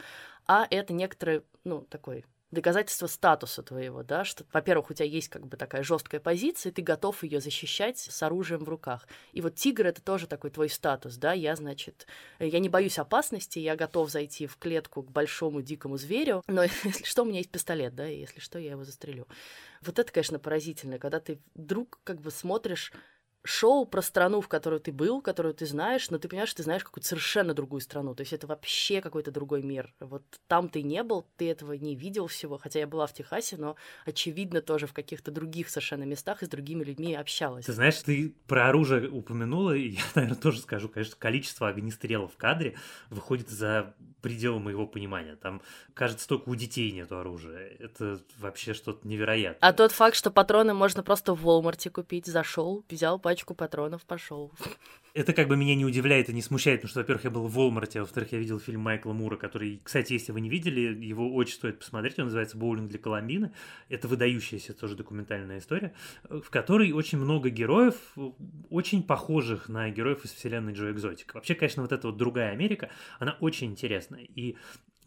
а 0.47 0.65
это 0.69 0.93
некоторый, 0.93 1.43
ну, 1.63 1.81
такой 1.81 2.25
доказательство 2.51 3.07
статуса 3.07 3.61
твоего, 3.61 4.03
да, 4.03 4.23
что, 4.23 4.45
во-первых, 4.53 4.89
у 4.89 4.93
тебя 4.93 5.05
есть 5.05 5.27
как 5.27 5.45
бы 5.45 5.57
такая 5.57 5.83
жесткая 5.83 6.21
позиция, 6.21 6.71
и 6.71 6.73
ты 6.73 6.81
готов 6.81 7.23
ее 7.23 7.41
защищать 7.41 7.97
с 7.97 8.23
оружием 8.23 8.63
в 8.63 8.69
руках. 8.69 9.07
И 9.33 9.41
вот 9.41 9.55
тигр 9.55 9.87
это 9.87 10.01
тоже 10.01 10.27
такой 10.27 10.49
твой 10.49 10.69
статус, 10.69 11.17
да, 11.17 11.33
я, 11.33 11.55
значит, 11.55 12.07
я 12.39 12.59
не 12.59 12.69
боюсь 12.69 12.99
опасности, 12.99 13.59
я 13.59 13.75
готов 13.75 14.09
зайти 14.09 14.47
в 14.47 14.57
клетку 14.57 15.03
к 15.03 15.11
большому 15.11 15.61
дикому 15.61 15.97
зверю, 15.97 16.43
но 16.47 16.63
если 16.83 17.03
что, 17.03 17.23
у 17.23 17.25
меня 17.25 17.39
есть 17.39 17.51
пистолет, 17.51 17.95
да, 17.95 18.07
и 18.07 18.19
если 18.19 18.39
что, 18.39 18.59
я 18.59 18.71
его 18.71 18.83
застрелю. 18.85 19.27
Вот 19.81 19.99
это, 19.99 20.11
конечно, 20.11 20.39
поразительно, 20.39 20.99
когда 20.99 21.19
ты 21.19 21.39
вдруг 21.53 21.99
как 22.03 22.21
бы 22.21 22.31
смотришь 22.31 22.91
шоу 23.43 23.85
про 23.85 24.01
страну, 24.01 24.41
в 24.41 24.47
которой 24.47 24.79
ты 24.79 24.91
был, 24.91 25.21
которую 25.21 25.53
ты 25.53 25.65
знаешь, 25.65 26.09
но 26.09 26.17
ты 26.17 26.27
понимаешь, 26.27 26.49
что 26.49 26.57
ты 26.57 26.63
знаешь 26.63 26.83
какую-то 26.83 27.07
совершенно 27.07 27.53
другую 27.53 27.81
страну. 27.81 28.13
То 28.13 28.21
есть 28.21 28.33
это 28.33 28.47
вообще 28.47 29.01
какой-то 29.01 29.31
другой 29.31 29.61
мир. 29.63 29.93
Вот 29.99 30.23
там 30.47 30.69
ты 30.69 30.83
не 30.83 31.01
был, 31.03 31.25
ты 31.37 31.49
этого 31.49 31.73
не 31.73 31.95
видел 31.95 32.27
всего, 32.27 32.57
хотя 32.57 32.79
я 32.79 32.87
была 32.87 33.07
в 33.07 33.13
Техасе, 33.13 33.57
но 33.57 33.75
очевидно 34.05 34.61
тоже 34.61 34.87
в 34.87 34.93
каких-то 34.93 35.31
других 35.31 35.69
совершенно 35.69 36.03
местах 36.03 36.43
и 36.43 36.45
с 36.45 36.49
другими 36.49 36.83
людьми 36.83 37.15
общалась. 37.15 37.65
Ты 37.65 37.73
знаешь, 37.73 38.01
ты 38.01 38.33
про 38.47 38.69
оружие 38.69 39.09
упомянула, 39.09 39.71
и 39.71 39.89
я, 39.89 40.01
наверное, 40.15 40.39
тоже 40.39 40.59
скажу, 40.59 40.89
конечно, 40.89 41.15
количество 41.17 41.69
огнестрелов 41.69 42.33
в 42.33 42.37
кадре 42.37 42.75
выходит 43.09 43.49
за 43.49 43.95
пределы 44.21 44.59
моего 44.59 44.85
понимания. 44.85 45.35
Там, 45.35 45.61
кажется, 45.93 46.27
только 46.27 46.49
у 46.49 46.55
детей 46.55 46.91
нету 46.91 47.17
оружия. 47.17 47.69
Это 47.79 48.19
вообще 48.39 48.73
что-то 48.73 49.07
невероятное. 49.07 49.57
А 49.61 49.73
тот 49.73 49.91
факт, 49.91 50.15
что 50.15 50.31
патроны 50.31 50.73
можно 50.73 51.03
просто 51.03 51.33
в 51.33 51.47
Walmart 51.47 51.89
купить, 51.89 52.25
зашел, 52.25 52.83
взял 52.89 53.19
пачку 53.19 53.36
патронов, 53.53 54.05
пошел. 54.05 54.51
Это 55.13 55.33
как 55.33 55.47
бы 55.47 55.57
меня 55.57 55.75
не 55.75 55.85
удивляет 55.85 56.29
и 56.29 56.33
не 56.33 56.41
смущает, 56.41 56.81
потому 56.81 56.89
что, 56.89 56.99
во-первых, 56.99 57.23
я 57.23 57.31
был 57.31 57.47
в 57.47 57.57
Walmart, 57.57 57.97
а 57.97 58.01
во-вторых, 58.01 58.31
я 58.31 58.39
видел 58.39 58.59
фильм 58.59 58.81
Майкла 58.81 59.13
Мура, 59.13 59.35
который, 59.35 59.81
кстати, 59.83 60.13
если 60.13 60.31
вы 60.31 60.41
не 60.41 60.49
видели, 60.49 61.05
его 61.05 61.33
очень 61.33 61.55
стоит 61.55 61.79
посмотреть, 61.79 62.19
он 62.19 62.25
называется 62.25 62.57
«Боулинг 62.57 62.89
для 62.89 62.99
Коломбины». 62.99 63.51
Это 63.89 64.07
выдающаяся 64.07 64.73
тоже 64.73 64.95
документальная 64.95 65.59
история, 65.59 65.93
в 66.29 66.49
которой 66.49 66.91
очень 66.91 67.17
много 67.17 67.49
героев, 67.49 67.95
очень 68.69 69.03
похожих 69.03 69.69
на 69.69 69.89
героев 69.89 70.23
из 70.25 70.31
вселенной 70.31 70.73
Джо 70.73 70.91
Экзотика. 70.91 71.35
Вообще, 71.35 71.55
конечно, 71.55 71.81
вот 71.81 71.91
эта 71.91 72.07
вот 72.07 72.17
другая 72.17 72.51
Америка, 72.51 72.89
она 73.19 73.37
очень 73.39 73.71
интересная. 73.71 74.23
И 74.23 74.55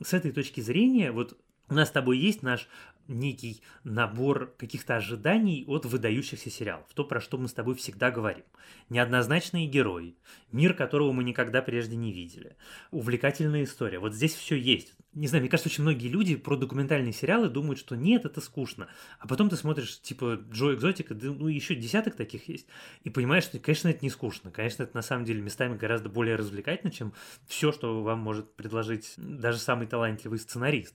с 0.03 0.15
этой 0.15 0.33
точки 0.33 0.61
зрения, 0.61 1.13
вот 1.13 1.39
у 1.69 1.75
нас 1.75 1.89
с 1.89 1.93
тобой 1.93 2.19
есть 2.19 2.43
наш 2.43 2.69
некий 3.11 3.63
набор 3.85 4.55
каких-то 4.57 4.97
ожиданий 4.97 5.65
от 5.67 5.85
выдающихся 5.85 6.51
сериалов. 6.51 6.87
То, 6.95 7.05
про 7.05 7.21
что 7.21 7.37
мы 7.37 7.49
с 7.49 7.53
тобой 7.53 7.75
всегда 7.75 8.11
говорим. 8.11 8.45
Неоднозначные 8.89 9.67
герои, 9.67 10.17
мир 10.53 10.75
которого 10.75 11.13
мы 11.13 11.25
никогда 11.25 11.61
прежде 11.61 11.97
не 11.97 12.13
видели, 12.13 12.57
увлекательная 12.91 13.65
история. 13.65 13.99
Вот 13.99 14.15
здесь 14.15 14.35
все 14.35 14.57
есть. 14.57 14.95
Не 15.13 15.27
знаю, 15.27 15.43
мне 15.43 15.51
кажется, 15.51 15.69
очень 15.69 15.83
многие 15.83 16.07
люди 16.07 16.37
про 16.37 16.57
документальные 16.57 17.13
сериалы 17.13 17.49
думают, 17.49 17.81
что 17.81 17.97
нет, 17.97 18.25
это 18.25 18.41
скучно. 18.41 18.89
А 19.19 19.27
потом 19.27 19.49
ты 19.49 19.57
смотришь, 19.57 20.01
типа, 20.01 20.39
Джо 20.53 20.73
Экзотика, 20.73 21.15
ну, 21.15 21.49
еще 21.49 21.75
десяток 21.75 22.15
таких 22.15 22.49
есть, 22.49 22.69
и 23.03 23.11
понимаешь, 23.11 23.45
что, 23.45 23.59
конечно, 23.59 23.89
это 23.89 24.05
не 24.05 24.11
скучно. 24.11 24.53
Конечно, 24.53 24.85
это 24.85 24.95
на 24.95 25.03
самом 25.03 25.25
деле 25.25 25.43
местами 25.43 25.77
гораздо 25.77 26.09
более 26.09 26.37
развлекательно, 26.37 26.93
чем 26.93 27.13
все, 27.49 27.73
что 27.73 28.05
вам 28.05 28.21
может 28.21 28.55
предложить 28.55 29.15
даже 29.17 29.59
самый 29.59 29.89
талантливый 29.89 30.39
сценарист. 30.39 30.95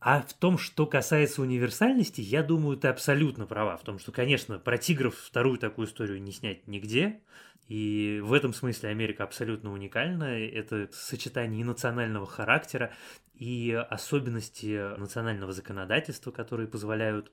А 0.00 0.22
в 0.22 0.32
том, 0.32 0.56
что 0.56 0.86
касается 0.86 1.42
универсальности, 1.42 2.22
я 2.22 2.42
думаю, 2.42 2.78
ты 2.78 2.88
абсолютно 2.88 3.46
права. 3.46 3.76
В 3.76 3.82
том, 3.82 3.98
что, 3.98 4.12
конечно, 4.12 4.58
про 4.58 4.78
тигров 4.78 5.14
вторую 5.14 5.58
такую 5.58 5.86
историю 5.86 6.22
не 6.22 6.32
снять 6.32 6.66
нигде. 6.66 7.20
И 7.68 8.20
в 8.24 8.32
этом 8.32 8.54
смысле 8.54 8.88
Америка 8.88 9.24
абсолютно 9.24 9.72
уникальна. 9.72 10.24
Это 10.24 10.88
сочетание 10.92 11.60
и 11.60 11.64
национального 11.64 12.26
характера, 12.26 12.92
и 13.34 13.72
особенности 13.72 14.96
национального 14.98 15.52
законодательства, 15.52 16.30
которые 16.30 16.66
позволяют 16.66 17.30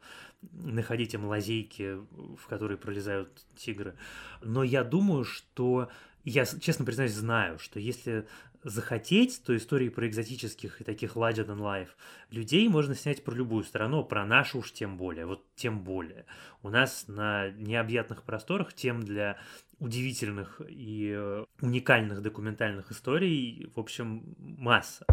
находить 0.52 1.14
им 1.14 1.26
лазейки, 1.26 1.98
в 2.12 2.48
которые 2.48 2.78
пролезают 2.78 3.46
тигры. 3.56 3.96
Но 4.42 4.64
я 4.64 4.84
думаю, 4.84 5.24
что 5.24 5.90
я, 6.24 6.46
честно 6.46 6.84
признаюсь, 6.86 7.14
знаю, 7.14 7.60
что 7.60 7.80
если 7.80 8.28
захотеть, 8.68 9.42
то 9.44 9.56
истории 9.56 9.90
про 9.90 10.08
экзотических 10.08 10.82
и 10.82 10.84
таких 10.84 11.16
larger 11.16 11.46
than 11.46 11.60
life 11.60 11.90
людей 12.32 12.68
можно 12.68 12.96
снять 12.96 13.24
про 13.24 13.34
любую 13.34 13.64
страну, 13.64 14.04
про 14.04 14.26
нашу 14.26 14.60
уж 14.60 14.72
тем 14.74 14.98
более, 14.98 15.26
вот 15.26 15.46
тем 15.56 15.84
более. 15.84 16.26
У 16.62 16.70
нас 16.70 17.06
на 17.08 17.50
необъятных 17.52 18.24
просторах 18.24 18.74
тем 18.74 19.02
для 19.02 19.38
удивительных 19.80 20.62
и 20.68 21.14
э, 21.16 21.46
уникальных 21.62 22.22
документальных 22.22 22.92
историй, 22.92 23.72
в 23.76 23.80
общем, 23.80 24.36
масса. 24.38 25.06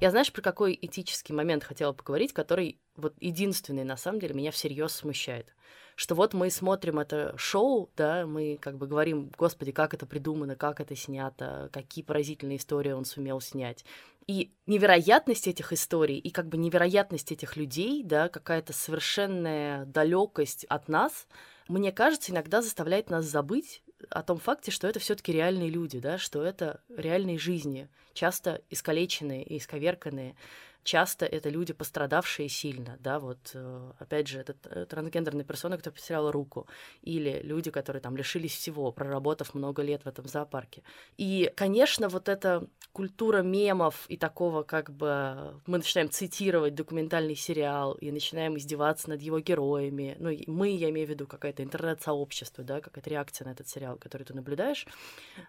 Я 0.00 0.10
знаешь, 0.10 0.32
про 0.32 0.42
какой 0.42 0.78
этический 0.80 1.32
момент 1.32 1.64
хотела 1.64 1.92
поговорить, 1.92 2.32
который 2.32 2.78
вот 2.96 3.14
единственный, 3.20 3.84
на 3.84 3.96
самом 3.96 4.20
деле, 4.20 4.34
меня 4.34 4.50
всерьез 4.50 4.92
смущает 4.92 5.54
что 5.96 6.14
вот 6.14 6.34
мы 6.34 6.50
смотрим 6.50 6.98
это 6.98 7.34
шоу, 7.36 7.90
да, 7.96 8.26
мы 8.26 8.58
как 8.60 8.76
бы 8.76 8.86
говорим, 8.86 9.30
господи, 9.36 9.72
как 9.72 9.94
это 9.94 10.06
придумано, 10.06 10.56
как 10.56 10.80
это 10.80 10.96
снято, 10.96 11.68
какие 11.72 12.04
поразительные 12.04 12.58
истории 12.58 12.92
он 12.92 13.04
сумел 13.04 13.40
снять. 13.40 13.84
И 14.26 14.52
невероятность 14.66 15.46
этих 15.46 15.72
историй, 15.72 16.18
и 16.18 16.30
как 16.30 16.48
бы 16.48 16.56
невероятность 16.56 17.30
этих 17.30 17.56
людей, 17.56 18.02
да, 18.02 18.28
какая-то 18.28 18.72
совершенная 18.72 19.84
далекость 19.84 20.64
от 20.64 20.88
нас, 20.88 21.26
мне 21.68 21.92
кажется, 21.92 22.32
иногда 22.32 22.62
заставляет 22.62 23.10
нас 23.10 23.24
забыть 23.24 23.82
о 24.10 24.22
том 24.22 24.38
факте, 24.38 24.70
что 24.70 24.86
это 24.86 24.98
все-таки 24.98 25.32
реальные 25.32 25.70
люди, 25.70 25.98
да, 25.98 26.18
что 26.18 26.42
это 26.42 26.82
реальные 26.94 27.38
жизни, 27.38 27.88
часто 28.12 28.62
искалеченные 28.70 29.44
и 29.44 29.58
исковерканные, 29.58 30.36
часто 30.84 31.26
это 31.26 31.48
люди, 31.48 31.72
пострадавшие 31.72 32.48
сильно, 32.48 32.96
да, 33.00 33.18
вот, 33.18 33.50
э, 33.54 33.92
опять 33.98 34.28
же, 34.28 34.38
этот 34.38 34.58
э, 34.66 34.86
трансгендерный 34.86 35.44
персона, 35.44 35.78
кто 35.78 35.90
потеряла 35.90 36.30
руку, 36.30 36.66
или 37.02 37.40
люди, 37.42 37.70
которые 37.70 38.00
там 38.00 38.16
лишились 38.16 38.54
всего, 38.54 38.92
проработав 38.92 39.54
много 39.54 39.82
лет 39.82 40.04
в 40.04 40.06
этом 40.06 40.26
зоопарке. 40.26 40.82
И, 41.16 41.50
конечно, 41.56 42.08
вот 42.08 42.28
эта 42.28 42.68
культура 42.92 43.42
мемов 43.42 44.04
и 44.08 44.16
такого, 44.16 44.62
как 44.62 44.90
бы, 44.90 45.60
мы 45.66 45.78
начинаем 45.78 46.10
цитировать 46.10 46.74
документальный 46.74 47.34
сериал 47.34 47.94
и 47.94 48.12
начинаем 48.12 48.56
издеваться 48.56 49.10
над 49.10 49.22
его 49.22 49.40
героями, 49.40 50.16
ну, 50.20 50.30
мы, 50.46 50.68
я 50.70 50.90
имею 50.90 51.06
в 51.06 51.10
виду, 51.10 51.26
какое-то 51.26 51.62
интернет-сообщество, 51.62 52.62
да, 52.62 52.80
какая-то 52.80 53.10
реакция 53.10 53.46
на 53.46 53.52
этот 53.52 53.68
сериал, 53.68 53.96
который 53.96 54.24
ты 54.24 54.34
наблюдаешь. 54.34 54.86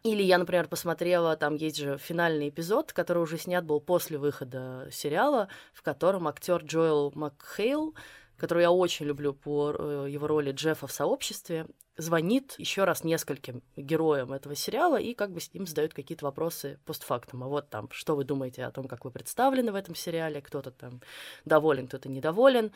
Или 0.04 0.24
я, 0.24 0.38
например, 0.38 0.68
посмотрела, 0.68 1.36
там 1.36 1.56
есть 1.56 1.78
же 1.78 1.98
финальный 1.98 2.50
эпизод, 2.50 2.94
который 2.94 3.22
уже 3.22 3.38
снят 3.38 3.66
был 3.66 3.80
после 3.82 4.18
выхода 4.18 4.88
сериала, 4.92 5.25
сериала, 5.26 5.48
в 5.74 5.82
котором 5.82 6.28
актер 6.28 6.64
Джоэл 6.64 7.12
Макхейл, 7.16 7.96
которого 8.38 8.62
я 8.62 8.72
очень 8.72 9.06
люблю 9.06 9.34
по 9.34 9.74
э, 9.78 10.08
его 10.10 10.28
роли 10.28 10.52
Джеффа 10.52 10.88
в 10.88 10.92
сообществе, 10.92 11.68
звонит 11.98 12.56
еще 12.58 12.84
раз 12.84 13.04
нескольким 13.06 13.64
героям 13.78 14.34
этого 14.34 14.56
сериала 14.56 14.98
и 14.98 15.14
как 15.14 15.32
бы 15.32 15.40
с 15.40 15.54
ним 15.54 15.66
задают 15.66 15.94
какие-то 15.94 16.26
вопросы 16.26 16.78
постфактум. 16.86 17.44
А 17.44 17.48
вот 17.48 17.70
там, 17.70 17.88
что 17.92 18.16
вы 18.16 18.26
думаете 18.26 18.66
о 18.66 18.72
том, 18.72 18.88
как 18.88 19.06
вы 19.06 19.12
представлены 19.12 19.72
в 19.72 19.76
этом 19.76 19.96
сериале, 19.96 20.42
кто-то 20.42 20.72
там 20.72 21.02
доволен, 21.46 21.88
кто-то 21.88 22.10
недоволен. 22.10 22.72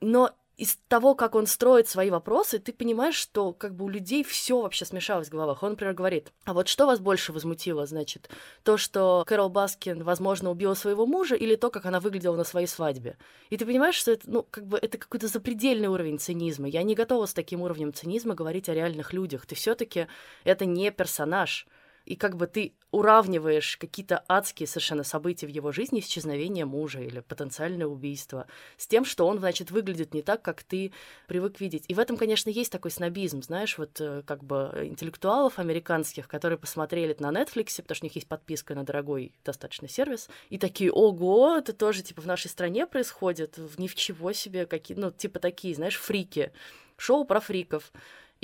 Но 0.00 0.30
из 0.56 0.78
того, 0.88 1.14
как 1.14 1.34
он 1.34 1.46
строит 1.46 1.88
свои 1.88 2.10
вопросы, 2.10 2.58
ты 2.58 2.72
понимаешь, 2.72 3.16
что 3.16 3.52
как 3.52 3.74
бы 3.74 3.84
у 3.84 3.88
людей 3.88 4.22
все 4.22 4.60
вообще 4.60 4.84
смешалось 4.84 5.28
в 5.28 5.32
головах. 5.32 5.62
Он, 5.62 5.70
например, 5.70 5.94
говорит, 5.94 6.32
а 6.44 6.52
вот 6.54 6.68
что 6.68 6.86
вас 6.86 7.00
больше 7.00 7.32
возмутило, 7.32 7.86
значит, 7.86 8.30
то, 8.62 8.76
что 8.76 9.24
Кэрол 9.26 9.48
Баскин, 9.48 10.04
возможно, 10.04 10.50
убила 10.50 10.74
своего 10.74 11.06
мужа, 11.06 11.34
или 11.34 11.56
то, 11.56 11.70
как 11.70 11.86
она 11.86 11.98
выглядела 11.98 12.36
на 12.36 12.44
своей 12.44 12.66
свадьбе? 12.66 13.16
И 13.50 13.56
ты 13.56 13.66
понимаешь, 13.66 13.96
что 13.96 14.12
это, 14.12 14.30
ну, 14.30 14.46
как 14.48 14.66
бы 14.66 14.78
это 14.78 14.96
какой-то 14.96 15.26
запредельный 15.26 15.88
уровень 15.88 16.18
цинизма. 16.18 16.68
Я 16.68 16.82
не 16.82 16.94
готова 16.94 17.26
с 17.26 17.34
таким 17.34 17.62
уровнем 17.62 17.92
цинизма 17.92 18.34
говорить 18.34 18.68
о 18.68 18.74
реальных 18.74 19.12
людях. 19.12 19.46
Ты 19.46 19.54
все 19.54 19.74
таки 19.74 20.06
это 20.44 20.66
не 20.66 20.90
персонаж 20.90 21.66
и 22.04 22.16
как 22.16 22.36
бы 22.36 22.46
ты 22.46 22.74
уравниваешь 22.90 23.76
какие-то 23.76 24.24
адские 24.28 24.66
совершенно 24.66 25.04
события 25.04 25.46
в 25.46 25.50
его 25.50 25.72
жизни, 25.72 26.00
исчезновение 26.00 26.64
мужа 26.64 27.00
или 27.00 27.20
потенциальное 27.20 27.86
убийство, 27.86 28.46
с 28.76 28.86
тем, 28.86 29.04
что 29.04 29.26
он, 29.26 29.38
значит, 29.38 29.70
выглядит 29.70 30.14
не 30.14 30.22
так, 30.22 30.42
как 30.42 30.62
ты 30.62 30.92
привык 31.26 31.60
видеть. 31.60 31.84
И 31.88 31.94
в 31.94 31.98
этом, 31.98 32.16
конечно, 32.16 32.50
есть 32.50 32.70
такой 32.70 32.90
снобизм, 32.90 33.42
знаешь, 33.42 33.78
вот 33.78 34.00
э, 34.00 34.22
как 34.26 34.44
бы 34.44 34.70
интеллектуалов 34.84 35.58
американских, 35.58 36.28
которые 36.28 36.58
посмотрели 36.58 37.16
на 37.18 37.32
Netflix, 37.32 37.76
потому 37.76 37.96
что 37.96 38.04
у 38.04 38.06
них 38.06 38.14
есть 38.14 38.28
подписка 38.28 38.74
на 38.74 38.84
дорогой 38.84 39.32
достаточно 39.44 39.88
сервис, 39.88 40.28
и 40.50 40.58
такие, 40.58 40.92
ого, 40.92 41.56
это 41.56 41.72
тоже, 41.72 42.02
типа, 42.02 42.22
в 42.22 42.26
нашей 42.26 42.48
стране 42.48 42.86
происходит, 42.86 43.58
ничего 43.78 44.32
себе, 44.32 44.66
какие, 44.66 44.96
ну, 44.96 45.10
типа 45.10 45.40
такие, 45.40 45.74
знаешь, 45.74 45.98
фрики, 45.98 46.52
шоу 46.96 47.24
про 47.24 47.40
фриков. 47.40 47.92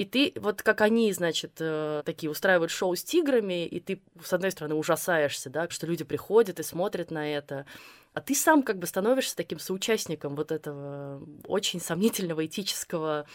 И 0.01 0.07
ты, 0.07 0.33
вот 0.37 0.63
как 0.63 0.81
они, 0.81 1.13
значит, 1.13 1.57
э, 1.61 2.03
такие 2.07 2.31
устраивают 2.31 2.71
шоу 2.71 2.97
с 2.97 3.05
тиграми, 3.05 3.67
и 3.67 3.81
ты, 3.81 4.01
с 4.25 4.33
одной 4.33 4.51
стороны, 4.51 4.75
ужасаешься, 4.75 5.51
да, 5.51 5.69
что 5.69 5.87
люди 5.87 6.05
приходят 6.05 6.59
и 6.59 6.63
смотрят 6.63 7.11
на 7.11 7.31
это, 7.31 7.67
а 8.15 8.23
ты 8.23 8.35
сам 8.35 8.63
как 8.63 8.79
бы 8.79 8.87
становишься 8.87 9.37
таким 9.37 9.59
соучастником 9.59 10.37
вот 10.37 10.53
этого 10.53 11.23
очень 11.45 11.83
сомнительного 11.83 12.47
этического 12.47 13.27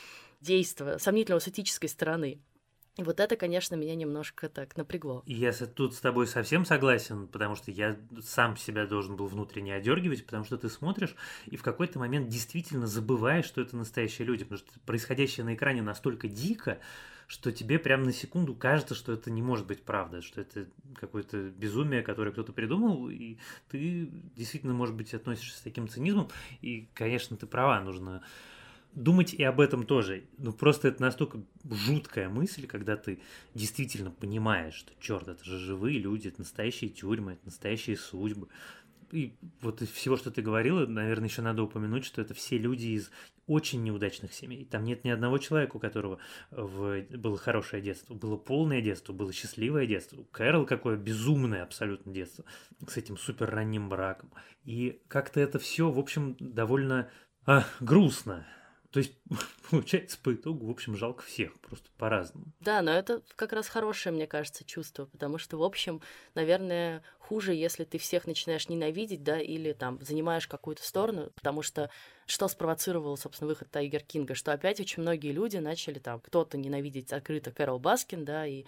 действия, 0.41 0.97
сомнительного 0.97 1.39
с 1.39 1.47
этической 1.47 1.87
стороны. 1.87 2.39
И 2.97 3.03
вот 3.03 3.19
это, 3.19 3.35
конечно, 3.35 3.75
меня 3.75 3.93
немножко 3.95 4.47
так 4.47 4.77
напрягло. 4.77 5.21
Я 5.25 5.51
тут 5.51 5.95
с 5.95 5.99
тобой 5.99 6.27
совсем 6.27 6.65
согласен, 6.65 7.27
потому 7.27 7.55
что 7.55 7.69
я 7.69 7.97
сам 8.23 8.55
себя 8.55 8.85
должен 8.85 9.17
был 9.17 9.27
внутренне 9.27 9.75
одергивать, 9.75 10.25
потому 10.25 10.45
что 10.45 10.57
ты 10.57 10.69
смотришь 10.69 11.15
и 11.45 11.57
в 11.57 11.63
какой-то 11.63 11.99
момент 11.99 12.29
действительно 12.29 12.87
забываешь, 12.87 13.45
что 13.45 13.59
это 13.59 13.75
настоящие 13.75 14.25
люди, 14.25 14.45
потому 14.45 14.59
что 14.59 14.79
происходящее 14.85 15.45
на 15.45 15.55
экране 15.55 15.81
настолько 15.81 16.29
дико, 16.29 16.79
что 17.27 17.51
тебе 17.51 17.79
прям 17.79 18.03
на 18.03 18.13
секунду 18.13 18.55
кажется, 18.55 18.95
что 18.95 19.11
это 19.11 19.29
не 19.29 19.41
может 19.41 19.65
быть 19.65 19.83
правда, 19.83 20.21
что 20.21 20.39
это 20.39 20.67
какое-то 20.95 21.49
безумие, 21.49 22.01
которое 22.01 22.31
кто-то 22.31 22.53
придумал, 22.53 23.09
и 23.09 23.37
ты 23.69 24.09
действительно, 24.35 24.73
может 24.73 24.95
быть, 24.95 25.13
относишься 25.13 25.57
с 25.57 25.61
таким 25.61 25.89
цинизмом, 25.89 26.29
и, 26.61 26.87
конечно, 26.93 27.35
ты 27.35 27.45
права, 27.45 27.81
нужно 27.81 28.23
думать 28.95 29.33
и 29.33 29.43
об 29.43 29.59
этом 29.59 29.85
тоже. 29.85 30.23
Ну, 30.37 30.53
просто 30.53 30.87
это 30.87 31.01
настолько 31.01 31.41
жуткая 31.69 32.29
мысль, 32.29 32.65
когда 32.65 32.95
ты 32.95 33.19
действительно 33.53 34.09
понимаешь, 34.09 34.73
что, 34.73 34.93
черт, 34.99 35.27
это 35.27 35.43
же 35.43 35.59
живые 35.59 35.99
люди, 35.99 36.29
это 36.29 36.39
настоящие 36.39 36.89
тюрьмы, 36.89 37.33
это 37.33 37.45
настоящие 37.45 37.97
судьбы. 37.97 38.47
И 39.11 39.37
вот 39.61 39.81
из 39.81 39.89
всего, 39.89 40.17
что 40.17 40.31
ты 40.31 40.41
говорила, 40.41 40.85
наверное, 40.85 41.29
еще 41.29 41.41
надо 41.41 41.63
упомянуть, 41.63 42.05
что 42.05 42.21
это 42.21 42.33
все 42.33 42.57
люди 42.57 42.87
из 42.87 43.11
очень 43.47 43.83
неудачных 43.83 44.33
семей. 44.33 44.65
Там 44.65 44.83
нет 44.83 45.03
ни 45.03 45.09
одного 45.09 45.37
человека, 45.37 45.77
у 45.77 45.79
которого 45.79 46.17
в... 46.49 47.01
было 47.11 47.37
хорошее 47.37 47.81
детство. 47.81 48.15
Было 48.15 48.37
полное 48.37 48.81
детство, 48.81 49.13
было 49.13 49.31
счастливое 49.31 49.85
детство. 49.85 50.25
Кэрол 50.31 50.65
какое 50.65 50.97
безумное 50.97 51.61
абсолютно 51.61 52.11
детство 52.11 52.45
с 52.87 52.97
этим 52.97 53.17
супер 53.17 53.49
ранним 53.49 53.87
браком. 53.87 54.31
И 54.63 54.99
как-то 55.07 55.39
это 55.39 55.59
все, 55.59 55.91
в 55.91 55.99
общем, 55.99 56.35
довольно 56.39 57.09
а, 57.45 57.65
грустно. 57.79 58.47
То 58.95 58.99
есть, 58.99 59.11
получается, 59.69 60.17
по 60.23 60.33
итогу, 60.33 60.67
в 60.67 60.69
общем, 60.69 60.95
жалко 60.95 61.21
всех, 61.21 61.59
просто 61.59 61.89
по-разному. 61.97 62.45
Да, 62.61 62.81
но 62.81 62.91
это 62.91 63.23
как 63.35 63.51
раз 63.51 63.67
хорошее, 63.67 64.15
мне 64.15 64.25
кажется, 64.25 64.63
чувство, 64.63 65.03
потому 65.03 65.37
что, 65.37 65.57
в 65.57 65.63
общем, 65.63 65.99
наверное, 66.33 67.03
хуже, 67.19 67.53
если 67.53 67.83
ты 67.83 67.97
всех 67.97 68.25
начинаешь 68.25 68.69
ненавидеть, 68.69 69.21
да, 69.21 69.37
или 69.37 69.73
там 69.73 69.99
занимаешь 70.01 70.47
какую-то 70.47 70.81
сторону, 70.81 71.29
потому 71.35 71.61
что 71.61 71.89
что 72.25 72.47
спровоцировало, 72.47 73.17
собственно, 73.17 73.49
выход 73.49 73.69
Tiger 73.69 74.01
King 74.01 74.23
а, 74.23 74.33
что 74.33 74.53
опять 74.53 74.79
очень 74.79 75.01
многие 75.01 75.33
люди 75.33 75.57
начали 75.57 75.99
там, 75.99 76.21
кто-то 76.21 76.57
ненавидеть 76.57 77.11
открыто 77.11 77.51
Кэрол 77.51 77.79
Баскин, 77.79 78.23
да, 78.23 78.47
и 78.47 78.63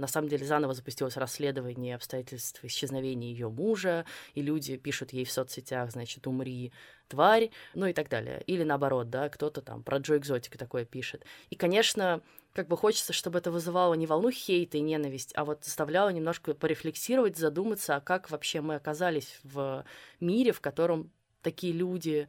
на 0.00 0.06
самом 0.06 0.28
деле 0.28 0.46
заново 0.46 0.74
запустилось 0.74 1.16
расследование 1.16 1.94
обстоятельств 1.94 2.64
исчезновения 2.64 3.30
ее 3.30 3.48
мужа, 3.48 4.04
и 4.34 4.42
люди 4.42 4.76
пишут 4.76 5.12
ей 5.12 5.24
в 5.24 5.30
соцсетях, 5.30 5.90
значит, 5.90 6.26
умри, 6.26 6.72
тварь, 7.08 7.50
ну 7.74 7.86
и 7.86 7.92
так 7.92 8.08
далее. 8.08 8.42
Или 8.46 8.64
наоборот, 8.64 9.10
да, 9.10 9.28
кто-то 9.28 9.60
там 9.60 9.82
про 9.82 9.98
Джо 9.98 10.16
Экзотика 10.16 10.58
такое 10.58 10.84
пишет. 10.84 11.24
И, 11.50 11.56
конечно, 11.56 12.22
как 12.52 12.66
бы 12.66 12.76
хочется, 12.76 13.12
чтобы 13.12 13.38
это 13.38 13.50
вызывало 13.50 13.94
не 13.94 14.06
волну 14.06 14.30
хейта 14.30 14.78
и 14.78 14.80
ненависть, 14.80 15.32
а 15.36 15.44
вот 15.44 15.64
заставляло 15.64 16.08
немножко 16.08 16.54
порефлексировать, 16.54 17.36
задуматься, 17.36 17.96
а 17.96 18.00
как 18.00 18.30
вообще 18.30 18.60
мы 18.60 18.76
оказались 18.76 19.38
в 19.44 19.84
мире, 20.18 20.52
в 20.52 20.60
котором 20.60 21.10
такие 21.42 21.72
люди 21.72 22.28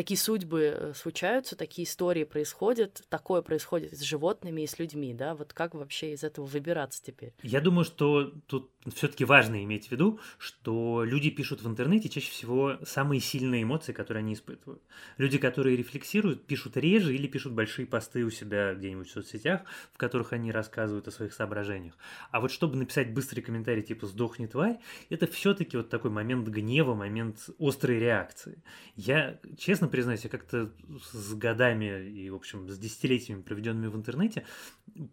такие 0.00 0.16
судьбы 0.16 0.74
э, 0.74 0.92
случаются, 0.94 1.56
такие 1.56 1.86
истории 1.86 2.24
происходят, 2.24 3.02
такое 3.10 3.42
происходит 3.42 3.92
с 3.92 4.00
животными 4.00 4.62
и 4.62 4.66
с 4.66 4.78
людьми, 4.78 5.12
да, 5.12 5.34
вот 5.34 5.52
как 5.52 5.74
вообще 5.74 6.14
из 6.14 6.24
этого 6.24 6.46
выбираться 6.46 7.02
теперь? 7.04 7.34
Я 7.42 7.60
думаю, 7.60 7.84
что 7.84 8.32
тут 8.46 8.70
все-таки 8.94 9.26
важно 9.26 9.62
иметь 9.62 9.88
в 9.88 9.92
виду, 9.92 10.18
что 10.38 11.04
люди 11.04 11.28
пишут 11.28 11.60
в 11.60 11.68
интернете 11.68 12.08
чаще 12.08 12.30
всего 12.30 12.78
самые 12.82 13.20
сильные 13.20 13.62
эмоции, 13.62 13.92
которые 13.92 14.22
они 14.22 14.32
испытывают. 14.32 14.82
Люди, 15.18 15.36
которые 15.36 15.76
рефлексируют, 15.76 16.46
пишут 16.46 16.78
реже 16.78 17.14
или 17.14 17.26
пишут 17.26 17.52
большие 17.52 17.86
посты 17.86 18.24
у 18.24 18.30
себя 18.30 18.72
где-нибудь 18.72 19.06
в 19.06 19.12
соцсетях, 19.12 19.64
в 19.92 19.98
которых 19.98 20.32
они 20.32 20.50
рассказывают 20.50 21.08
о 21.08 21.10
своих 21.10 21.34
соображениях. 21.34 21.98
А 22.30 22.40
вот 22.40 22.50
чтобы 22.50 22.76
написать 22.76 23.12
быстрый 23.12 23.42
комментарий 23.42 23.82
типа 23.82 24.06
«сдохни, 24.06 24.46
тварь», 24.46 24.78
это 25.10 25.26
все-таки 25.26 25.76
вот 25.76 25.90
такой 25.90 26.10
момент 26.10 26.48
гнева, 26.48 26.94
момент 26.94 27.50
острой 27.58 27.98
реакции. 27.98 28.62
Я, 28.96 29.38
честно 29.58 29.89
признаюсь, 29.90 30.24
я 30.24 30.30
как-то 30.30 30.72
с 31.12 31.34
годами 31.34 32.08
и, 32.08 32.30
в 32.30 32.34
общем, 32.34 32.68
с 32.68 32.78
десятилетиями, 32.78 33.42
проведенными 33.42 33.88
в 33.88 33.96
интернете, 33.96 34.46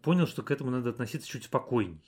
понял, 0.02 0.26
что 0.26 0.42
к 0.42 0.50
этому 0.50 0.70
надо 0.70 0.90
относиться 0.90 1.28
чуть 1.28 1.44
спокойней. 1.44 2.02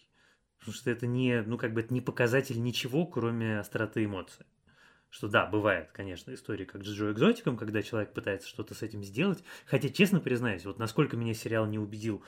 Потому 0.59 0.75
что 0.75 0.91
это 0.91 1.07
не, 1.07 1.43
ну, 1.43 1.57
как 1.59 1.73
бы 1.73 1.81
это 1.81 1.93
не 1.93 2.01
показатель 2.01 2.63
ничего, 2.63 3.07
кроме 3.07 3.59
остроты 3.59 4.05
эмоций. 4.05 4.47
Что 5.11 5.27
да, 5.27 5.45
бывает, 5.45 5.91
конечно, 5.93 6.33
истории 6.33 6.65
как 6.65 6.85
с 6.85 6.89
Джо 6.89 7.11
Экзотиком, 7.11 7.57
когда 7.57 7.83
человек 7.83 8.13
пытается 8.13 8.49
что-то 8.49 8.75
с 8.75 8.83
этим 8.83 9.03
сделать. 9.03 9.43
Хотя, 9.67 9.89
честно 9.89 10.21
признаюсь, 10.21 10.65
вот 10.65 10.79
насколько 10.79 11.17
меня 11.17 11.35
сериал 11.35 11.67
не 11.67 11.81
убедил 11.81 12.23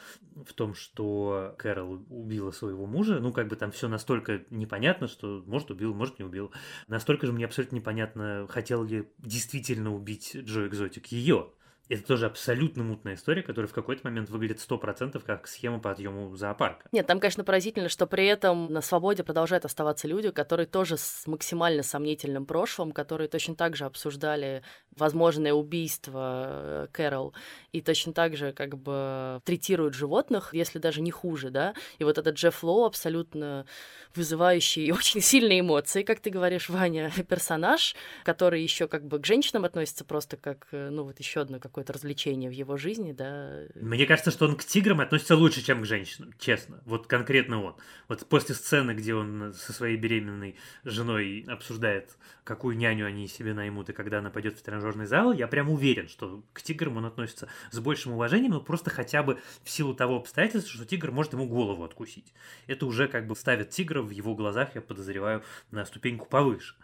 в 0.45 0.53
том, 0.53 0.74
что 0.74 1.55
Кэрол 1.59 2.05
убила 2.11 2.51
своего 2.51 2.87
мужа, 2.87 3.20
ну, 3.20 3.33
как 3.33 3.47
бы 3.47 3.55
там 3.55 3.70
все 3.70 3.87
настолько 3.87 4.45
непонятно, 4.51 5.07
что 5.07 5.45
может 5.47 5.70
убил, 5.70 5.95
может 5.95 6.18
не 6.18 6.24
убил. 6.24 6.53
Настолько 6.89 7.26
же 7.26 7.33
мне 7.33 7.45
абсолютно 7.45 7.76
непонятно, 7.76 8.47
хотел 8.49 8.83
ли 8.83 9.09
действительно 9.18 9.95
убить 9.95 10.35
Джо 10.35 10.66
Экзотик 10.66 11.07
ее. 11.07 11.53
Это 11.93 12.07
тоже 12.07 12.26
абсолютно 12.26 12.82
мутная 12.82 13.14
история, 13.14 13.43
которая 13.43 13.68
в 13.68 13.72
какой-то 13.72 14.01
момент 14.05 14.30
выглядит 14.30 14.59
100% 14.59 15.22
как 15.24 15.47
схема 15.47 15.78
по 15.78 15.90
отъему 15.90 16.34
зоопарка. 16.36 16.88
Нет, 16.90 17.07
там, 17.07 17.20
конечно, 17.20 17.45
поразительно, 17.45 17.88
что 17.88 18.07
при 18.07 18.26
этом 18.26 18.72
на 18.72 18.80
свободе 18.80 19.22
продолжают 19.22 19.64
оставаться 19.64 20.09
люди, 20.09 20.30
которые 20.30 20.66
тоже 20.66 20.97
с 20.97 21.26
максимально 21.26 21.82
сомнительным 21.82 22.47
прошлым, 22.47 22.93
которые 22.93 23.28
точно 23.28 23.55
так 23.55 23.76
же 23.76 23.84
обсуждали 23.84 24.62
возможное 24.97 25.53
убийство 25.53 26.47
э, 26.49 26.86
Кэрол 26.93 27.34
и 27.72 27.80
точно 27.80 28.12
так 28.12 28.36
же 28.36 28.53
как 28.53 28.76
бы 28.78 29.40
третируют 29.45 29.95
животных, 29.95 30.55
если 30.55 30.78
даже 30.78 31.03
не 31.03 31.11
хуже, 31.11 31.51
да. 31.51 31.74
И 31.99 32.05
вот 32.05 32.18
этот 32.18 32.36
Джефф 32.36 32.62
Лоу 32.62 32.84
абсолютно 32.84 33.66
вызывающий 34.14 34.90
очень 34.93 35.20
сильные 35.20 35.61
эмоции, 35.61 36.03
как 36.03 36.20
ты 36.20 36.30
говоришь, 36.30 36.68
Ваня, 36.68 37.11
персонаж, 37.28 37.95
который 38.24 38.62
еще 38.62 38.88
как 38.88 39.05
бы 39.07 39.18
к 39.18 39.26
женщинам 39.26 39.64
относится 39.64 40.05
просто 40.05 40.36
как, 40.36 40.68
э, 40.72 40.88
ну 40.90 41.05
вот 41.05 41.18
еще 41.18 41.40
одно 41.40 41.59
какое-то 41.83 41.93
развлечение 41.93 42.49
в 42.49 42.53
его 42.53 42.76
жизни, 42.76 43.12
да. 43.12 43.62
Мне 43.74 44.07
кажется, 44.07 44.30
что 44.30 44.47
он 44.47 44.57
к 44.57 44.64
тиграм 44.64 45.01
относится 45.01 45.37
лучше, 45.37 45.62
чем 45.62 45.83
к 45.83 45.87
женщинам, 45.87 46.33
честно. 46.39 46.80
Вот 46.85 47.07
конкретно 47.07 47.62
он. 47.62 47.76
Вот 48.09 48.26
после 48.28 48.55
сцены, 48.55 48.93
где 48.93 49.14
он 49.14 49.53
со 49.53 49.72
своей 49.72 49.97
беременной 49.97 50.57
женой 50.85 51.45
обсуждает, 51.49 52.16
какую 52.45 52.76
няню 52.76 53.07
они 53.07 53.26
себе 53.26 53.53
наймут 53.53 53.91
и 53.91 53.93
когда 53.93 54.18
она 54.18 54.30
пойдет 54.30 54.59
в 54.59 54.62
тренажерный 54.62 55.07
зал, 55.07 55.33
я 55.33 55.49
прям 55.49 55.70
уверен, 55.70 56.09
что 56.09 56.45
к 56.53 56.62
тиграм 56.62 56.97
он 56.97 57.07
относится 57.07 57.49
с 57.70 57.78
большим 57.80 58.12
уважением, 58.12 58.53
но 58.53 58.61
просто 58.61 58.91
хотя 58.91 59.22
бы 59.22 59.39
в 59.64 59.70
силу 59.70 59.95
того 59.95 60.16
обстоятельства, 60.16 60.72
что 60.72 60.87
тигр 60.87 61.11
может 61.11 61.33
ему 61.33 61.49
голову 61.49 61.85
откусить. 61.85 62.33
Это 62.66 62.87
уже 62.87 63.09
как 63.09 63.26
бы 63.26 63.35
ставит 63.35 63.70
тигра 63.70 64.03
в 64.03 64.11
его 64.11 64.35
глазах, 64.35 64.74
я 64.74 64.80
подозреваю, 64.80 65.43
на 65.70 65.85
ступеньку 65.85 66.26
повыше. 66.26 66.74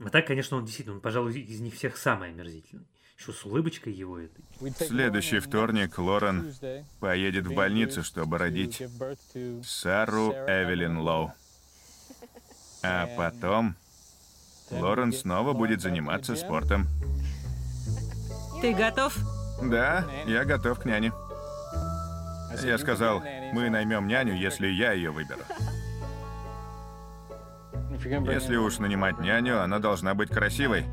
А 0.00 0.10
так, 0.10 0.26
конечно, 0.26 0.56
он 0.56 0.64
действительно, 0.64 0.96
он, 0.96 1.00
пожалуй, 1.00 1.32
из 1.32 1.60
них 1.60 1.74
всех 1.74 1.96
самый 1.96 2.30
омерзительный. 2.30 2.86
Еще 3.18 3.32
с 3.32 3.44
улыбочкой 3.44 3.92
его 3.92 4.18
этой. 4.18 4.44
Следующий 4.86 5.38
вторник 5.38 5.98
Лорен 5.98 6.52
поедет 7.00 7.46
в 7.46 7.54
больницу, 7.54 8.02
чтобы 8.02 8.38
родить 8.38 8.82
Сару 9.64 10.32
Эвелин 10.32 10.98
Лоу. 10.98 11.32
А 12.82 13.08
потом 13.16 13.76
Лорен 14.70 15.12
снова 15.12 15.52
будет 15.52 15.80
заниматься 15.80 16.36
спортом. 16.36 16.86
Ты 18.60 18.74
готов? 18.74 19.16
Да, 19.62 20.06
я 20.26 20.44
готов 20.44 20.80
к 20.80 20.84
няне. 20.84 21.12
Я 22.62 22.78
сказал, 22.78 23.20
мы 23.52 23.70
наймем 23.70 24.06
няню, 24.06 24.34
если 24.34 24.66
я 24.66 24.92
ее 24.92 25.10
выберу. 25.10 25.40
Если 28.30 28.56
уж 28.56 28.78
нанимать 28.78 29.18
няню, 29.18 29.62
она 29.62 29.78
должна 29.78 30.14
быть 30.14 30.28
красивой. 30.28 30.84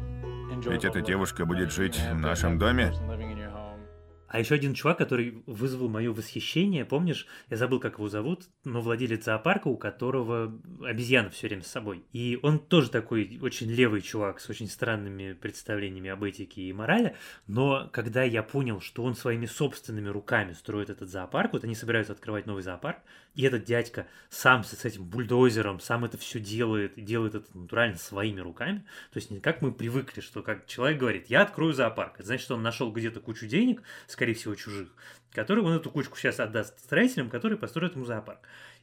Ведь 0.69 0.85
эта 0.85 1.01
девушка 1.01 1.45
будет 1.45 1.71
жить 1.71 1.97
в 1.97 2.19
нашем 2.19 2.57
доме. 2.59 2.93
А 4.31 4.39
еще 4.39 4.55
один 4.55 4.73
чувак, 4.73 4.97
который 4.97 5.43
вызвал 5.45 5.89
мое 5.89 6.13
восхищение, 6.13 6.85
помнишь, 6.85 7.27
я 7.49 7.57
забыл, 7.57 7.81
как 7.81 7.95
его 7.95 8.07
зовут, 8.07 8.45
но 8.63 8.79
владелец 8.79 9.25
зоопарка, 9.25 9.67
у 9.67 9.75
которого 9.75 10.57
обезьяна 10.85 11.29
все 11.31 11.47
время 11.47 11.63
с 11.63 11.67
собой. 11.67 12.05
И 12.13 12.39
он 12.41 12.59
тоже 12.59 12.89
такой 12.89 13.39
очень 13.41 13.69
левый 13.69 13.99
чувак 13.99 14.39
с 14.39 14.49
очень 14.49 14.69
странными 14.69 15.33
представлениями 15.33 16.09
об 16.09 16.23
этике 16.23 16.61
и 16.61 16.71
морали, 16.71 17.17
но 17.47 17.89
когда 17.91 18.23
я 18.23 18.41
понял, 18.41 18.79
что 18.79 19.03
он 19.03 19.15
своими 19.15 19.47
собственными 19.47 20.07
руками 20.07 20.53
строит 20.53 20.89
этот 20.89 21.09
зоопарк, 21.09 21.51
вот 21.51 21.65
они 21.65 21.75
собираются 21.75 22.13
открывать 22.13 22.45
новый 22.45 22.63
зоопарк, 22.63 22.99
и 23.33 23.43
этот 23.43 23.63
дядька 23.63 24.07
сам 24.29 24.63
с 24.63 24.85
этим 24.85 25.05
бульдозером, 25.05 25.79
сам 25.79 26.03
это 26.05 26.17
все 26.17 26.39
делает, 26.39 26.93
делает 27.03 27.35
это 27.35 27.57
натурально 27.57 27.97
своими 27.97 28.41
руками. 28.41 28.79
То 29.11 29.17
есть 29.19 29.31
не 29.31 29.39
как 29.39 29.61
мы 29.61 29.71
привыкли, 29.71 30.21
что 30.21 30.41
как 30.43 30.67
человек 30.67 30.99
говорит, 30.99 31.27
я 31.29 31.41
открою 31.41 31.73
зоопарк. 31.73 32.15
Это 32.15 32.25
значит, 32.25 32.43
что 32.43 32.55
он 32.55 32.63
нашел 32.63 32.91
где-то 32.91 33.21
кучу 33.21 33.47
денег, 33.47 33.83
скорее 34.07 34.33
всего, 34.33 34.55
чужих, 34.55 34.89
которые 35.31 35.65
он 35.65 35.73
эту 35.73 35.89
кучку 35.89 36.17
сейчас 36.17 36.39
отдаст 36.39 36.77
строителям, 36.79 37.29
которые 37.29 37.57
построят 37.57 37.95
ему 37.95 38.05
зоопарк 38.05 38.41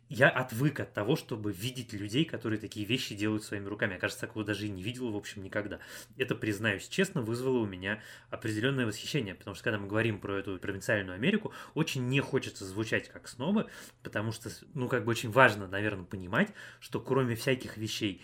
я 0.09 0.29
отвык 0.29 0.81
от 0.81 0.93
того, 0.95 1.17
чтобы 1.17 1.53
видеть 1.53 1.93
людей, 1.93 2.25
которые 2.25 2.59
такие 2.59 2.87
вещи 2.87 3.15
делают 3.15 3.45
своими 3.45 3.67
руками. 3.67 3.95
Я, 3.95 3.99
кажется, 3.99 4.27
такого 4.27 4.45
даже 4.45 4.67
и 4.67 4.71
не 4.71 4.83
видел, 4.83 5.11
в 5.11 5.17
общем, 5.17 5.43
никогда. 5.43 5.81
Это, 6.17 6.35
признаюсь 6.35 6.89
честно, 6.89 7.23
вызвало 7.23 7.59
у 7.59 7.67
меня 7.67 8.03
определенное 8.31 8.87
восхищение, 8.87 9.35
потому 9.35 9.55
что, 9.55 9.65
когда 9.65 9.79
мы 9.79 9.87
говорим 9.87 10.19
про 10.19 10.39
эту 10.39 10.59
провинциальную 10.59 11.15
Америку, 11.15 11.53
очень 11.75 12.07
не 12.09 12.21
хочется 12.21 12.65
звучать 12.65 13.09
как 13.09 13.29
снобы, 13.29 13.67
потому 14.03 14.33
что, 14.33 14.51
ну, 14.75 14.89
как 14.89 15.05
бы 15.05 15.11
очень 15.11 15.31
важно, 15.31 15.67
наверное, 15.69 16.05
понимать, 16.05 16.53
что 16.81 17.01
кроме 17.01 17.35
всяких 17.37 17.77
вещей, 17.77 18.23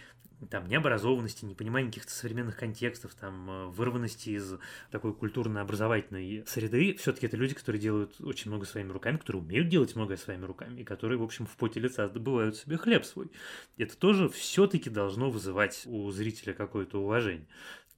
там, 0.51 0.67
необразованности, 0.67 1.45
непонимания 1.45 1.89
каких-то 1.89 2.13
современных 2.13 2.57
контекстов, 2.57 3.15
там, 3.15 3.51
э, 3.51 3.67
вырванности 3.67 4.31
из 4.31 4.55
такой 4.91 5.15
культурно-образовательной 5.15 6.45
среды, 6.47 6.95
все-таки 6.95 7.27
это 7.27 7.37
люди, 7.37 7.55
которые 7.55 7.81
делают 7.81 8.21
очень 8.21 8.51
много 8.51 8.67
своими 8.67 8.93
руками, 8.93 9.17
которые 9.17 9.43
умеют 9.43 9.69
делать 9.69 9.95
многое 9.97 10.17
своими 10.17 10.45
руками, 10.45 10.81
и 10.81 10.85
которые, 10.85 11.19
в 11.19 11.23
общем, 11.23 11.47
в 11.47 11.57
поте 11.57 11.81
лица 11.81 12.09
добывают 12.09 12.57
себе 12.57 12.77
хлеб 12.77 13.05
свой. 13.05 13.31
Это 13.77 13.97
тоже 13.97 14.29
все-таки 14.29 14.91
должно 14.91 15.31
вызывать 15.31 15.83
у 15.87 16.11
зрителя 16.11 16.55
какое-то 16.55 17.01
уважение. 17.01 17.47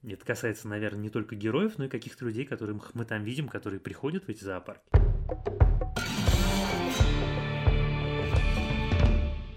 Это 0.03 0.25
касается, 0.25 0.67
наверное, 0.67 1.01
не 1.01 1.09
только 1.09 1.35
героев, 1.35 1.73
но 1.77 1.85
и 1.85 1.89
каких-то 1.89 2.25
людей, 2.25 2.45
которых 2.45 2.93
мы 2.93 3.05
там 3.05 3.23
видим, 3.23 3.49
которые 3.49 3.79
приходят 3.79 4.25
в 4.25 4.29
эти 4.29 4.43
зоопарки. 4.43 4.87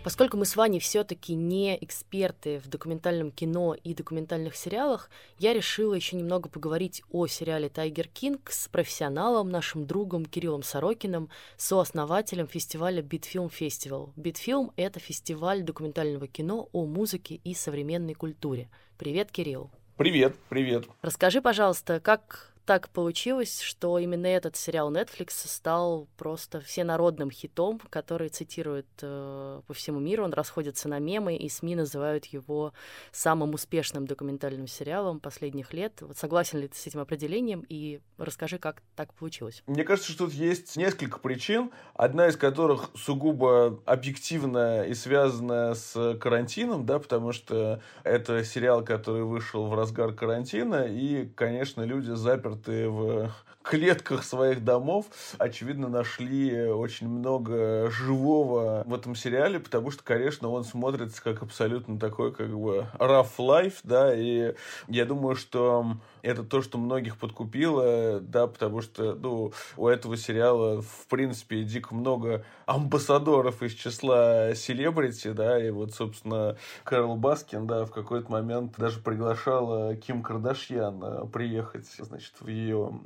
Поскольку 0.03 0.39
мы 0.39 0.47
с 0.47 0.57
Ваней 0.57 0.81
все-таки 0.81 1.35
не 1.35 1.77
эксперты 1.85 2.59
в 2.61 2.69
документальном 2.69 3.31
кино 3.31 3.75
и 3.75 3.93
документальных 3.93 4.57
сериалах, 4.57 5.11
я 5.39 5.53
решила 5.53 5.93
еще 5.93 6.17
немного 6.17 6.49
поговорить 6.49 7.03
о 7.11 7.27
сериале 7.27 7.69
«Тайгер 7.69 8.09
Кинг» 8.09 8.51
с 8.51 8.69
профессионалом, 8.69 9.51
нашим 9.51 9.87
другом 9.87 10.25
Кириллом 10.25 10.63
Сорокиным, 10.63 11.29
сооснователем 11.59 12.49
фестиваля 12.49 13.03
«Битфилм 13.03 13.51
Фестивал». 13.51 14.15
«Битфилм»— 14.17 14.73
это 14.77 15.01
фестиваль 15.01 15.63
документального 15.63 16.27
кино 16.27 16.71
о 16.73 16.87
музыке 16.87 17.35
и 17.45 17.53
современной 17.53 18.15
культуре. 18.15 18.71
Привет, 18.97 19.31
Кирилл. 19.31 19.71
Привет, 19.99 20.35
привет. 20.49 20.87
Расскажи, 21.03 21.43
пожалуйста, 21.43 22.01
как 22.01 22.55
так 22.71 22.89
получилось, 22.91 23.63
что 23.63 23.99
именно 23.99 24.29
этот 24.29 24.55
сериал 24.55 24.93
Netflix 24.93 25.31
стал 25.49 26.07
просто 26.17 26.61
всенародным 26.61 27.29
хитом, 27.29 27.81
который 27.91 28.29
цитируют 28.29 28.87
э, 29.03 29.61
по 29.67 29.75
всему 29.75 29.99
миру. 29.99 30.23
Он 30.23 30.33
расходится 30.33 30.89
на 30.89 31.01
мемы, 31.01 31.35
и 31.35 31.49
СМИ 31.49 31.75
называют 31.75 32.27
его 32.27 32.73
самым 33.11 33.55
успешным 33.55 34.07
документальным 34.07 34.69
сериалом 34.69 35.19
последних 35.19 35.73
лет. 35.73 36.01
Вот 36.01 36.17
согласен 36.17 36.61
ли 36.61 36.69
ты 36.69 36.77
с 36.77 36.87
этим 36.87 37.01
определением? 37.01 37.67
И 37.69 38.03
расскажи, 38.19 38.59
как 38.59 38.85
так 38.95 39.15
получилось. 39.15 39.65
Мне 39.67 39.83
кажется, 39.83 40.13
что 40.13 40.27
тут 40.27 40.35
есть 40.35 40.77
несколько 40.77 41.19
причин, 41.19 41.73
одна 41.95 42.29
из 42.29 42.37
которых 42.37 42.91
сугубо 42.95 43.81
объективная 43.85 44.85
и 44.85 44.95
связана 44.95 45.75
с 45.75 46.17
карантином, 46.21 46.87
да, 46.87 47.01
потому 47.01 47.33
что 47.33 47.83
это 48.05 48.45
сериал, 48.45 48.85
который 48.85 49.25
вышел 49.25 49.67
в 49.67 49.75
разгар 49.75 50.13
карантина, 50.13 50.87
и, 50.89 51.27
конечно, 51.35 51.83
люди 51.83 52.13
заперты 52.13 52.60
заперты 52.61 52.89
в 52.89 53.31
клетках 53.63 54.25
своих 54.25 54.65
домов, 54.65 55.07
очевидно, 55.39 55.89
нашли 55.89 56.67
очень 56.67 57.09
много 57.09 57.91
живого 57.91 58.83
в 58.87 58.95
этом 58.95 59.15
сериале, 59.15 59.61
потому 59.61 59.91
что, 59.91 60.03
конечно, 60.03 60.49
он 60.49 60.65
смотрится 60.65 61.23
как 61.23 61.43
абсолютно 61.43 61.99
такой, 61.99 62.33
как 62.33 62.51
бы, 62.51 62.87
rough 62.99 63.37
life, 63.39 63.77
да, 63.85 64.15
и 64.15 64.55
я 64.89 65.05
думаю, 65.05 65.37
что 65.37 65.97
это 66.23 66.43
то, 66.43 66.63
что 66.63 66.79
многих 66.79 67.19
подкупило, 67.19 68.21
да, 68.21 68.47
потому 68.47 68.81
что, 68.81 69.15
ну, 69.15 69.53
у 69.77 69.89
этого 69.89 70.17
сериала, 70.17 70.83
в 70.83 71.07
принципе, 71.09 71.63
дико 71.63 71.95
много 71.95 72.45
амбассадоров 72.67 73.63
из 73.63 73.73
числа 73.75 74.55
селебрити, 74.55 75.33
да, 75.33 75.63
и 75.63 75.71
вот, 75.71 75.93
собственно, 75.93 76.57
Кэрол 76.85 77.17
Баскин, 77.17 77.67
да, 77.67 77.85
в 77.85 77.91
какой-то 77.91 78.31
момент 78.31 78.75
даже 78.79 79.01
приглашала 79.01 79.97
Ким 79.97 80.23
Кардашьян 80.23 81.03
э, 81.03 81.27
приехать, 81.27 81.87
значит, 81.99 82.35
в 82.41 82.49
ее 82.49 83.01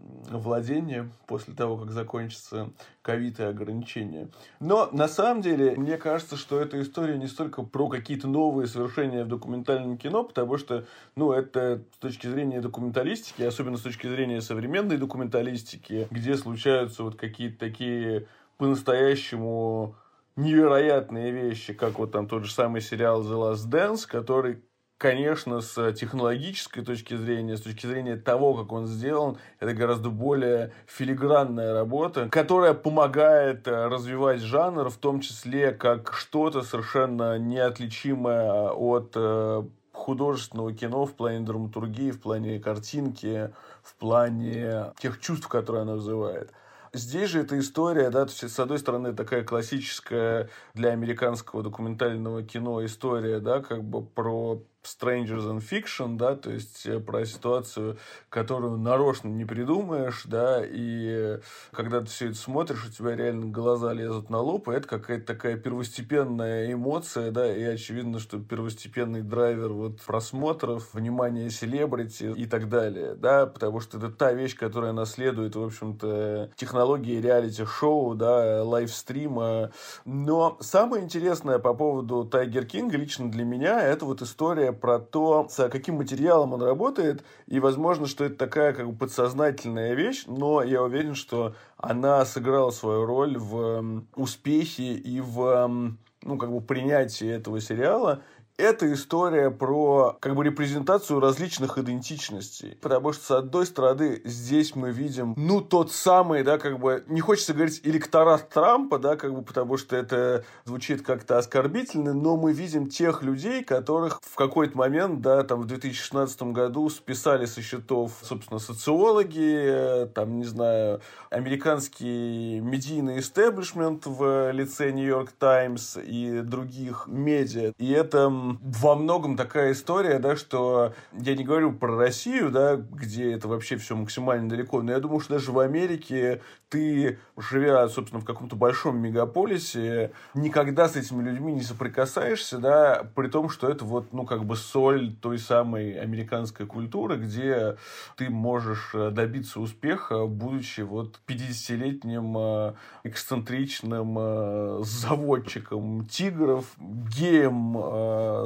владение 0.44 1.10
после 1.26 1.54
того, 1.54 1.76
как 1.76 1.90
закончится 1.90 2.70
ковид 3.02 3.40
и 3.40 3.42
ограничения. 3.42 4.28
Но, 4.60 4.88
на 4.92 5.08
самом 5.08 5.42
деле, 5.42 5.74
мне 5.76 5.96
кажется, 5.96 6.36
что 6.36 6.60
эта 6.60 6.80
история 6.80 7.18
не 7.18 7.26
столько 7.26 7.62
про 7.62 7.88
какие-то 7.88 8.28
новые 8.28 8.68
совершения 8.68 9.24
в 9.24 9.28
документальном 9.28 9.98
кино, 9.98 10.22
потому 10.22 10.56
что, 10.58 10.84
ну, 11.16 11.32
это 11.32 11.82
с 11.94 11.98
точки 11.98 12.28
зрения 12.28 12.60
документалистики, 12.60 13.42
особенно 13.42 13.76
с 13.76 13.82
точки 13.82 14.06
зрения 14.06 14.40
современной 14.40 14.98
документалистики, 14.98 16.06
где 16.10 16.36
случаются 16.36 17.02
вот 17.02 17.16
какие-то 17.16 17.58
такие 17.58 18.26
по-настоящему 18.58 19.96
невероятные 20.36 21.30
вещи, 21.30 21.72
как 21.72 21.98
вот 21.98 22.12
там 22.12 22.28
тот 22.28 22.44
же 22.44 22.52
самый 22.52 22.80
сериал 22.80 23.22
The 23.22 23.52
Last 23.52 23.70
Dance, 23.70 24.06
который 24.06 24.62
конечно, 24.98 25.60
с 25.60 25.92
технологической 25.92 26.84
точки 26.84 27.14
зрения, 27.14 27.56
с 27.56 27.62
точки 27.62 27.86
зрения 27.86 28.16
того, 28.16 28.54
как 28.54 28.72
он 28.72 28.86
сделан, 28.86 29.38
это 29.60 29.74
гораздо 29.74 30.10
более 30.10 30.72
филигранная 30.86 31.74
работа, 31.74 32.28
которая 32.30 32.74
помогает 32.74 33.66
э, 33.66 33.88
развивать 33.88 34.40
жанр, 34.40 34.88
в 34.90 34.96
том 34.96 35.20
числе 35.20 35.72
как 35.72 36.14
что-то 36.14 36.62
совершенно 36.62 37.38
неотличимое 37.38 38.70
от 38.70 39.12
э, 39.14 39.64
художественного 39.92 40.72
кино, 40.72 41.06
в 41.06 41.14
плане 41.14 41.40
драматургии, 41.40 42.10
в 42.10 42.20
плане 42.20 42.58
картинки, 42.58 43.52
в 43.82 43.94
плане 43.96 44.92
тех 44.98 45.20
чувств, 45.20 45.48
которые 45.48 45.82
она 45.82 45.94
вызывает. 45.94 46.52
Здесь 46.92 47.30
же 47.30 47.40
эта 47.40 47.58
история, 47.58 48.08
да, 48.10 48.24
то 48.24 48.30
есть, 48.30 48.54
с 48.54 48.60
одной 48.60 48.78
стороны, 48.78 49.12
такая 49.12 49.42
классическая 49.42 50.48
для 50.74 50.90
американского 50.90 51.62
документального 51.64 52.44
кино 52.44 52.84
история, 52.84 53.40
да, 53.40 53.60
как 53.60 53.82
бы 53.82 54.04
про 54.04 54.62
Strangers 54.84 55.46
and 55.48 55.62
Fiction, 55.62 56.16
да, 56.16 56.36
то 56.36 56.50
есть 56.50 56.86
э, 56.86 57.00
про 57.00 57.24
ситуацию, 57.24 57.96
которую 58.28 58.76
нарочно 58.76 59.28
не 59.28 59.44
придумаешь, 59.44 60.24
да, 60.26 60.62
и 60.64 61.38
когда 61.72 62.00
ты 62.00 62.06
все 62.06 62.26
это 62.26 62.36
смотришь, 62.36 62.86
у 62.86 62.90
тебя 62.90 63.16
реально 63.16 63.46
глаза 63.46 63.92
лезут 63.92 64.30
на 64.30 64.40
лоб, 64.40 64.68
и 64.68 64.72
это 64.72 64.86
какая-то 64.86 65.26
такая 65.26 65.56
первостепенная 65.56 66.72
эмоция, 66.72 67.30
да, 67.30 67.54
и 67.54 67.62
очевидно, 67.62 68.18
что 68.18 68.38
первостепенный 68.38 69.22
драйвер 69.22 69.72
вот 69.72 70.02
просмотров, 70.02 70.92
внимания 70.92 71.48
селебрити 71.50 72.32
и 72.36 72.46
так 72.46 72.68
далее, 72.68 73.14
да, 73.14 73.46
потому 73.46 73.80
что 73.80 73.98
это 73.98 74.10
та 74.10 74.32
вещь, 74.32 74.56
которая 74.56 74.92
наследует, 74.92 75.56
в 75.56 75.62
общем-то, 75.62 76.50
технологии 76.56 77.20
реалити-шоу, 77.20 78.14
да, 78.14 78.62
лайвстрима, 78.62 79.72
но 80.04 80.58
самое 80.60 81.02
интересное 81.02 81.58
по 81.58 81.74
поводу 81.74 82.24
Тайгер 82.24 82.66
Кинга 82.66 82.98
лично 82.98 83.30
для 83.30 83.44
меня, 83.44 83.80
это 83.80 84.04
вот 84.04 84.20
история 84.22 84.73
про 84.74 84.98
то, 84.98 85.46
с 85.48 85.68
каким 85.68 85.96
материалом 85.96 86.52
он 86.52 86.62
работает, 86.62 87.24
и 87.46 87.60
возможно, 87.60 88.06
что 88.06 88.24
это 88.24 88.36
такая 88.36 88.72
как 88.72 88.88
бы 88.88 88.96
подсознательная 88.96 89.94
вещь, 89.94 90.24
но 90.26 90.62
я 90.62 90.82
уверен, 90.82 91.14
что 91.14 91.54
она 91.76 92.24
сыграла 92.24 92.70
свою 92.70 93.06
роль 93.06 93.38
в 93.38 94.04
успехе 94.14 94.94
и 94.94 95.20
в 95.20 95.94
ну, 96.24 96.38
как 96.38 96.50
бы 96.50 96.60
принятии 96.60 97.28
этого 97.28 97.60
сериала, 97.60 98.22
это 98.56 98.92
история 98.92 99.50
про 99.50 100.16
как 100.20 100.34
бы 100.36 100.44
репрезентацию 100.44 101.20
различных 101.20 101.76
идентичностей. 101.78 102.78
Потому 102.80 103.12
что, 103.12 103.24
с 103.24 103.30
одной 103.32 103.66
стороны, 103.66 104.20
здесь 104.24 104.76
мы 104.76 104.90
видим, 104.90 105.34
ну, 105.36 105.60
тот 105.60 105.92
самый, 105.92 106.42
да, 106.44 106.58
как 106.58 106.78
бы, 106.78 107.04
не 107.08 107.20
хочется 107.20 107.52
говорить 107.52 107.80
электорат 107.84 108.48
Трампа, 108.50 108.98
да, 108.98 109.16
как 109.16 109.34
бы, 109.34 109.42
потому 109.42 109.76
что 109.76 109.96
это 109.96 110.44
звучит 110.64 111.02
как-то 111.02 111.38
оскорбительно, 111.38 112.14
но 112.14 112.36
мы 112.36 112.52
видим 112.52 112.88
тех 112.88 113.22
людей, 113.22 113.64
которых 113.64 114.20
в 114.22 114.36
какой-то 114.36 114.76
момент, 114.78 115.20
да, 115.20 115.42
там, 115.42 115.62
в 115.62 115.66
2016 115.66 116.42
году 116.44 116.88
списали 116.90 117.46
со 117.46 117.60
счетов, 117.60 118.12
собственно, 118.22 118.60
социологи, 118.60 120.08
там, 120.14 120.38
не 120.38 120.44
знаю, 120.44 121.00
американский 121.30 122.60
медийный 122.60 123.18
истеблишмент 123.18 124.06
в 124.06 124.52
лице 124.52 124.92
Нью-Йорк 124.92 125.32
Таймс 125.32 125.96
и 125.96 126.40
других 126.40 127.06
медиа. 127.08 127.72
И 127.78 127.90
это 127.90 128.28
во 128.60 128.94
многом 128.94 129.36
такая 129.36 129.72
история, 129.72 130.18
да, 130.18 130.36
что 130.36 130.94
я 131.12 131.34
не 131.34 131.44
говорю 131.44 131.72
про 131.72 131.96
Россию, 131.96 132.50
да, 132.50 132.76
где 132.76 133.32
это 133.32 133.48
вообще 133.48 133.76
все 133.76 133.96
максимально 133.96 134.48
далеко, 134.48 134.82
но 134.82 134.92
я 134.92 135.00
думаю, 135.00 135.20
что 135.20 135.34
даже 135.34 135.52
в 135.52 135.58
Америке 135.58 136.40
ты, 136.74 137.18
живя, 137.36 137.88
собственно, 137.88 138.20
в 138.20 138.24
каком-то 138.24 138.56
большом 138.56 138.98
мегаполисе, 138.98 140.10
никогда 140.34 140.88
с 140.88 140.96
этими 140.96 141.22
людьми 141.22 141.52
не 141.52 141.62
соприкасаешься, 141.62 142.58
да, 142.58 143.08
при 143.14 143.28
том, 143.28 143.48
что 143.48 143.68
это 143.68 143.84
вот, 143.84 144.12
ну, 144.12 144.24
как 144.24 144.44
бы 144.44 144.56
соль 144.56 145.14
той 145.14 145.38
самой 145.38 145.92
американской 145.92 146.66
культуры, 146.66 147.16
где 147.16 147.76
ты 148.16 148.28
можешь 148.28 148.90
э, 148.92 149.10
добиться 149.10 149.60
успеха, 149.60 150.26
будучи 150.26 150.80
вот 150.80 151.20
50-летним 151.28 152.34
э, 152.36 152.74
эксцентричным 153.04 154.16
э, 154.18 154.80
заводчиком 154.82 156.06
тигров, 156.06 156.74
геем 156.78 157.76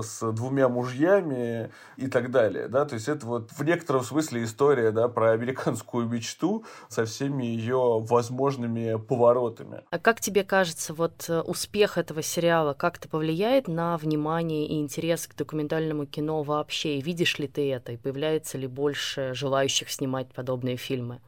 с 0.03 0.33
двумя 0.33 0.69
мужьями 0.69 1.71
и 1.97 2.09
так 2.09 2.31
далее, 2.31 2.69
да, 2.69 2.85
то 2.85 2.95
есть 2.95 3.09
это 3.09 3.27
вот 3.27 3.51
в 3.53 3.65
некотором 3.65 4.03
смысле 4.03 4.45
история, 4.45 4.91
да, 4.91 5.09
про 5.09 5.33
американскую 5.33 6.09
мечту 6.09 6.65
со 6.89 7.05
всеми 7.05 7.45
ее 7.45 8.01
возможными 8.01 8.97
поворотами. 8.99 9.83
А 9.91 9.99
как 9.99 10.21
тебе 10.21 10.45
кажется, 10.45 10.95
вот 10.95 11.27
э, 11.29 11.41
успех 11.41 11.99
этого 11.99 12.23
сериала 12.23 12.75
как-то 12.75 13.09
повлияет 13.09 13.69
на 13.69 13.97
внимание 13.97 14.67
и 14.67 14.81
интерес 14.81 15.27
к 15.27 15.35
документальному 15.35 16.07
кино 16.07 16.43
вообще? 16.43 16.99
И 16.99 17.03
видишь 17.03 17.39
ли 17.39 17.49
ты 17.49 17.73
это? 17.73 17.93
И 17.93 17.97
появляется 17.97 18.59
ли 18.59 18.67
больше 18.67 19.33
желающих 19.35 19.91
снимать 19.91 20.33
подобные 20.33 20.77
фильмы? 20.77 21.21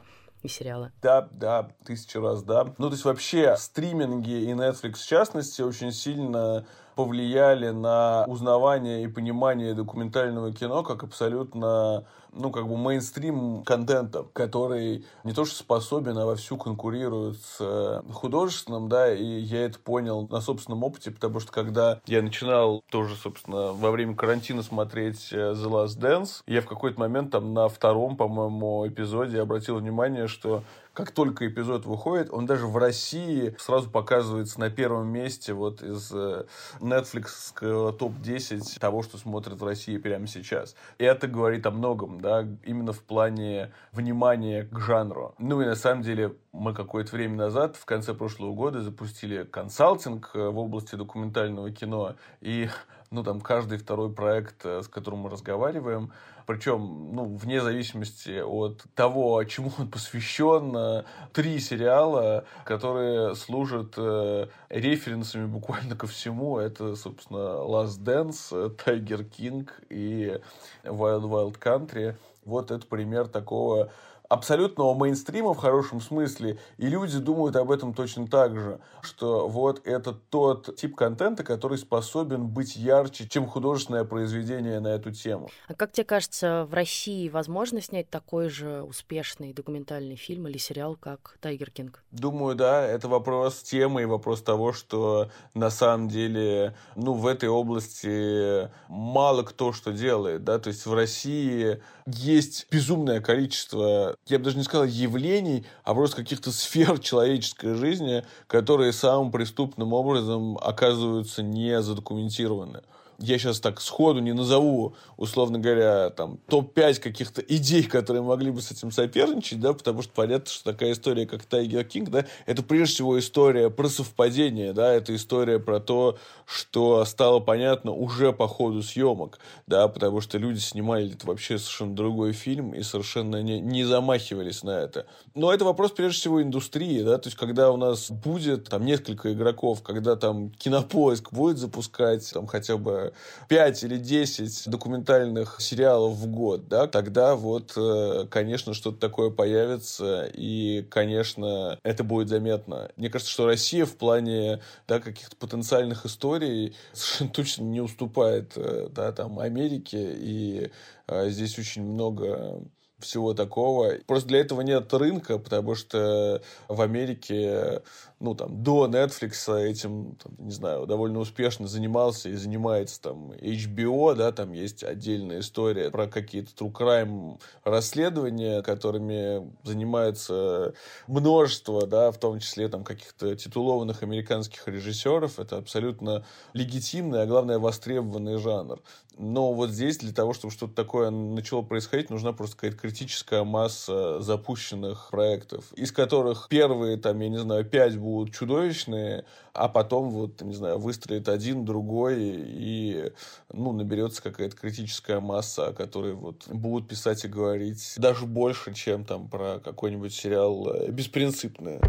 и 0.42 0.48
сериалы. 0.48 0.90
Да, 1.02 1.28
да, 1.32 1.68
тысячу 1.84 2.20
раз, 2.20 2.42
да. 2.42 2.72
Ну, 2.78 2.88
то 2.88 2.94
есть 2.94 3.04
вообще 3.04 3.56
стриминги 3.56 4.30
и 4.30 4.52
Netflix 4.52 4.94
в 4.94 5.06
частности 5.06 5.62
очень 5.62 5.92
сильно 5.92 6.64
повлияли 7.04 7.70
на 7.70 8.24
узнавание 8.26 9.04
и 9.04 9.06
понимание 9.06 9.72
документального 9.72 10.52
кино 10.52 10.82
как 10.82 11.02
абсолютно 11.02 12.04
ну, 12.32 12.50
как 12.50 12.68
бы 12.68 12.76
мейнстрим 12.76 13.64
контента, 13.64 14.26
который 14.34 15.06
не 15.24 15.32
то 15.32 15.46
что 15.46 15.56
способен, 15.56 16.16
а 16.18 16.26
вовсю 16.26 16.56
конкурирует 16.58 17.38
с 17.38 17.56
э, 17.60 18.02
художественным, 18.12 18.88
да, 18.88 19.12
и 19.12 19.24
я 19.24 19.64
это 19.64 19.78
понял 19.78 20.28
на 20.28 20.40
собственном 20.40 20.84
опыте, 20.84 21.10
потому 21.10 21.40
что 21.40 21.50
когда 21.50 22.00
я 22.06 22.22
начинал 22.22 22.84
тоже, 22.90 23.16
собственно, 23.16 23.72
во 23.72 23.90
время 23.90 24.14
карантина 24.14 24.62
смотреть 24.62 25.32
э, 25.32 25.36
The 25.36 25.68
Last 25.68 25.98
Dance, 25.98 26.42
я 26.46 26.60
в 26.60 26.66
какой-то 26.66 27.00
момент 27.00 27.32
там 27.32 27.54
на 27.54 27.68
втором, 27.68 28.16
по-моему, 28.16 28.86
эпизоде 28.86 29.40
обратил 29.40 29.76
внимание, 29.78 30.28
что 30.28 30.62
как 31.00 31.12
только 31.12 31.48
эпизод 31.48 31.86
выходит, 31.86 32.30
он 32.30 32.44
даже 32.44 32.66
в 32.66 32.76
России 32.76 33.56
сразу 33.58 33.88
показывается 33.88 34.60
на 34.60 34.68
первом 34.68 35.08
месте 35.08 35.54
вот 35.54 35.82
из 35.82 36.12
э, 36.12 36.44
Netflix 36.80 37.54
топ-10 37.96 38.78
того, 38.78 39.02
что 39.02 39.16
смотрят 39.16 39.58
в 39.58 39.64
России 39.64 39.96
прямо 39.96 40.26
сейчас. 40.26 40.76
И 40.98 41.04
это 41.04 41.26
говорит 41.26 41.64
о 41.64 41.70
многом, 41.70 42.20
да, 42.20 42.46
именно 42.64 42.92
в 42.92 43.02
плане 43.02 43.72
внимания 43.92 44.64
к 44.64 44.78
жанру. 44.78 45.34
Ну 45.38 45.62
и 45.62 45.64
на 45.64 45.74
самом 45.74 46.02
деле 46.02 46.34
мы 46.52 46.74
какое-то 46.74 47.16
время 47.16 47.36
назад, 47.36 47.76
в 47.76 47.86
конце 47.86 48.12
прошлого 48.12 48.52
года, 48.52 48.82
запустили 48.82 49.44
консалтинг 49.44 50.32
э, 50.34 50.48
в 50.50 50.58
области 50.58 50.96
документального 50.96 51.70
кино, 51.70 52.16
и 52.42 52.68
ну, 53.10 53.24
там, 53.24 53.40
каждый 53.40 53.78
второй 53.78 54.12
проект, 54.12 54.64
э, 54.64 54.82
с 54.82 54.88
которым 54.88 55.20
мы 55.20 55.30
разговариваем, 55.30 56.12
причем, 56.50 57.10
ну, 57.12 57.36
вне 57.36 57.60
зависимости 57.60 58.40
от 58.40 58.82
того, 58.96 59.44
чему 59.44 59.70
он 59.78 59.88
посвящен, 59.88 60.76
э, 60.76 61.04
три 61.32 61.60
сериала, 61.60 62.44
которые 62.64 63.36
служат 63.36 63.94
э, 63.96 64.48
референсами 64.68 65.46
буквально 65.46 65.94
ко 65.94 66.08
всему. 66.08 66.58
Это, 66.58 66.96
собственно, 66.96 67.38
Last 67.38 68.00
Dance, 68.02 68.74
Tiger 68.84 69.24
King 69.30 69.70
и 69.90 70.40
Wild 70.82 71.22
Wild 71.22 71.60
Country. 71.60 72.16
Вот 72.44 72.72
это 72.72 72.84
пример 72.84 73.28
такого 73.28 73.92
абсолютного 74.30 74.94
мейнстрима 74.94 75.52
в 75.52 75.58
хорошем 75.58 76.00
смысле, 76.00 76.58
и 76.78 76.86
люди 76.86 77.18
думают 77.18 77.56
об 77.56 77.70
этом 77.70 77.92
точно 77.92 78.28
так 78.28 78.56
же, 78.56 78.80
что 79.02 79.48
вот 79.48 79.82
это 79.84 80.12
тот 80.12 80.76
тип 80.76 80.94
контента, 80.94 81.42
который 81.42 81.76
способен 81.76 82.46
быть 82.46 82.76
ярче, 82.76 83.28
чем 83.28 83.46
художественное 83.46 84.04
произведение 84.04 84.78
на 84.78 84.88
эту 84.88 85.10
тему. 85.10 85.50
А 85.66 85.74
как 85.74 85.92
тебе 85.92 86.04
кажется, 86.04 86.64
в 86.70 86.74
России 86.74 87.28
возможно 87.28 87.82
снять 87.82 88.08
такой 88.08 88.48
же 88.48 88.82
успешный 88.82 89.52
документальный 89.52 90.14
фильм 90.14 90.46
или 90.46 90.58
сериал, 90.58 90.96
как 90.98 91.36
«Тайгер 91.40 91.72
Кинг»? 91.72 92.04
Думаю, 92.12 92.54
да, 92.54 92.86
это 92.86 93.08
вопрос 93.08 93.60
темы 93.62 94.02
и 94.02 94.06
вопрос 94.06 94.42
того, 94.42 94.72
что 94.72 95.30
на 95.54 95.70
самом 95.70 96.08
деле, 96.08 96.76
ну, 96.94 97.14
в 97.14 97.26
этой 97.26 97.48
области 97.48 98.70
мало 98.88 99.42
кто 99.42 99.72
что 99.72 99.92
делает, 99.92 100.44
да, 100.44 100.60
то 100.60 100.68
есть 100.68 100.86
в 100.86 100.94
России 100.94 101.82
есть 102.06 102.68
безумное 102.70 103.20
количество 103.20 104.16
я 104.26 104.38
бы 104.38 104.44
даже 104.44 104.56
не 104.56 104.62
сказал 104.62 104.86
явлений, 104.86 105.66
а 105.84 105.94
просто 105.94 106.16
каких-то 106.16 106.52
сфер 106.52 106.98
человеческой 106.98 107.74
жизни, 107.74 108.24
которые 108.46 108.92
самым 108.92 109.32
преступным 109.32 109.92
образом 109.92 110.58
оказываются 110.58 111.42
не 111.42 111.80
задокументированы 111.82 112.82
я 113.20 113.38
сейчас 113.38 113.60
так 113.60 113.80
сходу 113.80 114.20
не 114.20 114.32
назову, 114.32 114.94
условно 115.16 115.58
говоря, 115.58 116.10
там, 116.10 116.38
топ-5 116.48 117.00
каких-то 117.00 117.42
идей, 117.42 117.82
которые 117.84 118.22
могли 118.22 118.50
бы 118.50 118.62
с 118.62 118.70
этим 118.70 118.90
соперничать, 118.90 119.60
да, 119.60 119.72
потому 119.74 120.02
что 120.02 120.12
понятно, 120.12 120.50
что 120.50 120.72
такая 120.72 120.92
история, 120.92 121.26
как 121.26 121.44
Тайгер 121.44 121.84
Кинг, 121.84 122.10
да, 122.10 122.24
это 122.46 122.62
прежде 122.62 122.94
всего 122.94 123.18
история 123.18 123.70
про 123.70 123.88
совпадение, 123.88 124.72
да, 124.72 124.92
это 124.92 125.14
история 125.14 125.58
про 125.58 125.80
то, 125.80 126.18
что 126.46 127.04
стало 127.04 127.40
понятно 127.40 127.92
уже 127.92 128.32
по 128.32 128.48
ходу 128.48 128.82
съемок, 128.82 129.38
да, 129.66 129.86
потому 129.88 130.20
что 130.20 130.38
люди 130.38 130.58
снимали 130.58 131.12
это 131.12 131.26
вообще 131.26 131.58
совершенно 131.58 131.94
другой 131.94 132.32
фильм 132.32 132.72
и 132.74 132.82
совершенно 132.82 133.42
не, 133.42 133.60
не 133.60 133.84
замахивались 133.84 134.62
на 134.62 134.78
это. 134.80 135.06
Но 135.34 135.52
это 135.52 135.64
вопрос 135.64 135.92
прежде 135.92 136.18
всего 136.18 136.42
индустрии, 136.42 137.02
да, 137.02 137.18
то 137.18 137.28
есть 137.28 137.36
когда 137.36 137.70
у 137.70 137.76
нас 137.76 138.10
будет 138.10 138.68
там 138.68 138.84
несколько 138.84 139.32
игроков, 139.32 139.82
когда 139.82 140.16
там 140.16 140.50
кинопоиск 140.50 141.32
будет 141.32 141.58
запускать 141.58 142.30
там 142.32 142.46
хотя 142.46 142.76
бы 142.76 143.09
5 143.48 143.84
или 143.84 143.96
10 143.96 144.68
документальных 144.68 145.60
сериалов 145.60 146.14
в 146.14 146.26
год, 146.26 146.68
да, 146.68 146.86
тогда 146.86 147.34
вот, 147.36 147.72
э, 147.76 148.26
конечно, 148.30 148.74
что-то 148.74 148.98
такое 148.98 149.30
появится, 149.30 150.30
и, 150.32 150.86
конечно, 150.90 151.78
это 151.82 152.04
будет 152.04 152.28
заметно. 152.28 152.90
Мне 152.96 153.10
кажется, 153.10 153.32
что 153.32 153.46
Россия 153.46 153.86
в 153.86 153.96
плане 153.96 154.60
да, 154.88 155.00
каких-то 155.00 155.36
потенциальных 155.36 156.06
историй 156.06 156.74
совершенно 156.92 157.30
точно 157.30 157.62
не 157.64 157.80
уступает 157.80 158.52
э, 158.56 158.88
да, 158.90 159.12
там, 159.12 159.38
Америке, 159.38 160.14
и 160.14 160.70
а, 161.06 161.28
здесь 161.28 161.58
очень 161.58 161.82
много 161.82 162.62
всего 163.00 163.34
такого. 163.34 163.94
Просто 164.06 164.28
для 164.28 164.40
этого 164.40 164.60
нет 164.60 164.92
рынка, 164.92 165.38
потому 165.38 165.74
что 165.74 166.42
в 166.68 166.80
Америке 166.80 167.82
ну, 168.20 168.34
там, 168.34 168.62
до 168.62 168.86
Netflix 168.86 169.50
этим, 169.58 170.14
там, 170.22 170.34
не 170.38 170.52
знаю, 170.52 170.86
довольно 170.86 171.20
успешно 171.20 171.66
занимался 171.66 172.28
и 172.28 172.34
занимается 172.34 173.00
там 173.00 173.32
HBO, 173.32 174.14
да, 174.14 174.30
там 174.30 174.52
есть 174.52 174.84
отдельная 174.84 175.40
история 175.40 175.90
про 175.90 176.06
какие-то 176.06 176.50
true 176.52 176.70
crime 176.70 177.40
расследования, 177.64 178.60
которыми 178.60 179.50
занимается 179.64 180.74
множество, 181.06 181.86
да, 181.86 182.10
в 182.10 182.18
том 182.18 182.40
числе 182.40 182.68
там 182.68 182.84
каких-то 182.84 183.34
титулованных 183.34 184.02
американских 184.02 184.68
режиссеров. 184.68 185.40
Это 185.40 185.56
абсолютно 185.56 186.26
легитимный, 186.52 187.22
а 187.22 187.26
главное 187.26 187.58
востребованный 187.58 188.36
жанр. 188.36 188.82
Но 189.16 189.52
вот 189.52 189.70
здесь 189.70 189.98
для 189.98 190.12
того, 190.12 190.34
чтобы 190.34 190.52
что-то 190.52 190.74
такое 190.74 191.10
начало 191.10 191.62
происходить, 191.62 192.10
нужна 192.10 192.32
просто 192.32 192.56
какая-то 192.56 192.78
критическая 192.90 193.44
масса 193.44 194.20
запущенных 194.20 195.10
проектов, 195.10 195.72
из 195.74 195.92
которых 195.92 196.48
первые, 196.48 196.96
там, 196.96 197.20
я 197.20 197.28
не 197.28 197.38
знаю, 197.38 197.64
пять 197.64 197.96
будут 197.96 198.34
чудовищные, 198.34 199.24
а 199.52 199.68
потом 199.68 200.10
вот, 200.10 200.42
не 200.42 200.54
знаю, 200.54 200.78
выстроит 200.78 201.28
один, 201.28 201.64
другой, 201.64 202.16
и, 202.20 203.12
ну, 203.52 203.72
наберется 203.72 204.22
какая-то 204.22 204.56
критическая 204.56 205.20
масса, 205.20 205.68
о 205.68 205.72
которой 205.72 206.14
вот 206.14 206.48
будут 206.48 206.88
писать 206.88 207.24
и 207.24 207.28
говорить 207.28 207.94
даже 207.96 208.26
больше, 208.26 208.74
чем 208.74 209.04
там 209.04 209.28
про 209.28 209.60
какой-нибудь 209.60 210.12
сериал 210.12 210.88
«Беспринципное». 210.88 211.80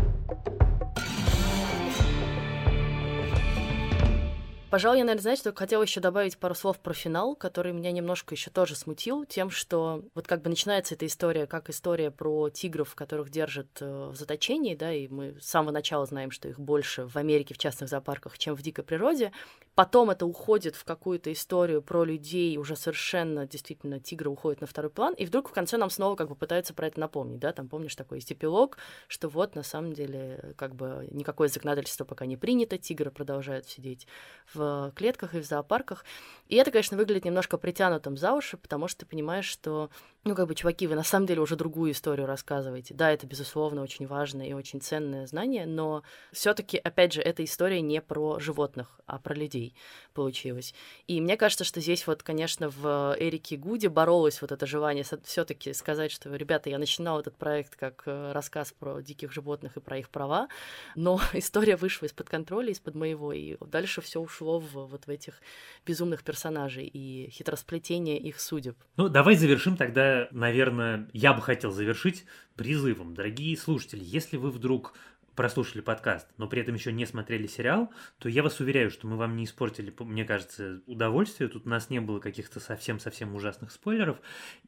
Пожалуй, 4.72 5.00
я, 5.00 5.04
наверное, 5.04 5.22
знаете, 5.22 5.44
только 5.44 5.60
хотела 5.60 5.84
еще 5.84 6.00
добавить 6.00 6.38
пару 6.38 6.56
слов 6.56 6.80
про 6.80 6.94
финал, 6.94 7.36
который 7.36 7.74
меня 7.74 7.92
немножко 7.92 8.36
еще 8.36 8.50
тоже 8.50 8.74
смутил 8.78 9.26
тем, 9.26 9.50
что 9.50 10.06
вот 10.16 10.28
как 10.28 10.42
бы 10.42 10.50
начинается 10.50 10.96
эта 10.96 11.06
история, 11.08 11.46
как 11.46 11.70
история 11.70 12.10
про 12.10 12.50
тигров, 12.50 12.96
которых 12.96 13.30
держат 13.30 13.68
э, 13.82 14.10
в 14.10 14.16
заточении, 14.16 14.74
да, 14.74 14.94
и 14.94 15.10
мы 15.10 15.36
с 15.42 15.48
самого 15.48 15.72
начала 15.72 16.06
знаем, 16.06 16.32
что 16.32 16.48
их 16.48 16.58
больше 16.58 17.06
в 17.06 17.18
Америке 17.18 17.54
в 17.54 17.58
частных 17.58 17.90
зоопарках, 17.90 18.38
чем 18.38 18.56
в 18.56 18.62
дикой 18.62 18.86
природе. 18.86 19.34
Потом 19.76 20.10
это 20.10 20.26
уходит 20.26 20.78
в 20.78 20.86
какую-то 20.86 21.34
историю 21.34 21.82
про 21.82 22.06
людей, 22.06 22.56
уже 22.58 22.78
совершенно 22.78 23.46
действительно 23.46 24.00
тигры 24.00 24.30
уходят 24.30 24.62
на 24.62 24.68
второй 24.68 24.90
план, 24.90 25.14
и 25.16 25.26
вдруг 25.26 25.50
в 25.50 25.52
конце 25.52 25.76
нам 25.76 25.90
снова 25.90 26.16
как 26.16 26.30
бы 26.30 26.36
пытаются 26.36 26.74
про 26.74 26.88
это 26.88 26.98
напомнить, 26.98 27.40
да, 27.40 27.52
там 27.52 27.68
помнишь 27.68 27.96
такой 27.98 28.20
есть 28.20 28.32
эпилог, 28.32 28.78
что 29.10 29.28
вот 29.28 29.54
на 29.56 29.64
самом 29.64 29.92
деле 29.92 30.54
как 30.56 30.76
бы 30.76 31.10
никакое 31.12 31.50
законодательство 31.50 32.06
пока 32.06 32.26
не 32.26 32.38
принято, 32.38 32.78
тигры 32.78 33.12
продолжают 33.12 33.68
сидеть 33.68 34.08
в 34.54 34.61
в 34.62 34.92
клетках 34.96 35.36
и 35.36 35.40
в 35.40 35.46
зоопарках. 35.46 36.06
И 36.48 36.56
это, 36.56 36.72
конечно, 36.72 36.98
выглядит 36.98 37.26
немножко 37.26 37.58
притянутым 37.58 38.18
за 38.18 38.34
уши, 38.34 38.58
потому 38.58 38.88
что 38.88 39.02
ты 39.02 39.06
понимаешь, 39.06 39.46
что, 39.46 39.90
ну, 40.24 40.36
как 40.36 40.48
бы, 40.48 40.54
чуваки, 40.54 40.86
вы 40.86 40.96
на 40.96 41.04
самом 41.04 41.26
деле 41.26 41.42
уже 41.42 41.56
другую 41.56 41.94
историю 41.94 42.28
рассказываете. 42.28 42.94
Да, 42.94 43.12
это, 43.12 43.26
безусловно, 43.26 43.82
очень 43.82 44.06
важное 44.06 44.48
и 44.48 44.54
очень 44.54 44.80
ценное 44.80 45.26
знание, 45.26 45.66
но 45.66 46.04
все 46.32 46.54
таки 46.54 46.78
опять 46.78 47.14
же, 47.14 47.22
эта 47.22 47.44
история 47.44 47.82
не 47.82 48.02
про 48.02 48.40
животных, 48.40 49.00
а 49.08 49.18
про 49.18 49.34
людей 49.34 49.74
получилась. 50.14 50.76
И 51.08 51.20
мне 51.22 51.38
кажется, 51.38 51.64
что 51.64 51.82
здесь 51.82 52.06
вот, 52.06 52.22
конечно, 52.22 52.70
в 52.70 53.16
Эрике 53.20 53.58
Гуде 53.58 53.90
боролось 53.90 54.42
вот 54.42 54.52
это 54.52 54.68
желание 54.68 55.04
все 55.24 55.44
таки 55.44 55.74
сказать, 55.74 56.12
что, 56.12 56.34
ребята, 56.36 56.70
я 56.70 56.78
начинал 56.78 57.20
этот 57.20 57.36
проект 57.36 57.76
как 57.76 58.04
э, 58.06 58.32
рассказ 58.32 58.74
про 58.78 59.02
диких 59.02 59.32
животных 59.32 59.78
и 59.78 59.80
про 59.80 59.98
их 59.98 60.10
права, 60.10 60.50
но 60.96 61.20
история 61.34 61.78
вышла 61.78 62.06
из-под 62.06 62.30
контроля, 62.30 62.72
из-под 62.72 62.94
моего, 62.94 63.34
и 63.34 63.58
дальше 63.60 64.02
все 64.02 64.20
ушло 64.20 64.60
в, 64.60 64.74
вот 64.74 65.08
в 65.08 65.10
этих 65.10 65.42
безумных 65.84 66.24
персонажей 66.24 66.86
и 66.86 67.32
хитросплетение 67.32 68.20
их 68.20 68.40
судеб. 68.40 68.78
Ну, 68.98 69.10
давай 69.10 69.36
завершим 69.36 69.78
тогда, 69.78 70.11
наверное, 70.32 71.10
я 71.14 71.34
бы 71.34 71.42
хотел 71.42 71.72
завершить 71.72 72.26
призывом. 72.56 73.14
Дорогие 73.14 73.58
слушатели, 73.58 74.04
если 74.04 74.38
вы 74.38 74.52
вдруг 74.52 74.94
прослушали 75.36 75.82
подкаст, 75.82 76.28
но 76.38 76.48
при 76.48 76.62
этом 76.62 76.76
еще 76.76 76.92
не 76.92 77.06
смотрели 77.06 77.48
сериал, 77.48 77.92
то 78.20 78.30
я 78.30 78.44
вас 78.44 78.60
уверяю, 78.60 78.92
что 78.92 79.08
мы 79.08 79.18
вам 79.18 79.36
не 79.36 79.46
испортили, 79.46 79.94
мне 80.00 80.26
кажется, 80.26 80.82
удовольствие. 80.86 81.50
Тут 81.50 81.66
у 81.66 81.70
нас 81.70 81.90
не 81.90 82.02
было 82.02 82.20
каких-то 82.20 82.60
совсем-совсем 82.60 83.34
ужасных 83.34 83.72
спойлеров. 83.72 84.20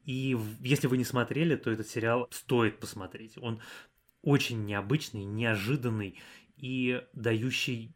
И 0.04 0.36
если 0.60 0.86
вы 0.86 0.96
не 0.96 1.04
смотрели, 1.04 1.56
то 1.56 1.70
этот 1.70 1.88
сериал 1.88 2.28
стоит 2.30 2.80
посмотреть. 2.80 3.38
Он 3.38 3.60
очень 4.22 4.64
необычный, 4.64 5.24
неожиданный 5.24 6.18
и 6.56 7.02
дающий 7.12 7.94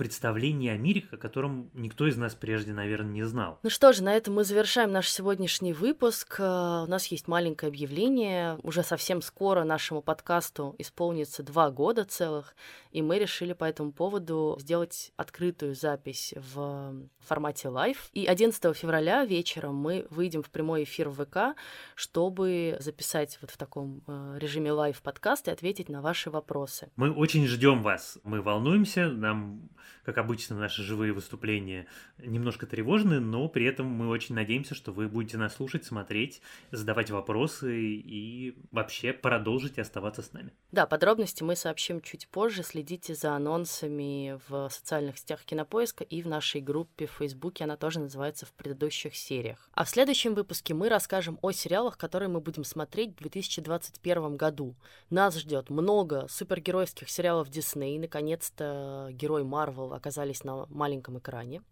представление 0.00 0.72
о 0.72 0.78
мире, 0.78 1.04
о 1.10 1.18
котором 1.18 1.70
никто 1.74 2.06
из 2.06 2.16
нас 2.16 2.34
прежде, 2.34 2.72
наверное, 2.72 3.12
не 3.12 3.22
знал. 3.24 3.58
Ну 3.62 3.68
что 3.68 3.92
же, 3.92 4.02
на 4.02 4.16
этом 4.16 4.32
мы 4.32 4.44
завершаем 4.44 4.92
наш 4.92 5.10
сегодняшний 5.10 5.74
выпуск. 5.74 6.36
Э, 6.38 6.84
у 6.84 6.90
нас 6.90 7.04
есть 7.08 7.28
маленькое 7.28 7.68
объявление. 7.68 8.58
Уже 8.62 8.82
совсем 8.82 9.20
скоро 9.20 9.62
нашему 9.62 10.00
подкасту 10.00 10.74
исполнится 10.78 11.42
два 11.42 11.70
года 11.70 12.04
целых, 12.04 12.56
и 12.92 13.02
мы 13.02 13.18
решили 13.18 13.52
по 13.52 13.64
этому 13.64 13.92
поводу 13.92 14.56
сделать 14.58 15.12
открытую 15.16 15.74
запись 15.74 16.32
в 16.54 16.94
формате 17.18 17.68
live. 17.68 18.08
И 18.14 18.24
11 18.24 18.74
февраля 18.74 19.26
вечером 19.26 19.74
мы 19.74 20.06
выйдем 20.08 20.42
в 20.42 20.48
прямой 20.48 20.84
эфир 20.84 21.10
в 21.10 21.22
ВК, 21.22 21.58
чтобы 21.94 22.78
записать 22.80 23.36
вот 23.42 23.50
в 23.50 23.58
таком 23.58 24.02
э, 24.06 24.38
режиме 24.40 24.72
live 24.72 25.02
подкаст 25.02 25.48
и 25.48 25.50
ответить 25.50 25.90
на 25.90 26.00
ваши 26.00 26.30
вопросы. 26.30 26.90
Мы 26.96 27.12
очень 27.12 27.46
ждем 27.46 27.82
вас. 27.82 28.18
Мы 28.24 28.40
волнуемся, 28.40 29.08
нам 29.10 29.68
как 30.04 30.18
обычно, 30.18 30.56
наши 30.56 30.82
живые 30.82 31.12
выступления 31.12 31.86
немножко 32.18 32.66
тревожны, 32.66 33.20
но 33.20 33.48
при 33.48 33.66
этом 33.66 33.86
мы 33.86 34.08
очень 34.08 34.34
надеемся, 34.34 34.74
что 34.74 34.92
вы 34.92 35.08
будете 35.08 35.36
нас 35.36 35.54
слушать, 35.56 35.84
смотреть, 35.84 36.40
задавать 36.70 37.10
вопросы 37.10 37.80
и 37.80 38.56
вообще 38.70 39.12
продолжите 39.12 39.82
оставаться 39.82 40.22
с 40.22 40.32
нами. 40.32 40.52
Да, 40.72 40.86
подробности 40.86 41.42
мы 41.42 41.56
сообщим 41.56 42.00
чуть 42.00 42.28
позже. 42.28 42.62
Следите 42.62 43.14
за 43.14 43.34
анонсами 43.34 44.38
в 44.48 44.68
социальных 44.70 45.18
сетях 45.18 45.44
Кинопоиска 45.44 46.04
и 46.04 46.22
в 46.22 46.26
нашей 46.26 46.60
группе 46.60 47.06
в 47.06 47.12
Фейсбуке. 47.12 47.64
Она 47.64 47.76
тоже 47.76 48.00
называется 48.00 48.46
в 48.46 48.52
предыдущих 48.52 49.16
сериях. 49.16 49.68
А 49.72 49.84
в 49.84 49.88
следующем 49.90 50.34
выпуске 50.34 50.74
мы 50.74 50.88
расскажем 50.88 51.38
о 51.42 51.52
сериалах, 51.52 51.98
которые 51.98 52.28
мы 52.28 52.40
будем 52.40 52.64
смотреть 52.64 53.12
в 53.12 53.16
2021 53.16 54.36
году. 54.36 54.74
Нас 55.10 55.36
ждет 55.36 55.70
много 55.70 56.26
супергеройских 56.28 57.10
сериалов 57.10 57.48
Дисней. 57.48 57.98
Наконец-то 57.98 59.08
герой 59.12 59.44
Марвел 59.44 59.79
Marvel 59.80 59.94
оказались 59.94 60.44
на 60.44 60.66
маленьком 60.68 61.18
экране. 61.18 61.62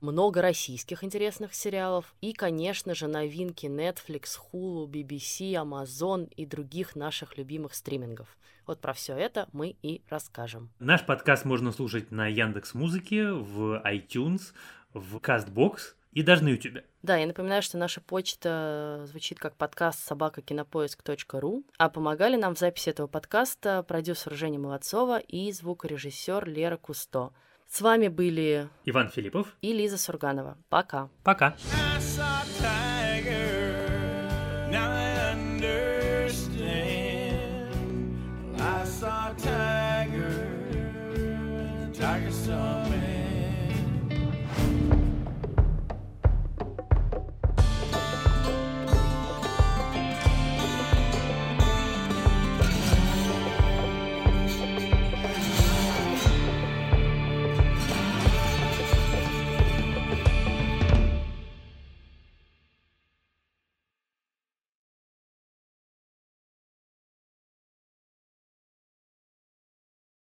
Много 0.00 0.42
российских 0.42 1.02
интересных 1.02 1.54
сериалов 1.54 2.14
и, 2.20 2.32
конечно 2.32 2.94
же, 2.94 3.08
новинки 3.08 3.66
Netflix, 3.66 4.38
Hulu, 4.52 4.86
BBC, 4.86 5.54
Amazon 5.54 6.32
и 6.36 6.46
других 6.46 6.94
наших 6.94 7.36
любимых 7.36 7.74
стримингов. 7.74 8.38
Вот 8.64 8.80
про 8.80 8.92
все 8.92 9.16
это 9.16 9.48
мы 9.52 9.74
и 9.82 10.02
расскажем. 10.08 10.70
Наш 10.78 11.04
подкаст 11.04 11.44
можно 11.44 11.72
слушать 11.72 12.12
на 12.12 12.28
Яндекс 12.28 12.74
Музыке, 12.74 13.32
в 13.32 13.82
iTunes, 13.84 14.52
в 14.94 15.16
Castbox 15.16 15.94
и 16.12 16.22
даже 16.22 16.44
на 16.44 16.50
YouTube. 16.50 16.84
Да, 17.02 17.16
я 17.16 17.26
напоминаю, 17.26 17.62
что 17.62 17.76
наша 17.76 18.00
почта 18.00 19.02
звучит 19.06 19.40
как 19.40 19.56
подкаст 19.56 19.98
собакакинопоиск.ру, 20.06 21.64
а 21.76 21.88
помогали 21.88 22.36
нам 22.36 22.54
в 22.54 22.58
записи 22.58 22.90
этого 22.90 23.08
подкаста 23.08 23.82
продюсер 23.82 24.34
Женя 24.34 24.60
Молодцова 24.60 25.18
и 25.18 25.50
звукорежиссер 25.50 26.48
Лера 26.48 26.76
Кусто. 26.76 27.32
С 27.70 27.82
вами 27.82 28.08
были 28.08 28.68
Иван 28.86 29.10
Филиппов 29.10 29.54
и 29.60 29.72
Лиза 29.72 29.98
Сурганова. 29.98 30.56
Пока. 30.70 31.10
Пока. 31.22 31.54
Now 34.70 35.07